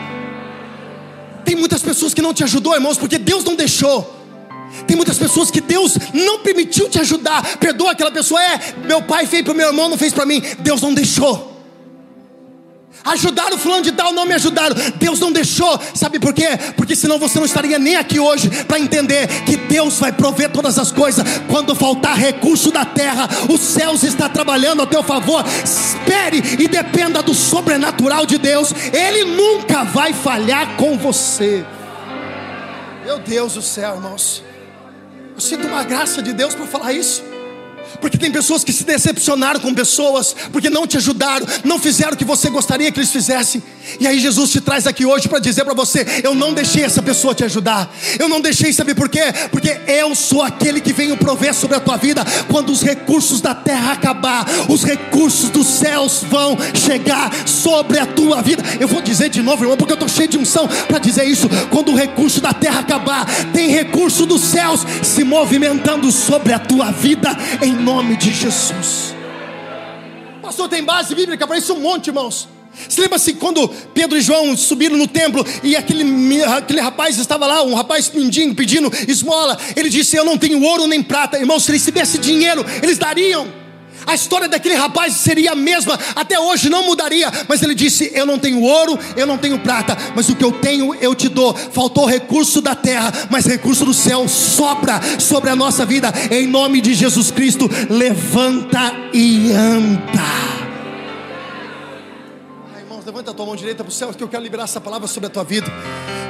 Tem 1.45 1.55
muitas 1.55 1.81
pessoas 1.81 2.13
que 2.13 2.21
não 2.21 2.33
te 2.33 2.43
ajudou, 2.43 2.75
irmãos, 2.75 2.97
porque 2.97 3.17
Deus 3.17 3.45
não 3.45 3.55
deixou. 3.55 4.18
Tem 4.89 4.95
muitas 4.95 5.19
pessoas 5.19 5.51
que 5.51 5.61
Deus 5.61 5.95
não 6.15 6.39
permitiu 6.39 6.89
te 6.89 6.99
ajudar. 6.99 7.57
Perdoa 7.59 7.91
aquela 7.91 8.09
pessoa. 8.09 8.41
É, 8.41 8.59
meu 8.87 9.03
pai 9.03 9.27
fez 9.27 9.43
para 9.43 9.53
o 9.53 9.55
meu 9.55 9.67
irmão, 9.67 9.87
não 9.87 9.99
fez 9.99 10.11
para 10.11 10.25
mim. 10.25 10.41
Deus 10.57 10.81
não 10.81 10.95
deixou. 10.95 11.61
Ajudaram 13.05 13.55
o 13.55 13.59
fulano 13.59 13.83
de 13.83 13.91
tal, 13.91 14.11
não 14.11 14.25
me 14.25 14.33
ajudaram. 14.33 14.75
Deus 14.95 15.19
não 15.19 15.31
deixou. 15.31 15.79
Sabe 15.93 16.17
por 16.17 16.33
quê? 16.33 16.47
Porque 16.75 16.95
senão 16.95 17.19
você 17.19 17.37
não 17.37 17.45
estaria 17.45 17.77
nem 17.77 17.97
aqui 17.97 18.19
hoje 18.19 18.49
para 18.65 18.79
entender 18.79 19.27
que 19.43 19.57
Deus 19.57 19.99
vai 19.99 20.11
prover 20.11 20.49
todas 20.49 20.79
as 20.79 20.91
coisas. 20.91 21.23
Quando 21.47 21.75
faltar 21.75 22.17
recurso 22.17 22.71
da 22.71 22.83
terra, 22.83 23.29
os 23.47 23.61
céus 23.61 24.01
está 24.01 24.27
trabalhando 24.27 24.81
a 24.81 24.87
teu 24.87 25.03
favor. 25.03 25.45
Espere 25.63 26.41
e 26.57 26.67
dependa 26.67 27.21
do 27.21 27.35
sobrenatural 27.35 28.25
de 28.25 28.39
Deus. 28.39 28.73
Ele 28.91 29.35
nunca 29.35 29.83
vai 29.83 30.13
falhar 30.13 30.77
com 30.77 30.97
você. 30.97 31.63
Meu 33.05 33.19
Deus 33.19 33.53
do 33.53 33.61
céu, 33.61 33.93
irmãos. 33.93 34.48
Eu 35.39 35.41
sinto 35.41 35.69
uma 35.69 35.85
graça 35.85 36.21
de 36.21 36.33
Deus 36.33 36.53
para 36.53 36.67
falar 36.67 36.91
isso. 36.91 37.23
Porque 38.01 38.17
tem 38.17 38.31
pessoas 38.31 38.63
que 38.63 38.71
se 38.71 38.83
decepcionaram 38.83 39.59
com 39.59 39.73
pessoas, 39.73 40.35
porque 40.51 40.69
não 40.69 40.87
te 40.87 40.97
ajudaram, 40.97 41.45
não 41.63 41.79
fizeram 41.79 42.13
o 42.13 42.17
que 42.17 42.25
você 42.25 42.49
gostaria 42.49 42.91
que 42.91 42.99
eles 42.99 43.11
fizessem. 43.11 43.61
E 43.99 44.07
aí 44.07 44.19
Jesus 44.19 44.51
te 44.51 44.61
traz 44.61 44.85
aqui 44.85 45.05
hoje 45.05 45.27
para 45.27 45.39
dizer 45.39 45.63
para 45.63 45.73
você: 45.73 46.05
eu 46.23 46.35
não 46.35 46.53
deixei 46.53 46.83
essa 46.83 47.01
pessoa 47.01 47.33
te 47.33 47.43
ajudar. 47.43 47.93
Eu 48.17 48.29
não 48.29 48.41
deixei, 48.41 48.71
sabe 48.73 48.93
por 48.93 49.09
quê? 49.09 49.23
Porque 49.51 49.79
eu 49.87 50.13
sou 50.15 50.41
aquele 50.41 50.81
que 50.81 50.93
venho 50.93 51.17
prover 51.17 51.53
sobre 51.53 51.77
a 51.77 51.79
tua 51.79 51.97
vida 51.97 52.23
quando 52.49 52.71
os 52.71 52.81
recursos 52.81 53.41
da 53.41 53.55
terra 53.55 53.93
acabar, 53.93 54.45
os 54.67 54.83
recursos 54.83 55.49
dos 55.49 55.67
céus 55.67 56.23
vão 56.29 56.57
chegar 56.73 57.31
sobre 57.47 57.99
a 57.99 58.05
tua 58.05 58.41
vida. 58.41 58.63
Eu 58.79 58.87
vou 58.87 59.01
dizer 59.01 59.29
de 59.29 59.41
novo, 59.41 59.63
irmão, 59.63 59.77
porque 59.77 59.93
eu 59.93 59.95
estou 59.95 60.09
cheio 60.09 60.27
de 60.27 60.37
unção 60.37 60.67
para 60.87 60.99
dizer 60.99 61.25
isso. 61.25 61.49
Quando 61.69 61.91
o 61.91 61.95
recurso 61.95 62.41
da 62.41 62.53
terra 62.53 62.79
acabar, 62.81 63.25
tem 63.53 63.69
recurso 63.69 64.25
dos 64.25 64.41
céus 64.41 64.85
se 65.03 65.23
movimentando 65.23 66.11
sobre 66.11 66.53
a 66.53 66.59
tua 66.59 66.91
vida 66.91 67.35
em 67.61 67.73
nome 67.79 68.15
de 68.15 68.31
Jesus. 68.31 69.15
Pastor, 70.41 70.67
tem 70.69 70.83
base 70.83 71.13
bíblica 71.15 71.47
para 71.47 71.57
isso 71.57 71.73
um 71.73 71.79
monte, 71.79 72.07
irmãos. 72.07 72.47
Se 72.87 73.01
lembra 73.01 73.17
assim, 73.17 73.35
quando 73.35 73.67
Pedro 73.93 74.17
e 74.17 74.21
João 74.21 74.55
subiram 74.55 74.95
no 74.97 75.07
templo 75.07 75.45
e 75.63 75.75
aquele, 75.75 76.43
aquele 76.43 76.79
rapaz 76.79 77.17
estava 77.17 77.45
lá, 77.45 77.63
um 77.63 77.73
rapaz 77.73 78.09
mendigo 78.13 78.55
pedindo 78.55 78.91
esmola, 79.07 79.57
ele 79.75 79.89
disse: 79.89 80.15
Eu 80.15 80.23
não 80.23 80.37
tenho 80.37 80.61
ouro 80.61 80.87
nem 80.87 81.03
prata, 81.03 81.37
irmãos, 81.37 81.63
se 81.63 81.71
eles 81.71 81.83
tivessem 81.83 82.21
dinheiro, 82.21 82.65
eles 82.81 82.97
dariam. 82.97 83.58
A 84.09 84.15
história 84.15 84.47
daquele 84.47 84.73
rapaz 84.73 85.13
seria 85.13 85.51
a 85.51 85.55
mesma, 85.55 85.97
até 86.15 86.39
hoje 86.39 86.67
não 86.67 86.83
mudaria, 86.83 87.31
mas 87.47 87.61
ele 87.61 87.75
disse: 87.75 88.11
Eu 88.15 88.25
não 88.25 88.39
tenho 88.39 88.59
ouro, 88.59 88.97
eu 89.15 89.27
não 89.27 89.37
tenho 89.37 89.59
prata, 89.59 89.95
mas 90.15 90.27
o 90.29 90.35
que 90.35 90.43
eu 90.43 90.51
tenho 90.51 90.95
eu 90.95 91.13
te 91.13 91.29
dou. 91.29 91.53
Faltou 91.53 92.07
recurso 92.07 92.59
da 92.59 92.73
terra, 92.73 93.13
mas 93.29 93.45
recurso 93.45 93.85
do 93.85 93.93
céu 93.93 94.27
sopra 94.27 94.99
sobre 95.19 95.51
a 95.51 95.55
nossa 95.55 95.85
vida, 95.85 96.11
em 96.31 96.47
nome 96.47 96.81
de 96.81 96.95
Jesus 96.95 97.29
Cristo. 97.29 97.69
Levanta 97.87 98.95
e 99.13 99.51
anda. 99.51 100.48
Levanta 103.29 103.31
a 103.31 103.33
tua 103.33 103.45
mão 103.45 103.55
direita 103.55 103.83
para 103.83 103.91
o 103.91 103.93
céu, 103.93 104.11
que 104.11 104.23
eu 104.23 104.27
quero 104.27 104.41
liberar 104.41 104.63
essa 104.63 104.81
palavra 104.81 105.07
sobre 105.07 105.27
a 105.27 105.29
tua 105.29 105.43
vida. 105.43 105.71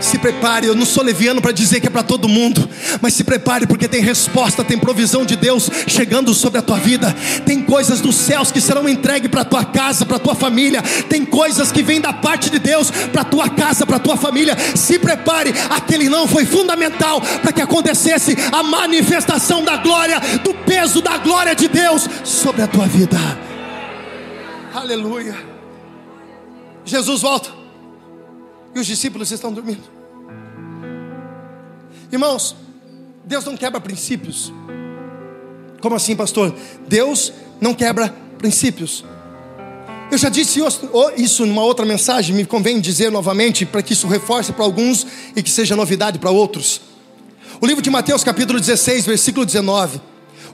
Se 0.01 0.17
prepare, 0.17 0.67
eu 0.67 0.75
não 0.75 0.85
sou 0.85 1.03
leviano 1.03 1.41
para 1.41 1.51
dizer 1.51 1.79
que 1.79 1.87
é 1.87 1.89
para 1.89 2.03
todo 2.03 2.27
mundo, 2.27 2.67
mas 3.01 3.13
se 3.13 3.23
prepare 3.23 3.65
porque 3.65 3.87
tem 3.87 4.01
resposta, 4.01 4.63
tem 4.63 4.77
provisão 4.77 5.25
de 5.25 5.35
Deus 5.35 5.69
chegando 5.87 6.33
sobre 6.33 6.59
a 6.59 6.61
tua 6.61 6.77
vida. 6.77 7.15
Tem 7.45 7.61
coisas 7.61 8.01
dos 8.01 8.15
céus 8.15 8.51
que 8.51 8.59
serão 8.59 8.87
entregues 8.87 9.29
para 9.29 9.45
tua 9.45 9.63
casa, 9.63 10.05
para 10.05 10.19
tua 10.19 10.35
família. 10.35 10.81
Tem 11.07 11.25
coisas 11.25 11.71
que 11.71 11.81
vêm 11.81 12.01
da 12.01 12.11
parte 12.11 12.49
de 12.49 12.59
Deus 12.59 12.91
para 12.91 13.23
tua 13.23 13.49
casa, 13.49 13.85
para 13.85 13.99
tua 13.99 14.17
família. 14.17 14.57
Se 14.75 14.99
prepare, 14.99 15.53
aquele 15.69 16.09
não 16.09 16.27
foi 16.27 16.45
fundamental 16.45 17.21
para 17.21 17.53
que 17.53 17.61
acontecesse 17.61 18.35
a 18.51 18.61
manifestação 18.61 19.63
da 19.63 19.77
glória, 19.77 20.19
do 20.43 20.53
peso 20.53 21.01
da 21.01 21.17
glória 21.17 21.55
de 21.55 21.67
Deus 21.67 22.09
sobre 22.23 22.61
a 22.61 22.67
tua 22.67 22.87
vida. 22.87 23.17
Aleluia. 24.73 25.58
Jesus 26.89 27.21
volta. 27.21 27.49
E 28.75 28.79
os 28.79 28.85
discípulos 28.85 29.31
estão 29.31 29.53
dormindo. 29.53 29.83
Irmãos, 32.11 32.55
Deus 33.23 33.45
não 33.45 33.55
quebra 33.55 33.79
princípios. 33.79 34.51
Como 35.81 35.95
assim, 35.95 36.15
pastor? 36.15 36.53
Deus 36.87 37.31
não 37.61 37.73
quebra 37.73 38.13
princípios. 38.37 39.05
Eu 40.11 40.17
já 40.17 40.27
disse 40.27 40.59
isso 41.17 41.45
numa 41.45 41.61
outra 41.63 41.85
mensagem, 41.85 42.35
me 42.35 42.43
convém 42.43 42.81
dizer 42.81 43.11
novamente, 43.11 43.65
para 43.65 43.83
que 43.83 43.93
isso 43.93 44.07
reforce 44.07 44.51
para 44.51 44.65
alguns 44.65 45.05
e 45.35 45.43
que 45.43 45.51
seja 45.51 45.75
novidade 45.75 46.17
para 46.17 46.31
outros. 46.31 46.81
O 47.61 47.67
livro 47.67 47.81
de 47.81 47.89
Mateus, 47.91 48.23
capítulo 48.23 48.59
16, 48.59 49.05
versículo 49.05 49.45
19. 49.45 50.01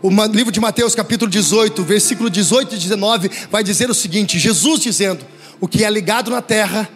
O 0.02 0.10
livro 0.28 0.52
de 0.52 0.60
Mateus, 0.60 0.94
capítulo 0.94 1.32
18, 1.32 1.84
versículo 1.84 2.30
18 2.30 2.76
e 2.76 2.78
19, 2.78 3.32
vai 3.50 3.64
dizer 3.64 3.90
o 3.90 3.94
seguinte: 3.94 4.38
Jesus 4.38 4.82
dizendo: 4.82 5.26
o 5.60 5.68
que 5.68 5.84
é 5.84 5.90
ligado 5.90 6.30
na 6.32 6.42
terra 6.42 6.90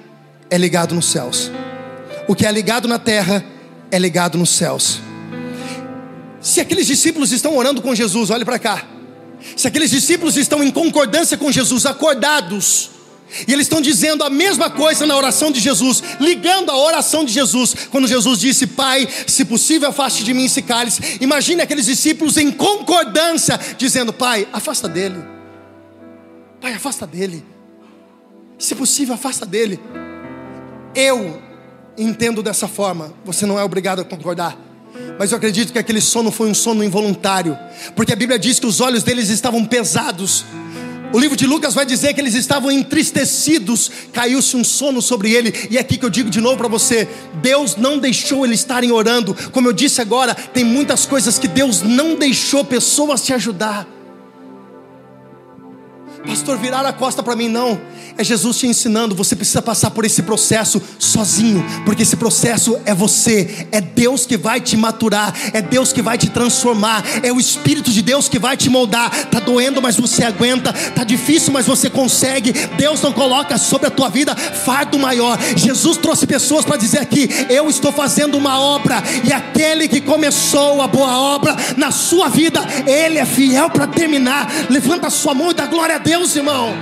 é 0.49 0.57
ligado 0.57 0.93
nos 0.95 1.05
céus. 1.05 1.51
O 2.27 2.35
que 2.35 2.45
é 2.45 2.51
ligado 2.51 2.87
na 2.87 2.99
terra 2.99 3.43
é 3.91 3.97
ligado 3.97 4.37
nos 4.37 4.49
céus. 4.49 4.99
Se 6.41 6.61
aqueles 6.61 6.87
discípulos 6.87 7.31
estão 7.31 7.55
orando 7.57 7.81
com 7.81 7.93
Jesus, 7.93 8.29
olhe 8.29 8.45
para 8.45 8.59
cá. 8.59 8.85
Se 9.55 9.67
aqueles 9.67 9.89
discípulos 9.91 10.37
estão 10.37 10.63
em 10.63 10.71
concordância 10.71 11.37
com 11.37 11.51
Jesus, 11.51 11.85
acordados, 11.85 12.91
e 13.47 13.53
eles 13.53 13.65
estão 13.65 13.79
dizendo 13.79 14.23
a 14.23 14.29
mesma 14.29 14.69
coisa 14.69 15.05
na 15.05 15.15
oração 15.15 15.51
de 15.51 15.59
Jesus, 15.59 16.01
ligando 16.19 16.71
a 16.71 16.77
oração 16.77 17.23
de 17.23 17.31
Jesus, 17.31 17.75
quando 17.91 18.07
Jesus 18.07 18.39
disse: 18.39 18.65
Pai, 18.67 19.07
se 19.27 19.45
possível, 19.45 19.89
afaste 19.89 20.23
de 20.23 20.33
mim 20.33 20.45
esse 20.45 20.61
cálice. 20.61 21.01
Imagine 21.21 21.61
aqueles 21.61 21.85
discípulos 21.85 22.37
em 22.37 22.51
concordância, 22.51 23.59
dizendo: 23.77 24.11
Pai, 24.11 24.47
afasta 24.51 24.87
dele. 24.87 25.23
Pai, 26.59 26.73
afasta 26.73 27.05
dele. 27.05 27.45
Se 28.59 28.75
possível, 28.75 29.15
afasta 29.15 29.45
dele. 29.45 29.79
Eu 30.93 31.41
entendo 31.97 32.43
dessa 32.43 32.67
forma. 32.67 33.13
Você 33.23 33.45
não 33.45 33.57
é 33.57 33.63
obrigado 33.63 34.01
a 34.01 34.03
concordar. 34.03 34.57
Mas 35.17 35.31
eu 35.31 35.37
acredito 35.37 35.71
que 35.71 35.79
aquele 35.79 36.01
sono 36.01 36.29
foi 36.29 36.49
um 36.49 36.53
sono 36.53 36.83
involuntário. 36.83 37.57
Porque 37.95 38.11
a 38.11 38.15
Bíblia 38.17 38.37
diz 38.37 38.59
que 38.59 38.67
os 38.67 38.81
olhos 38.81 39.01
deles 39.01 39.29
estavam 39.29 39.63
pesados. 39.65 40.43
O 41.13 41.17
livro 41.17 41.37
de 41.37 41.47
Lucas 41.47 41.73
vai 41.73 41.85
dizer 41.85 42.13
que 42.13 42.21
eles 42.21 42.35
estavam 42.35 42.69
entristecidos, 42.69 43.89
caiu-se 44.13 44.55
um 44.55 44.63
sono 44.63 45.01
sobre 45.01 45.31
ele, 45.31 45.51
e 45.71 45.75
é 45.75 45.81
aqui 45.81 45.97
que 45.97 46.05
eu 46.05 46.09
digo 46.09 46.29
de 46.29 46.39
novo 46.39 46.57
para 46.57 46.67
você: 46.67 47.07
Deus 47.41 47.75
não 47.75 47.97
deixou 47.97 48.45
eles 48.45 48.59
estarem 48.59 48.91
orando, 48.91 49.35
como 49.51 49.67
eu 49.67 49.73
disse 49.73 50.01
agora, 50.01 50.35
tem 50.35 50.63
muitas 50.63 51.07
coisas 51.07 51.39
que 51.39 51.47
Deus 51.47 51.81
não 51.81 52.13
deixou 52.13 52.63
pessoas 52.63 53.23
te 53.23 53.33
ajudar. 53.33 53.87
Pastor, 56.25 56.57
virar 56.57 56.85
a 56.85 56.93
costa 56.93 57.23
para 57.23 57.35
mim, 57.35 57.47
não. 57.47 57.79
É 58.19 58.23
Jesus 58.23 58.57
te 58.57 58.67
ensinando, 58.67 59.15
você 59.15 59.33
precisa 59.33 59.61
passar 59.61 59.91
por 59.91 60.03
esse 60.03 60.21
processo 60.23 60.81
sozinho, 60.99 61.65
porque 61.85 62.03
esse 62.03 62.17
processo 62.17 62.77
é 62.83 62.93
você, 62.93 63.67
é 63.71 63.79
Deus 63.79 64.25
que 64.25 64.35
vai 64.35 64.59
te 64.59 64.75
maturar, 64.75 65.33
é 65.53 65.61
Deus 65.61 65.93
que 65.93 66.01
vai 66.01 66.17
te 66.17 66.29
transformar, 66.29 67.01
é 67.23 67.31
o 67.31 67.39
Espírito 67.39 67.89
de 67.91 68.01
Deus 68.01 68.27
que 68.27 68.37
vai 68.37 68.57
te 68.57 68.69
moldar. 68.69 69.09
Tá 69.27 69.39
doendo, 69.39 69.81
mas 69.81 69.95
você 69.95 70.25
aguenta, 70.25 70.73
tá 70.73 71.05
difícil, 71.05 71.53
mas 71.53 71.65
você 71.65 71.89
consegue. 71.89 72.51
Deus 72.75 73.01
não 73.01 73.13
coloca 73.13 73.57
sobre 73.57 73.87
a 73.87 73.91
tua 73.91 74.09
vida 74.09 74.35
fardo 74.35 74.99
maior. 74.99 75.39
Jesus 75.55 75.95
trouxe 75.95 76.27
pessoas 76.27 76.65
para 76.65 76.75
dizer 76.75 76.99
aqui: 76.99 77.29
eu 77.49 77.69
estou 77.69 77.93
fazendo 77.93 78.37
uma 78.37 78.59
obra, 78.59 79.01
e 79.23 79.31
aquele 79.31 79.87
que 79.87 80.01
começou 80.01 80.81
a 80.81 80.87
boa 80.87 81.17
obra 81.17 81.55
na 81.77 81.89
sua 81.89 82.27
vida, 82.27 82.59
ele 82.85 83.17
é 83.17 83.25
fiel 83.25 83.69
para 83.69 83.87
terminar. 83.87 84.51
Levanta 84.69 85.07
a 85.07 85.09
sua 85.09 85.33
mão 85.33 85.51
e 85.51 85.53
dá 85.53 85.65
glória 85.65 85.95
a 85.95 85.99
Deus, 85.99 86.08
irmão. 86.35 86.73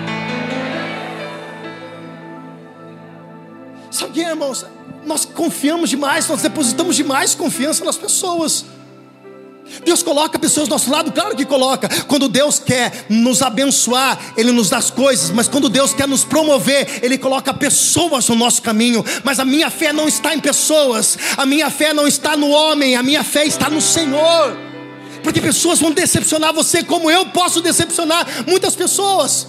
Sabe 3.92 4.14
que, 4.14 4.22
irmãos? 4.22 4.66
Nós 5.06 5.26
confiamos 5.26 5.90
demais, 5.90 6.28
nós 6.28 6.42
depositamos 6.42 6.96
demais 6.96 7.36
confiança 7.36 7.84
nas 7.84 7.98
pessoas. 7.98 8.66
Deus 9.84 10.02
coloca 10.02 10.40
pessoas 10.40 10.68
do 10.68 10.72
nosso 10.72 10.90
lado, 10.90 11.12
claro 11.12 11.36
que 11.36 11.46
coloca. 11.46 11.90
Quando 12.06 12.30
Deus 12.30 12.58
quer 12.58 13.06
nos 13.10 13.42
abençoar, 13.42 14.18
Ele 14.38 14.52
nos 14.52 14.70
dá 14.70 14.78
as 14.78 14.90
coisas, 14.90 15.30
mas 15.30 15.48
quando 15.48 15.68
Deus 15.68 15.94
quer 15.94 16.08
nos 16.08 16.24
promover, 16.24 17.00
Ele 17.04 17.18
coloca 17.18 17.54
pessoas 17.54 18.28
no 18.30 18.36
nosso 18.36 18.62
caminho. 18.62 19.04
Mas 19.24 19.40
a 19.40 19.46
minha 19.46 19.70
fé 19.70 19.92
não 19.92 20.08
está 20.08 20.34
em 20.34 20.40
pessoas, 20.40 21.18
a 21.36 21.46
minha 21.46 21.70
fé 21.70 21.94
não 21.94 22.08
está 22.08 22.38
no 22.38 22.50
homem, 22.50 22.96
a 22.96 23.04
minha 23.04 23.24
fé 23.24 23.46
está 23.46 23.70
no 23.70 23.82
Senhor. 23.82 24.67
Porque 25.28 25.42
pessoas 25.42 25.78
vão 25.78 25.92
decepcionar 25.92 26.54
você, 26.54 26.82
como 26.82 27.12
eu 27.12 27.26
posso 27.26 27.60
decepcionar 27.60 28.26
muitas 28.48 28.78
pessoas. 28.78 29.46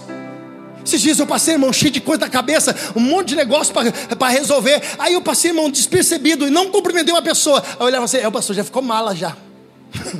Esses 0.85 0.99
dias 0.99 1.19
eu 1.19 1.25
passei, 1.25 1.53
irmão, 1.53 1.71
cheio 1.71 1.89
de 1.89 2.01
coisa 2.01 2.25
na 2.25 2.29
cabeça, 2.29 2.75
um 2.97 2.99
monte 2.99 3.29
de 3.29 3.37
negócio 3.37 3.73
para 3.73 4.27
resolver. 4.27 4.81
Aí 4.99 5.13
eu 5.13 5.21
passei, 5.21 5.51
irmão, 5.51 5.71
despercebido 5.71 6.45
e 6.45 6.49
não 6.49 6.69
cumprimentei 6.69 7.13
uma 7.13 7.21
pessoa. 7.21 7.63
Aí 7.65 7.75
eu 7.79 7.85
olhava 7.85 8.03
assim, 8.03 8.17
é, 8.17 8.27
o 8.27 8.31
pastor 8.31 8.57
já 8.57 8.63
ficou 8.65 8.81
mala 8.81 9.15
já. 9.15 9.37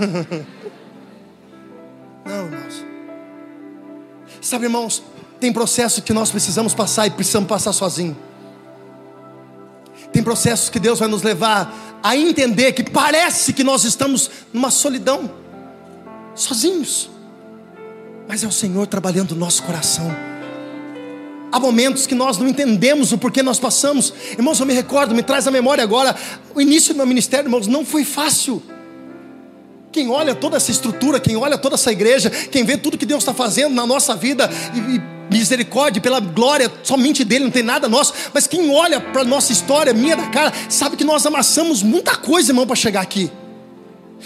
não, 2.26 2.46
irmãos. 2.46 2.86
Sabe, 4.40 4.64
irmãos, 4.64 5.04
tem 5.42 5.52
processo 5.52 6.02
que 6.02 6.14
nós 6.14 6.32
precisamos 6.32 6.74
passar 6.74 7.06
e 7.06 7.10
precisamos 7.10 7.50
passar 7.50 7.74
sozinho. 7.74 8.18
Tem 10.14 10.24
processos 10.24 10.70
que 10.70 10.80
Deus 10.80 11.00
vai 11.00 11.10
nos 11.10 11.22
levar 11.22 12.00
a 12.02 12.16
entender 12.16 12.72
que 12.72 12.90
parece 12.90 13.52
que 13.52 13.62
nós 13.62 13.84
estamos 13.84 14.32
numa 14.54 14.72
solidão, 14.72 15.30
sozinhos. 16.36 17.10
Mas 18.28 18.44
é 18.44 18.48
o 18.48 18.52
Senhor 18.52 18.86
trabalhando 18.88 19.34
no 19.34 19.40
nosso 19.40 19.64
coração 19.64 20.30
Há 21.52 21.60
momentos 21.60 22.06
que 22.06 22.14
nós 22.14 22.38
não 22.38 22.48
entendemos 22.48 23.12
o 23.12 23.18
porquê 23.18 23.42
nós 23.42 23.60
passamos. 23.60 24.14
Irmãos, 24.34 24.60
eu 24.60 24.66
me 24.66 24.74
recordo, 24.74 25.16
me 25.16 25.24
traz 25.24 25.48
a 25.48 25.52
memória 25.52 25.84
agora. 25.84 26.16
O 26.54 26.62
início 26.62 26.94
do 26.94 26.98
meu 26.98 27.08
ministério, 27.08 27.48
irmãos, 27.48 27.66
não 27.66 27.84
foi 27.84 28.04
fácil. 28.04 28.62
Quem 29.92 30.10
olha 30.12 30.36
toda 30.36 30.58
essa 30.58 30.70
estrutura, 30.70 31.20
quem 31.20 31.36
olha 31.36 31.58
toda 31.58 31.74
essa 31.74 31.92
igreja, 31.92 32.30
quem 32.30 32.64
vê 32.64 32.78
tudo 32.78 32.98
que 32.98 33.06
Deus 33.06 33.24
está 33.24 33.34
fazendo 33.34 33.74
na 33.74 33.88
nossa 33.88 34.16
vida, 34.16 34.48
e, 34.76 34.98
e 34.98 35.02
misericórdia, 35.36 36.00
pela 36.00 36.20
glória 36.20 36.72
somente 36.84 37.24
dele, 37.24 37.46
não 37.46 37.52
tem 37.52 37.64
nada 37.64 37.90
nosso. 37.90 38.14
Mas 38.32 38.46
quem 38.46 38.70
olha 38.72 39.02
para 39.02 39.24
a 39.24 39.26
nossa 39.26 39.52
história, 39.52 39.92
minha 39.92 40.16
da 40.16 40.28
cara, 40.28 40.54
sabe 40.70 40.96
que 40.96 41.04
nós 41.04 41.26
amassamos 41.26 41.82
muita 41.82 42.16
coisa, 42.16 42.52
irmão, 42.52 42.68
para 42.68 42.76
chegar 42.76 43.02
aqui. 43.02 43.32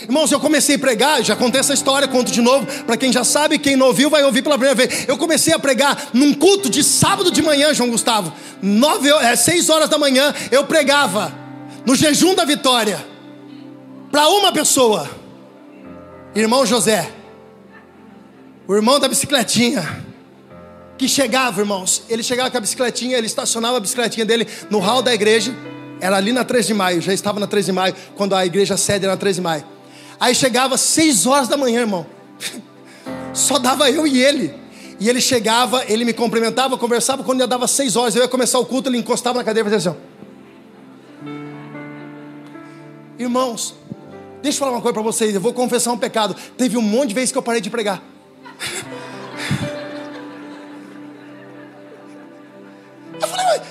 Irmãos, 0.01 0.31
eu 0.31 0.39
comecei 0.39 0.75
a 0.75 0.79
pregar, 0.79 1.23
já 1.23 1.35
contei 1.35 1.59
essa 1.59 1.73
história, 1.73 2.07
conto 2.07 2.31
de 2.31 2.41
novo, 2.41 2.65
para 2.83 2.97
quem 2.97 3.13
já 3.13 3.23
sabe, 3.23 3.59
quem 3.59 3.75
não 3.75 3.87
ouviu 3.87 4.09
vai 4.09 4.23
ouvir 4.23 4.41
pela 4.41 4.57
primeira 4.57 4.75
vez. 4.75 5.07
Eu 5.07 5.17
comecei 5.17 5.53
a 5.53 5.59
pregar 5.59 6.09
num 6.13 6.33
culto 6.33 6.69
de 6.69 6.83
sábado 6.83 7.31
de 7.31 7.41
manhã, 7.41 7.73
João 7.73 7.91
Gustavo, 7.91 8.33
nove, 8.61 9.09
é, 9.09 9.35
seis 9.35 9.69
horas 9.69 9.87
da 9.87 9.97
manhã, 9.97 10.33
eu 10.51 10.65
pregava 10.65 11.33
no 11.85 11.95
jejum 11.95 12.33
da 12.33 12.43
vitória, 12.43 13.05
para 14.11 14.27
uma 14.29 14.51
pessoa, 14.51 15.09
irmão 16.35 16.65
José, 16.65 17.09
o 18.67 18.73
irmão 18.73 18.99
da 18.99 19.07
bicicletinha, 19.07 20.03
que 20.97 21.07
chegava, 21.07 21.61
irmãos, 21.61 22.03
ele 22.09 22.23
chegava 22.23 22.49
com 22.49 22.57
a 22.57 22.61
bicicletinha, 22.61 23.17
ele 23.17 23.27
estacionava 23.27 23.77
a 23.77 23.79
bicicletinha 23.79 24.25
dele 24.25 24.47
no 24.69 24.79
hall 24.79 25.01
da 25.01 25.13
igreja, 25.13 25.53
era 25.99 26.17
ali 26.17 26.31
na 26.31 26.43
13 26.43 26.67
de 26.67 26.73
maio, 26.73 27.01
já 27.01 27.13
estava 27.13 27.39
na 27.39 27.47
13 27.47 27.67
de 27.67 27.71
maio, 27.71 27.95
quando 28.15 28.35
a 28.35 28.45
igreja 28.45 28.75
era 28.89 29.07
na 29.07 29.17
13 29.17 29.35
de 29.35 29.41
maio. 29.41 29.72
Aí 30.24 30.34
chegava 30.34 30.78
seis 30.78 31.28
horas 31.28 31.49
da 31.49 31.57
manhã, 31.57 31.82
irmão. 31.82 32.05
Só 33.34 33.59
dava 33.59 33.91
eu 33.91 34.07
e 34.07 34.24
ele. 34.24 34.53
E 34.97 35.09
ele 35.09 35.19
chegava, 35.19 35.84
ele 35.86 36.05
me 36.05 36.13
cumprimentava, 36.13 36.78
conversava. 36.78 37.26
Quando 37.26 37.41
já 37.41 37.45
dava 37.45 37.67
seis 37.67 37.97
horas, 37.97 38.15
eu 38.15 38.21
ia 38.21 38.28
começar 38.30 38.57
o 38.57 38.65
culto, 38.65 38.88
ele 38.88 38.97
encostava 38.97 39.39
na 39.39 39.43
cadeira 39.43 39.67
e 39.67 39.71
fazia 39.74 39.91
assim: 39.91 39.99
Irmãos, 43.19 43.76
deixa 44.41 44.55
eu 44.55 44.59
falar 44.59 44.71
uma 44.71 44.82
coisa 44.82 44.93
para 44.93 45.03
vocês. 45.03 45.36
Eu 45.36 45.41
vou 45.41 45.51
confessar 45.51 45.91
um 45.91 45.97
pecado. 45.97 46.34
Teve 46.57 46.78
um 46.78 46.82
monte 46.82 47.09
de 47.09 47.15
vezes 47.15 47.34
que 47.34 47.38
eu 47.38 47.43
parei 47.43 47.59
de 47.59 47.69
pregar. 47.69 48.01
Eu 53.21 53.28
falei, 53.28 53.45
mas 53.45 53.61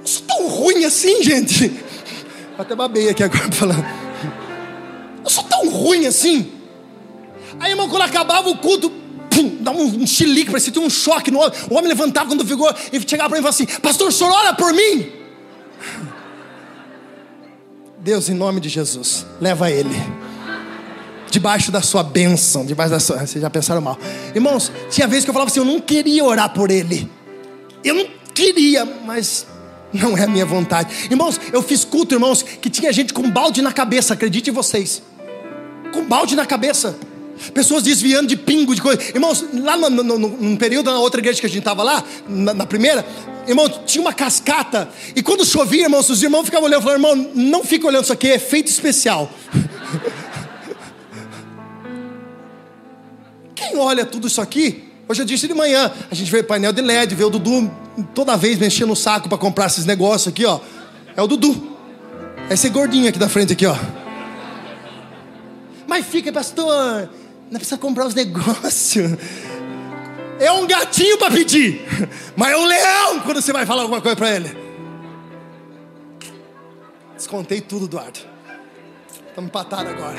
eu 0.00 0.06
sou 0.06 0.22
tão 0.26 0.48
ruim 0.48 0.84
assim, 0.84 1.22
gente. 1.22 1.72
Até 2.56 2.74
babei 2.74 3.10
aqui 3.10 3.22
agora 3.22 3.50
falando. 3.52 4.01
Ruim 5.72 6.06
assim. 6.06 6.52
Aí, 7.58 7.72
irmão, 7.72 7.88
quando 7.88 8.02
acabava 8.02 8.48
o 8.48 8.56
culto, 8.56 8.90
pum, 9.30 9.58
dá 9.60 9.70
um, 9.70 10.02
um 10.02 10.06
chilique, 10.06 10.50
parecia 10.50 10.72
ter 10.72 10.78
um 10.78 10.90
choque 10.90 11.30
no 11.30 11.38
homem. 11.40 11.52
O 11.70 11.74
homem 11.74 11.88
levantava 11.88 12.28
quando 12.28 12.44
ficou 12.44 12.72
e 12.92 13.00
chegava 13.00 13.30
para 13.30 13.40
mim 13.40 13.46
e 13.46 13.50
falava 13.50 13.50
assim: 13.50 13.66
Pastor, 13.80 14.08
o 14.08 14.12
senhor 14.12 14.32
ora 14.32 14.54
por 14.54 14.72
mim? 14.72 15.10
Deus, 17.98 18.28
em 18.28 18.34
nome 18.34 18.60
de 18.60 18.68
Jesus, 18.68 19.24
leva 19.40 19.70
ele. 19.70 19.94
Debaixo 21.30 21.70
da 21.70 21.80
sua 21.80 22.02
bênção, 22.02 22.66
debaixo 22.66 22.90
da 22.90 23.00
sua. 23.00 23.18
Vocês 23.18 23.40
já 23.40 23.48
pensaram 23.48 23.80
mal. 23.80 23.98
Irmãos, 24.34 24.70
tinha 24.90 25.06
vezes 25.06 25.24
que 25.24 25.30
eu 25.30 25.34
falava 25.34 25.50
assim: 25.50 25.60
eu 25.60 25.64
não 25.64 25.80
queria 25.80 26.24
orar 26.24 26.52
por 26.52 26.70
ele. 26.70 27.10
Eu 27.84 27.94
não 27.94 28.06
queria, 28.34 28.84
mas 28.84 29.46
não 29.92 30.16
é 30.16 30.24
a 30.24 30.26
minha 30.26 30.44
vontade. 30.44 31.08
Irmãos, 31.10 31.40
eu 31.52 31.62
fiz 31.62 31.84
culto, 31.84 32.14
irmãos, 32.14 32.42
que 32.42 32.68
tinha 32.68 32.92
gente 32.92 33.12
com 33.12 33.30
balde 33.30 33.62
na 33.62 33.72
cabeça, 33.72 34.14
acredite 34.14 34.50
em 34.50 34.52
vocês. 34.52 35.02
Com 35.92 36.04
balde 36.04 36.34
na 36.34 36.46
cabeça. 36.46 36.96
Pessoas 37.52 37.82
desviando 37.82 38.28
de 38.28 38.36
pingo, 38.36 38.74
de 38.74 38.80
coisa. 38.80 39.02
Irmãos, 39.14 39.44
lá 39.52 39.76
no, 39.76 39.90
no, 39.90 40.02
no, 40.02 40.28
num 40.28 40.56
período, 40.56 40.90
na 40.90 40.98
outra 40.98 41.20
igreja 41.20 41.40
que 41.40 41.46
a 41.46 41.48
gente 41.48 41.58
estava 41.58 41.82
lá, 41.82 42.04
na, 42.28 42.54
na 42.54 42.66
primeira, 42.66 43.04
irmão, 43.46 43.68
tinha 43.84 44.00
uma 44.02 44.12
cascata. 44.12 44.88
E 45.16 45.22
quando 45.22 45.44
chovia, 45.44 45.82
irmãos, 45.84 46.08
os 46.08 46.22
irmãos 46.22 46.44
ficavam 46.44 46.66
olhando 46.66 46.82
e 46.82 46.84
falaram, 46.84 47.02
irmão, 47.02 47.30
não 47.34 47.64
fica 47.64 47.86
olhando 47.86 48.04
isso 48.04 48.12
aqui, 48.12 48.28
é 48.28 48.36
efeito 48.36 48.68
especial. 48.68 49.30
Quem 53.54 53.76
olha 53.76 54.04
tudo 54.04 54.28
isso 54.28 54.40
aqui? 54.40 54.84
Hoje 55.08 55.22
eu 55.22 55.26
disse 55.26 55.48
de 55.48 55.54
manhã, 55.54 55.90
a 56.10 56.14
gente 56.14 56.30
vê 56.30 56.42
painel 56.42 56.72
de 56.72 56.80
LED, 56.80 57.14
vê 57.14 57.24
o 57.24 57.30
Dudu 57.30 57.70
toda 58.14 58.36
vez 58.36 58.58
mexendo 58.58 58.92
o 58.92 58.96
saco 58.96 59.28
para 59.28 59.36
comprar 59.36 59.66
esses 59.66 59.84
negócios 59.84 60.32
aqui, 60.32 60.44
ó. 60.44 60.60
É 61.16 61.22
o 61.22 61.26
Dudu. 61.26 61.76
É 62.48 62.54
esse 62.54 62.68
gordinho 62.68 63.08
aqui 63.08 63.18
da 63.18 63.28
frente 63.28 63.52
aqui, 63.52 63.66
ó. 63.66 63.76
Mas 65.92 66.06
fica, 66.06 66.32
pastor, 66.32 67.10
não 67.50 67.58
precisa 67.58 67.76
comprar 67.76 68.06
os 68.06 68.14
negócios. 68.14 69.12
É 70.40 70.50
um 70.50 70.66
gatinho 70.66 71.18
para 71.18 71.30
pedir, 71.30 71.82
mas 72.34 72.50
é 72.50 72.56
um 72.56 72.64
leão 72.64 73.20
quando 73.20 73.42
você 73.42 73.52
vai 73.52 73.66
falar 73.66 73.82
alguma 73.82 74.00
coisa 74.00 74.16
para 74.16 74.34
ele. 74.34 74.56
Descontei 77.14 77.60
tudo, 77.60 77.84
Eduardo. 77.84 78.20
Estamos 79.28 79.50
empatados 79.50 79.92
agora. 79.92 80.18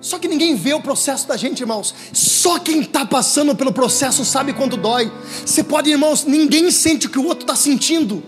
Só 0.00 0.20
que 0.20 0.28
ninguém 0.28 0.54
vê 0.54 0.72
o 0.72 0.80
processo 0.80 1.26
da 1.26 1.36
gente, 1.36 1.58
irmãos. 1.58 1.92
Só 2.12 2.60
quem 2.60 2.82
está 2.82 3.04
passando 3.04 3.56
pelo 3.56 3.72
processo 3.72 4.24
sabe 4.24 4.52
quando 4.52 4.76
dói. 4.76 5.10
Você 5.44 5.64
pode, 5.64 5.90
irmãos, 5.90 6.24
ninguém 6.24 6.70
sente 6.70 7.08
o 7.08 7.10
que 7.10 7.18
o 7.18 7.26
outro 7.26 7.42
está 7.42 7.56
sentindo. 7.56 8.22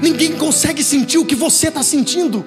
Ninguém 0.00 0.36
consegue 0.36 0.84
sentir 0.84 1.18
o 1.18 1.26
que 1.26 1.34
você 1.34 1.66
está 1.66 1.82
sentindo. 1.82 2.46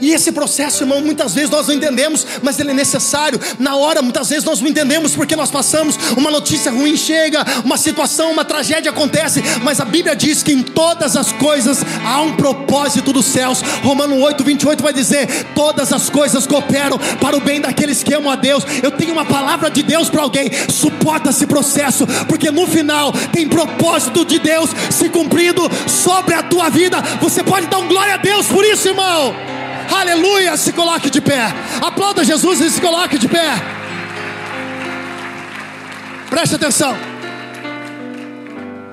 E 0.00 0.12
esse 0.12 0.32
processo, 0.32 0.82
irmão, 0.82 1.00
muitas 1.00 1.34
vezes 1.34 1.50
nós 1.50 1.66
não 1.66 1.74
entendemos, 1.74 2.26
mas 2.42 2.58
ele 2.58 2.70
é 2.70 2.74
necessário. 2.74 3.40
Na 3.58 3.76
hora, 3.76 4.02
muitas 4.02 4.28
vezes 4.28 4.44
nós 4.44 4.60
não 4.60 4.68
entendemos 4.68 5.14
porque 5.14 5.36
nós 5.36 5.50
passamos, 5.50 5.98
uma 6.16 6.30
notícia 6.30 6.70
ruim 6.70 6.96
chega, 6.96 7.44
uma 7.64 7.76
situação, 7.76 8.32
uma 8.32 8.44
tragédia 8.44 8.90
acontece, 8.90 9.42
mas 9.62 9.80
a 9.80 9.84
Bíblia 9.84 10.14
diz 10.14 10.42
que 10.42 10.52
em 10.52 10.62
todas 10.62 11.16
as 11.16 11.32
coisas 11.32 11.84
há 12.04 12.20
um 12.20 12.36
propósito 12.36 13.12
dos 13.12 13.26
céus. 13.26 13.62
Romano 13.82 14.18
8, 14.20 14.44
28 14.44 14.82
vai 14.82 14.92
dizer: 14.92 15.28
todas 15.54 15.92
as 15.92 16.10
coisas 16.10 16.46
cooperam 16.46 16.98
para 17.20 17.36
o 17.36 17.40
bem 17.40 17.60
daqueles 17.60 18.02
que 18.02 18.14
amam 18.14 18.30
a 18.30 18.36
Deus. 18.36 18.64
Eu 18.82 18.90
tenho 18.90 19.12
uma 19.12 19.24
palavra 19.24 19.70
de 19.70 19.82
Deus 19.82 20.08
para 20.08 20.22
alguém, 20.22 20.50
suporta 20.68 21.30
esse 21.30 21.46
processo, 21.46 22.06
porque 22.28 22.50
no 22.50 22.66
final 22.66 23.12
tem 23.32 23.48
propósito 23.48 24.24
de 24.24 24.38
Deus 24.38 24.70
se 24.90 25.08
cumprindo 25.08 25.62
sobre 25.86 26.34
a 26.34 26.42
tua 26.42 26.68
vida. 26.68 27.00
Você 27.20 27.42
pode 27.42 27.66
dar 27.66 27.78
um 27.78 27.88
glória 27.88 28.14
a 28.14 28.18
Deus 28.18 28.46
por 28.46 28.64
isso, 28.64 28.88
irmão. 28.88 29.57
Aleluia, 29.90 30.56
se 30.56 30.72
coloque 30.72 31.10
de 31.10 31.20
pé. 31.20 31.52
Aplauda 31.80 32.24
Jesus 32.24 32.60
e 32.60 32.70
se 32.70 32.80
coloque 32.80 33.18
de 33.18 33.28
pé. 33.28 33.54
Preste 36.28 36.56
atenção. 36.56 36.96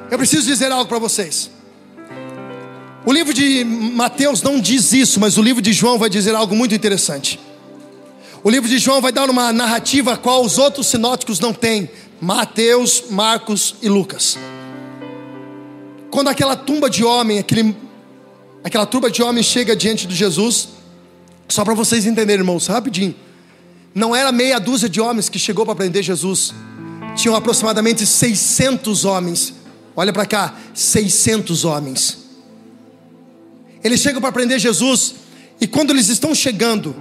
Eu 0.10 0.18
preciso 0.18 0.46
dizer 0.46 0.72
algo 0.72 0.88
para 0.88 1.00
vocês. 1.00 1.52
O 3.06 3.12
livro 3.14 3.34
de 3.34 3.64
Mateus 3.64 4.42
não 4.42 4.60
diz 4.60 4.94
isso, 4.94 5.20
mas 5.20 5.38
o 5.38 5.42
livro 5.42 5.62
de 5.62 5.74
João 5.74 6.00
vai 6.00 6.10
dizer 6.10 6.34
algo 6.34 6.56
muito 6.56 6.74
interessante. 6.74 7.40
O 8.44 8.50
livro 8.50 8.70
de 8.70 8.78
João 8.78 9.02
vai 9.02 9.12
dar 9.12 9.30
uma 9.30 9.52
narrativa 9.52 10.14
a 10.14 10.18
qual 10.18 10.44
os 10.44 10.58
outros 10.58 10.88
sinóticos 10.88 11.40
não 11.40 11.54
têm: 11.54 11.90
Mateus, 12.22 13.06
Marcos 13.10 13.76
e 13.82 13.90
Lucas. 13.90 14.38
Quando 16.10 16.30
aquela 16.30 16.56
tumba 16.56 16.90
de 16.90 17.04
homem, 17.04 17.40
aquele, 17.40 17.76
aquela 18.64 18.86
tumba 18.86 19.12
de 19.12 19.22
homem 19.22 19.44
chega 19.44 19.76
diante 19.76 20.08
de 20.08 20.16
Jesus, 20.16 20.70
só 21.48 21.64
para 21.64 21.74
vocês 21.74 22.06
entenderem, 22.06 22.42
irmãos, 22.42 22.68
rapidinho. 22.68 23.16
Não 23.94 24.16
era 24.16 24.32
meia 24.32 24.60
dúzia 24.60 24.90
de 24.90 25.00
homens 25.00 25.30
que 25.30 25.40
chegou 25.40 25.66
para 25.66 25.76
prender 25.76 26.04
Jesus. 26.04 26.54
Tinham 27.16 27.36
aproximadamente 27.36 28.06
600 28.06 29.06
homens. 29.06 29.54
Olha 29.96 30.12
para 30.12 30.26
cá, 30.26 30.56
600 30.74 31.64
homens. 31.64 32.18
Eles 33.84 34.02
chegam 34.02 34.20
para 34.20 34.32
prender 34.32 34.60
Jesus 34.60 35.16
e 35.62 35.68
quando 35.68 35.92
eles 35.92 36.10
estão 36.10 36.36
chegando, 36.36 36.96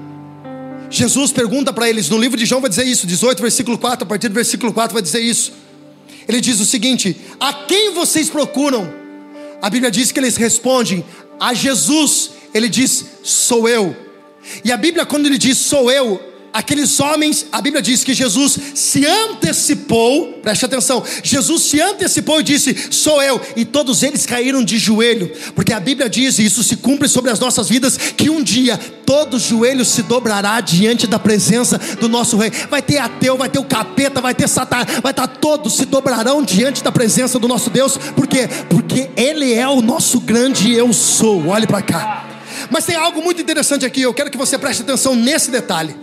Jesus 0.91 1.33
pergunta 1.33 1.73
para 1.73 1.89
eles, 1.89 2.09
no 2.09 2.19
livro 2.19 2.39
de 2.39 2.47
João 2.47 2.61
vai 2.61 2.71
dizer 2.71 2.85
isso, 2.87 3.07
18, 3.07 3.43
versículo 3.43 3.77
4, 3.77 4.05
a 4.05 4.07
partir 4.07 4.29
do 4.29 4.35
versículo 4.35 4.73
4 4.73 4.93
vai 4.93 5.03
dizer 5.03 5.21
isso. 5.21 5.53
Ele 6.29 6.41
diz 6.41 6.61
o 6.61 6.65
seguinte: 6.65 7.17
A 7.41 7.53
quem 7.53 7.93
vocês 7.93 8.31
procuram? 8.31 8.93
A 9.61 9.69
Bíblia 9.69 9.91
diz 9.91 10.13
que 10.13 10.21
eles 10.21 10.37
respondem 10.37 11.05
a 11.41 11.53
Jesus. 11.53 12.31
Ele 12.53 12.69
diz: 12.69 13.05
Sou 13.23 13.69
eu. 13.69 14.04
E 14.65 14.73
a 14.73 14.77
Bíblia, 14.77 15.07
quando 15.07 15.27
ele 15.27 15.39
diz 15.39 15.59
sou 15.59 15.91
eu, 15.91 16.35
aqueles 16.55 17.01
homens, 17.01 17.47
a 17.51 17.61
Bíblia 17.61 17.83
diz 17.83 18.05
que 18.05 18.15
Jesus 18.15 18.57
se 18.77 19.05
antecipou, 19.05 20.35
preste 20.35 20.65
atenção, 20.65 21.03
Jesus 21.21 21.63
se 21.63 21.81
antecipou 21.81 22.39
e 22.39 22.45
disse: 22.45 22.77
Sou 22.93 23.21
eu, 23.21 23.41
e 23.57 23.65
todos 23.65 24.05
eles 24.05 24.25
caíram 24.25 24.63
de 24.63 24.79
joelho, 24.79 25.33
porque 25.57 25.73
a 25.73 25.81
Bíblia 25.81 26.09
diz, 26.09 26.39
e 26.39 26.45
isso 26.45 26.63
se 26.63 26.77
cumpre 26.77 27.09
sobre 27.09 27.33
as 27.33 27.41
nossas 27.41 27.69
vidas, 27.69 27.97
que 27.97 28.31
um 28.31 28.41
dia 28.41 28.79
todo 29.05 29.39
joelho 29.39 29.85
se 29.85 30.03
dobrará 30.03 30.61
diante 30.61 31.09
da 31.09 31.19
presença 31.19 31.77
do 32.01 32.09
nosso 32.09 32.37
Rei. 32.37 32.53
Vai 32.71 32.81
ter 32.81 32.99
ateu, 32.99 33.37
vai 33.37 33.49
ter 33.49 33.59
o 33.59 33.65
capeta, 33.65 34.21
vai 34.21 34.35
ter 34.35 34.49
Satanás, 34.49 35.01
vai 35.03 35.11
estar 35.11 35.27
todos 35.27 35.77
se 35.77 35.85
dobrarão 35.87 36.43
diante 36.43 36.85
da 36.85 36.93
presença 36.93 37.39
do 37.39 37.49
nosso 37.49 37.69
Deus, 37.69 37.99
por 38.15 38.29
quê? 38.29 38.49
Porque 38.69 39.11
Ele 39.17 39.53
é 39.53 39.67
o 39.67 39.83
nosso 39.83 40.21
grande 40.21 40.73
eu 40.73 40.93
sou, 40.93 41.49
olhe 41.49 41.67
para 41.67 41.83
cá. 41.83 42.34
Mas 42.71 42.85
tem 42.85 42.97
algo 42.97 43.23
muito 43.23 43.41
interessante 43.41 43.85
aqui, 43.85 44.03
eu 44.03 44.15
quero 44.15 44.31
que 44.31 44.39
você 44.39 44.59
preste 44.59 44.83
atenção 44.83 45.15
nesse 45.15 45.51
detalhe. 45.51 45.97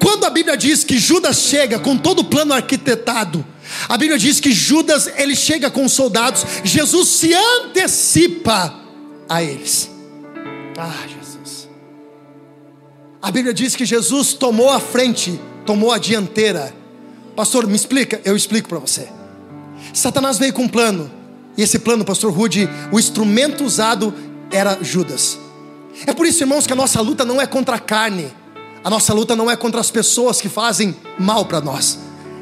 Quando 0.00 0.24
a 0.24 0.30
Bíblia 0.30 0.56
diz 0.56 0.84
que 0.84 0.98
Judas 0.98 1.38
chega 1.38 1.78
com 1.78 1.96
todo 1.96 2.20
o 2.20 2.24
plano 2.24 2.54
arquitetado, 2.54 3.44
a 3.88 3.96
Bíblia 3.96 4.18
diz 4.18 4.38
que 4.38 4.52
Judas 4.52 5.10
ele 5.16 5.34
chega 5.34 5.70
com 5.70 5.84
os 5.84 5.92
soldados, 5.92 6.46
Jesus 6.62 7.08
se 7.08 7.34
antecipa 7.34 8.74
a 9.28 9.42
eles. 9.42 9.90
Ah, 10.78 11.04
Jesus. 11.08 11.68
A 13.20 13.30
Bíblia 13.30 13.52
diz 13.52 13.74
que 13.74 13.84
Jesus 13.84 14.34
tomou 14.34 14.70
a 14.70 14.78
frente, 14.78 15.40
tomou 15.64 15.90
a 15.90 15.98
dianteira. 15.98 16.72
Pastor, 17.34 17.66
me 17.66 17.74
explica? 17.74 18.20
Eu 18.24 18.36
explico 18.36 18.68
para 18.68 18.78
você. 18.78 19.08
Satanás 19.92 20.38
veio 20.38 20.52
com 20.52 20.62
um 20.62 20.68
plano, 20.68 21.10
e 21.56 21.62
esse 21.62 21.78
plano, 21.78 22.04
pastor 22.04 22.32
Rude, 22.32 22.68
o 22.92 22.98
instrumento 22.98 23.64
usado 23.64 24.14
era 24.52 24.78
Judas. 24.82 25.38
É 26.04 26.12
por 26.12 26.26
isso, 26.26 26.42
irmãos, 26.42 26.66
que 26.66 26.72
a 26.72 26.76
nossa 26.76 27.00
luta 27.00 27.24
não 27.24 27.40
é 27.40 27.46
contra 27.46 27.76
a 27.76 27.78
carne, 27.78 28.32
a 28.84 28.90
nossa 28.90 29.14
luta 29.14 29.34
não 29.34 29.50
é 29.50 29.56
contra 29.56 29.80
as 29.80 29.90
pessoas 29.90 30.40
que 30.40 30.48
fazem 30.48 30.94
mal 31.18 31.44
para 31.46 31.60
nós. 31.60 31.98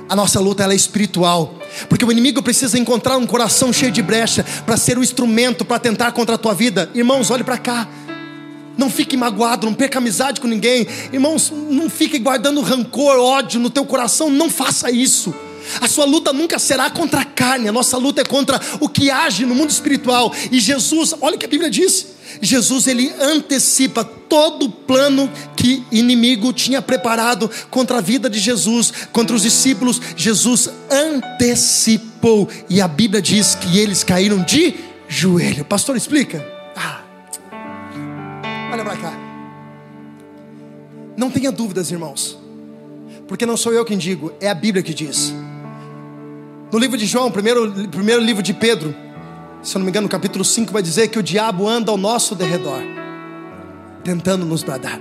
A 0.09 0.17
nossa 0.17 0.39
luta 0.41 0.63
ela 0.63 0.73
é 0.73 0.77
espiritual, 0.77 1.55
porque 1.89 2.05
o 2.05 2.13
inimigo 2.13 2.43
precisa 2.43 2.79
encontrar 2.79 3.17
um 3.17 3.27
coração 3.27 3.73
cheio 3.73 3.91
de 3.91 4.03
brecha 4.03 4.45
para 4.67 4.77
ser 4.77 4.99
o 4.99 5.03
instrumento 5.03 5.65
para 5.65 5.79
tentar 5.79 6.13
contra 6.13 6.35
a 6.35 6.39
tua 6.39 6.55
vida. 6.55 6.91
Irmãos, 6.95 7.31
olhe 7.31 7.45
para 7.45 7.57
cá. 7.57 7.89
Não 8.77 8.91
fique 8.91 9.17
magoado, 9.17 9.67
não 9.67 9.73
perca 9.73 9.99
amizade 9.99 10.41
com 10.41 10.49
ninguém. 10.49 10.87
Irmãos, 11.13 11.53
não 11.71 11.89
fique 11.89 12.19
guardando 12.19 12.61
rancor, 12.61 13.19
ódio 13.19 13.61
no 13.61 13.71
teu 13.71 13.87
coração, 13.87 14.29
não 14.29 14.51
faça 14.51 14.91
isso. 14.91 15.33
A 15.81 15.89
sua 15.89 16.05
luta 16.05 16.33
nunca 16.33 16.59
será 16.59 16.91
contra 16.91 17.21
a 17.21 17.25
carne, 17.25 17.69
a 17.69 17.73
nossa 17.73 17.97
luta 17.97 18.21
é 18.21 18.25
contra 18.25 18.61
o 18.81 18.89
que 18.89 19.11
age 19.11 19.45
no 19.47 19.55
mundo 19.55 19.71
espiritual. 19.71 20.33
E 20.51 20.61
Jesus, 20.61 21.15
olha 21.21 21.37
o 21.37 21.39
que 21.39 21.47
a 21.47 21.49
Bíblia 21.49 21.71
diz: 21.71 22.15
Jesus 22.41 22.87
ele 22.87 23.13
antecipa 23.21 24.05
todo 24.05 24.67
o 24.67 24.71
plano 24.71 25.31
que 25.57 25.85
inimigo 25.91 26.53
tinha 26.53 26.83
preparado 26.83 27.51
contra 27.71 27.99
a 27.99 28.01
vida 28.01 28.29
de 28.29 28.39
Jesus, 28.39 28.93
contra 29.13 29.37
os 29.37 29.43
discípulos. 29.43 30.01
Jesus 30.17 30.71
antecipou 30.91 32.49
e 32.69 32.81
a 32.81 32.89
Bíblia 32.89 33.23
diz 33.23 33.55
que 33.55 33.79
eles 33.79 34.03
caíram 34.03 34.43
de 34.43 34.75
joelho. 35.09 35.65
Pastor, 35.65 35.97
explica. 35.97 36.45
Ah. 36.77 37.03
Olha 38.73 38.85
para 38.85 38.97
cá. 38.97 39.25
Não 41.17 41.31
tenha 41.31 41.53
dúvidas, 41.53 41.91
irmãos, 41.93 42.37
porque 43.29 43.47
não 43.47 43.57
sou 43.57 43.73
eu 43.73 43.85
quem 43.85 43.97
digo, 43.97 44.33
é 44.41 44.49
a 44.49 44.55
Bíblia 44.55 44.83
que 44.83 44.93
diz. 44.93 45.33
No 46.75 46.81
livro 46.81 46.99
de 46.99 47.07
João, 47.07 47.31
primeiro, 47.31 47.71
primeiro 47.89 48.21
livro 48.21 48.43
de 48.43 48.53
Pedro, 48.53 48.93
se 49.63 49.77
eu 49.77 49.79
não 49.79 49.85
me 49.85 49.91
engano, 49.91 50.07
no 50.07 50.09
capítulo 50.09 50.45
5 50.45 50.73
vai 50.73 50.83
dizer 50.83 51.07
que 51.07 51.17
o 51.17 51.23
diabo 51.23 51.69
anda 51.69 51.93
ao 51.93 51.97
nosso 51.97 52.35
derredor, 52.35 52.83
tentando 54.03 54.45
nos 54.45 54.65
bradar. 54.65 55.01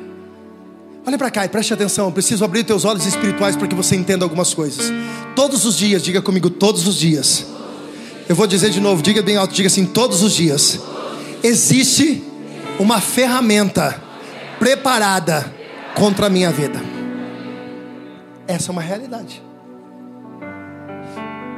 Olha 1.04 1.18
para 1.18 1.32
cá 1.32 1.46
e 1.46 1.50
preste 1.50 1.74
atenção, 1.74 2.06
eu 2.06 2.12
preciso 2.12 2.46
abrir 2.46 2.64
teus 2.64 2.86
olhos 2.86 3.08
espirituais 3.08 3.56
para 3.56 3.68
que 3.68 3.74
você 3.74 3.96
entenda 3.96 4.24
algumas 4.24 4.54
coisas. 4.54 4.94
Todos 5.36 5.66
os 5.66 5.76
dias, 5.76 6.04
diga 6.04 6.22
comigo, 6.22 6.48
todos 6.48 6.86
os 6.86 6.96
dias. 6.96 7.48
Eu 8.30 8.36
vou 8.36 8.46
dizer 8.46 8.70
de 8.70 8.80
novo, 8.80 9.02
diga 9.02 9.24
bem 9.24 9.38
alto, 9.38 9.56
diga 9.56 9.66
assim, 9.66 9.84
todos 9.84 10.22
os 10.22 10.34
dias. 10.34 10.80
Existe 11.42 12.24
uma 12.78 13.02
ferramenta 13.02 14.00
preparada 14.60 15.52
contra 15.96 16.28
a 16.28 16.30
minha 16.30 16.52
vida. 16.52 16.80
Essa 18.48 18.70
é 18.70 18.72
uma 18.72 18.82
realidade. 18.84 19.42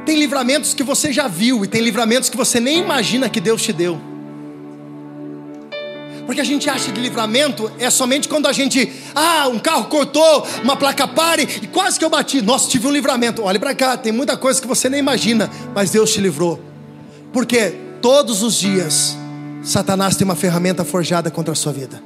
Tem 0.06 0.16
livramentos 0.16 0.72
que 0.72 0.84
você 0.84 1.12
já 1.12 1.26
viu 1.26 1.64
e 1.64 1.68
tem 1.68 1.82
livramentos 1.82 2.30
que 2.30 2.36
você 2.36 2.60
nem 2.60 2.78
imagina 2.78 3.28
que 3.28 3.40
Deus 3.40 3.60
te 3.60 3.72
deu. 3.72 4.00
Porque 6.24 6.40
a 6.40 6.44
gente 6.44 6.70
acha 6.70 6.92
que 6.92 7.00
livramento 7.00 7.70
é 7.78 7.90
somente 7.90 8.28
quando 8.28 8.46
a 8.46 8.52
gente, 8.52 8.92
ah, 9.14 9.48
um 9.48 9.58
carro 9.58 9.86
cortou, 9.86 10.46
uma 10.62 10.76
placa 10.76 11.06
pare 11.06 11.42
e 11.60 11.66
quase 11.66 11.98
que 11.98 12.04
eu 12.04 12.10
bati. 12.10 12.40
Nossa, 12.40 12.68
tive 12.68 12.86
um 12.86 12.92
livramento. 12.92 13.42
Olha 13.42 13.58
para 13.58 13.74
cá, 13.74 13.96
tem 13.96 14.12
muita 14.12 14.36
coisa 14.36 14.60
que 14.60 14.66
você 14.66 14.88
nem 14.88 15.00
imagina, 15.00 15.50
mas 15.74 15.90
Deus 15.90 16.12
te 16.12 16.20
livrou. 16.20 16.60
Porque 17.32 17.74
todos 18.00 18.42
os 18.42 18.54
dias 18.54 19.16
Satanás 19.62 20.14
tem 20.14 20.24
uma 20.24 20.36
ferramenta 20.36 20.84
forjada 20.84 21.32
contra 21.32 21.52
a 21.52 21.56
sua 21.56 21.72
vida. 21.72 22.00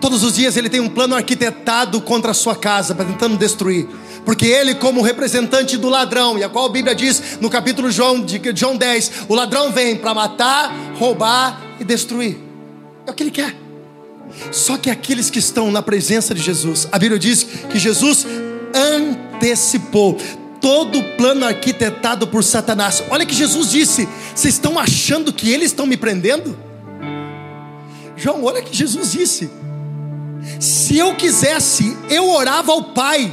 Todos 0.00 0.22
os 0.22 0.34
dias 0.34 0.56
ele 0.56 0.70
tem 0.70 0.80
um 0.80 0.88
plano 0.88 1.14
arquitetado 1.14 2.00
contra 2.00 2.30
a 2.30 2.34
sua 2.34 2.56
casa, 2.56 2.94
tentando 2.94 3.36
destruir. 3.36 3.86
Porque 4.24 4.46
ele, 4.46 4.74
como 4.74 5.02
representante 5.02 5.76
do 5.76 5.88
ladrão, 5.88 6.38
e 6.38 6.44
a 6.44 6.48
qual 6.48 6.66
a 6.66 6.68
Bíblia 6.68 6.94
diz 6.94 7.38
no 7.40 7.48
capítulo 7.48 7.90
João, 7.90 8.20
de 8.22 8.40
João 8.54 8.76
10, 8.76 9.12
o 9.28 9.34
ladrão 9.34 9.72
vem 9.72 9.96
para 9.96 10.14
matar, 10.14 10.74
roubar 10.98 11.60
e 11.80 11.84
destruir. 11.84 12.36
É 13.06 13.10
o 13.10 13.14
que 13.14 13.22
ele 13.22 13.30
quer. 13.30 13.54
Só 14.52 14.76
que 14.76 14.90
aqueles 14.90 15.30
que 15.30 15.38
estão 15.38 15.70
na 15.70 15.82
presença 15.82 16.34
de 16.34 16.40
Jesus, 16.40 16.88
a 16.92 16.98
Bíblia 16.98 17.18
diz 17.18 17.44
que 17.70 17.78
Jesus 17.78 18.26
antecipou 18.74 20.16
todo 20.60 20.98
o 20.98 21.16
plano 21.16 21.44
arquitetado 21.44 22.26
por 22.26 22.44
Satanás. 22.44 23.02
Olha 23.10 23.26
que 23.26 23.34
Jesus 23.34 23.70
disse: 23.70 24.08
Vocês 24.34 24.54
estão 24.54 24.78
achando 24.78 25.32
que 25.32 25.50
eles 25.50 25.66
estão 25.66 25.86
me 25.86 25.96
prendendo? 25.96 26.56
João, 28.16 28.44
olha 28.44 28.62
que 28.62 28.76
Jesus 28.76 29.12
disse: 29.12 29.50
Se 30.60 30.98
eu 30.98 31.14
quisesse, 31.14 31.96
eu 32.08 32.28
orava 32.30 32.72
ao 32.72 32.84
Pai. 32.84 33.32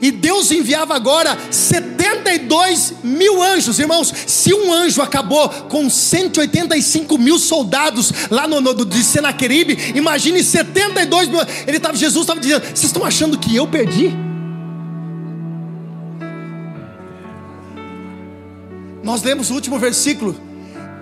E 0.00 0.10
Deus 0.10 0.50
enviava 0.50 0.94
agora 0.94 1.36
72 1.50 2.94
mil 3.02 3.42
anjos, 3.42 3.78
irmãos. 3.78 4.12
Se 4.26 4.52
um 4.52 4.72
anjo 4.72 5.02
acabou 5.02 5.48
com 5.48 5.88
185 5.88 7.18
mil 7.18 7.38
soldados 7.38 8.12
lá 8.30 8.46
no, 8.46 8.60
no 8.60 8.84
de 8.84 9.02
Senaqueribe, 9.02 9.92
imagine 9.94 10.42
72 10.42 11.28
mil. 11.28 11.40
Ele 11.66 11.80
tava, 11.80 11.96
Jesus 11.96 12.22
estava 12.22 12.40
dizendo: 12.40 12.62
Vocês 12.62 12.84
estão 12.84 13.04
achando 13.04 13.38
que 13.38 13.54
eu 13.54 13.66
perdi? 13.66 14.14
Nós 19.02 19.22
lemos 19.22 19.50
o 19.50 19.54
último 19.54 19.78
versículo. 19.78 20.45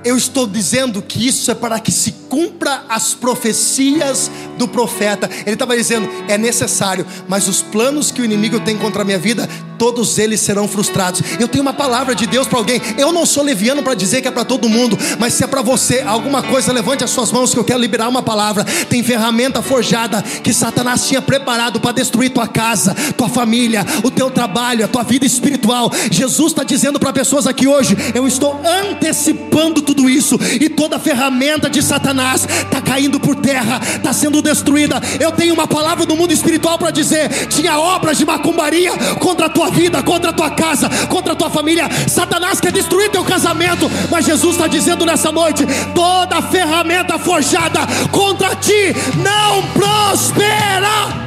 Eu 0.05 0.17
estou 0.19 0.47
dizendo 0.47 1.01
que 1.01 1.27
isso 1.27 1.51
é 1.51 1.55
para 1.55 1.81
que 1.81 1.91
se 1.91 2.13
cumpra 2.29 2.85
as 2.89 3.15
profecias 3.15 4.31
do 4.59 4.69
profeta. 4.69 5.31
Ele 5.47 5.55
estava 5.55 5.77
dizendo: 5.77 6.09
é 6.29 6.37
necessário, 6.37 7.07
mas 7.27 7.49
os 7.49 7.63
planos 7.63 8.11
que 8.11 8.21
o 8.21 8.25
inimigo 8.25 8.61
tem 8.61 8.77
contra 8.77 9.03
a 9.03 9.05
minha 9.05 9.19
vida, 9.19 9.49
todos 9.79 10.19
eles 10.19 10.41
serão 10.41 10.67
frustrados. 10.69 11.23
Eu 11.39 11.49
tenho 11.49 11.63
uma 11.63 11.73
palavra 11.73 12.15
de 12.15 12.27
Deus 12.27 12.47
para 12.47 12.59
alguém. 12.59 12.81
Eu 12.99 13.13
não 13.13 13.27
sou 13.27 13.43
leviano 13.43 13.83
para 13.83 13.95
dizer 13.95 14.23
que 14.23 14.29
é 14.29 14.31
para 14.31 14.45
todo 14.45 14.69
mundo, 14.69 14.99
mas 15.19 15.35
se 15.35 15.45
é 15.45 15.47
para 15.47 15.63
você 15.63 16.03
alguma 16.07 16.43
coisa, 16.43 16.73
levante 16.73 17.05
as 17.05 17.11
suas 17.11 17.31
mãos 17.33 17.53
que 17.53 17.59
eu 17.59 17.65
quero 17.65 17.81
liberar 17.81 18.09
uma 18.09 18.23
palavra. 18.23 18.65
Tem 18.89 19.03
ferramenta 19.03 19.63
forjada 19.63 20.23
que 20.23 20.53
Satanás 20.53 21.07
tinha 21.07 21.23
preparado 21.23 21.81
para 21.81 21.93
destruir 21.93 22.31
tua 22.31 22.47
casa, 22.47 22.95
tua 23.17 23.29
família, 23.29 23.85
o 24.03 24.11
teu 24.11 24.31
trabalho, 24.31 24.85
a 24.85 24.89
tua 24.89 25.03
vida 25.03 25.27
espiritual. 25.27 25.91
Jesus 26.11 26.53
está 26.53 26.65
dizendo 26.65 26.99
para 26.99 27.13
pessoas 27.13 27.47
aqui 27.47 27.67
hoje: 27.67 27.97
eu 28.15 28.27
estou 28.27 28.61
antecipando 28.65 29.83
tudo 29.83 30.09
isso 30.09 30.39
e 30.61 30.69
toda 30.69 30.99
ferramenta 30.99 31.69
de 31.69 31.83
Satanás 31.83 32.45
está 32.45 32.81
caindo 32.81 33.19
por 33.21 33.37
terra, 33.37 33.81
está 33.97 34.13
sendo 34.13 34.41
destruída. 34.43 35.01
Eu 35.21 35.33
tenho 35.33 35.55
uma 35.55 35.67
palavra 35.67 36.07
do 36.07 36.17
mundo 36.17 36.33
espiritual 36.33 36.79
para 36.79 36.91
dizer: 36.91 37.47
tinha 37.49 37.79
obras 37.79 38.19
de 38.19 38.25
macumbaria 38.25 38.93
contra 39.19 39.47
a 39.47 39.49
tua 39.49 39.71
vida, 39.75 40.03
contra 40.03 40.31
a 40.31 40.33
tua 40.33 40.51
casa, 40.51 40.89
contra 41.09 41.33
a 41.33 41.37
tua 41.37 41.51
família. 41.51 41.89
Satanás 42.09 42.61
quer 42.61 42.73
destruir 42.73 43.11
teu 43.11 43.25
casamento, 43.25 43.91
mas 44.11 44.25
Jesus 44.25 44.55
está 44.55 44.67
dizendo 44.67 45.05
nessa 45.05 45.31
noite: 45.31 45.67
toda 45.95 46.41
ferramenta 46.41 47.19
forjada 47.19 47.81
contra 48.11 48.55
ti 48.57 48.95
não 49.17 49.63
prospera. 49.73 51.25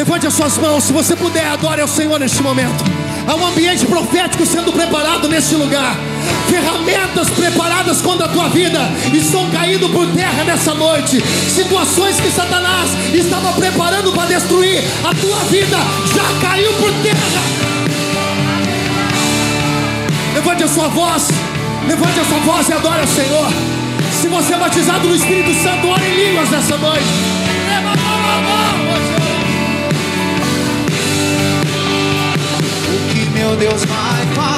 Levante 0.00 0.26
as 0.26 0.32
suas 0.32 0.56
mãos, 0.56 0.84
se 0.84 0.92
você 0.94 1.14
puder, 1.14 1.46
adore 1.46 1.82
ao 1.82 1.86
Senhor 1.86 2.18
neste 2.18 2.42
momento. 2.42 2.82
Há 3.30 3.36
um 3.36 3.46
ambiente 3.46 3.86
profético 3.86 4.44
sendo 4.44 4.72
preparado 4.72 5.28
neste 5.28 5.54
lugar. 5.54 5.96
Ferramentas 6.48 7.30
preparadas 7.30 8.02
contra 8.02 8.26
a 8.26 8.28
tua 8.28 8.48
vida 8.48 8.80
estão 9.14 9.48
caindo 9.50 9.88
por 9.90 10.04
terra 10.08 10.42
nessa 10.42 10.74
noite. 10.74 11.22
Situações 11.48 12.18
que 12.20 12.28
Satanás 12.28 12.90
estava 13.14 13.52
preparando 13.52 14.12
para 14.12 14.26
destruir 14.26 14.82
a 15.04 15.14
tua 15.14 15.38
vida 15.44 15.76
já 16.12 16.40
caiu 16.44 16.72
por 16.72 16.92
terra. 17.04 17.40
Levante 20.34 20.64
a 20.64 20.68
sua 20.68 20.88
voz, 20.88 21.28
levante 21.86 22.18
a 22.18 22.24
sua 22.24 22.38
voz 22.38 22.68
e 22.68 22.72
adore 22.72 23.00
ao 23.00 23.06
Senhor. 23.06 23.48
Se 24.20 24.26
você 24.26 24.54
é 24.54 24.58
batizado 24.58 25.06
no 25.06 25.14
Espírito 25.14 25.54
Santo, 25.62 25.86
ore 25.86 26.04
em 26.04 26.30
línguas 26.30 26.50
nessa 26.50 26.76
noite. 26.76 27.39
meu 33.40 33.56
Deus 33.56 33.84
vai 33.86 34.26
vai. 34.34 34.49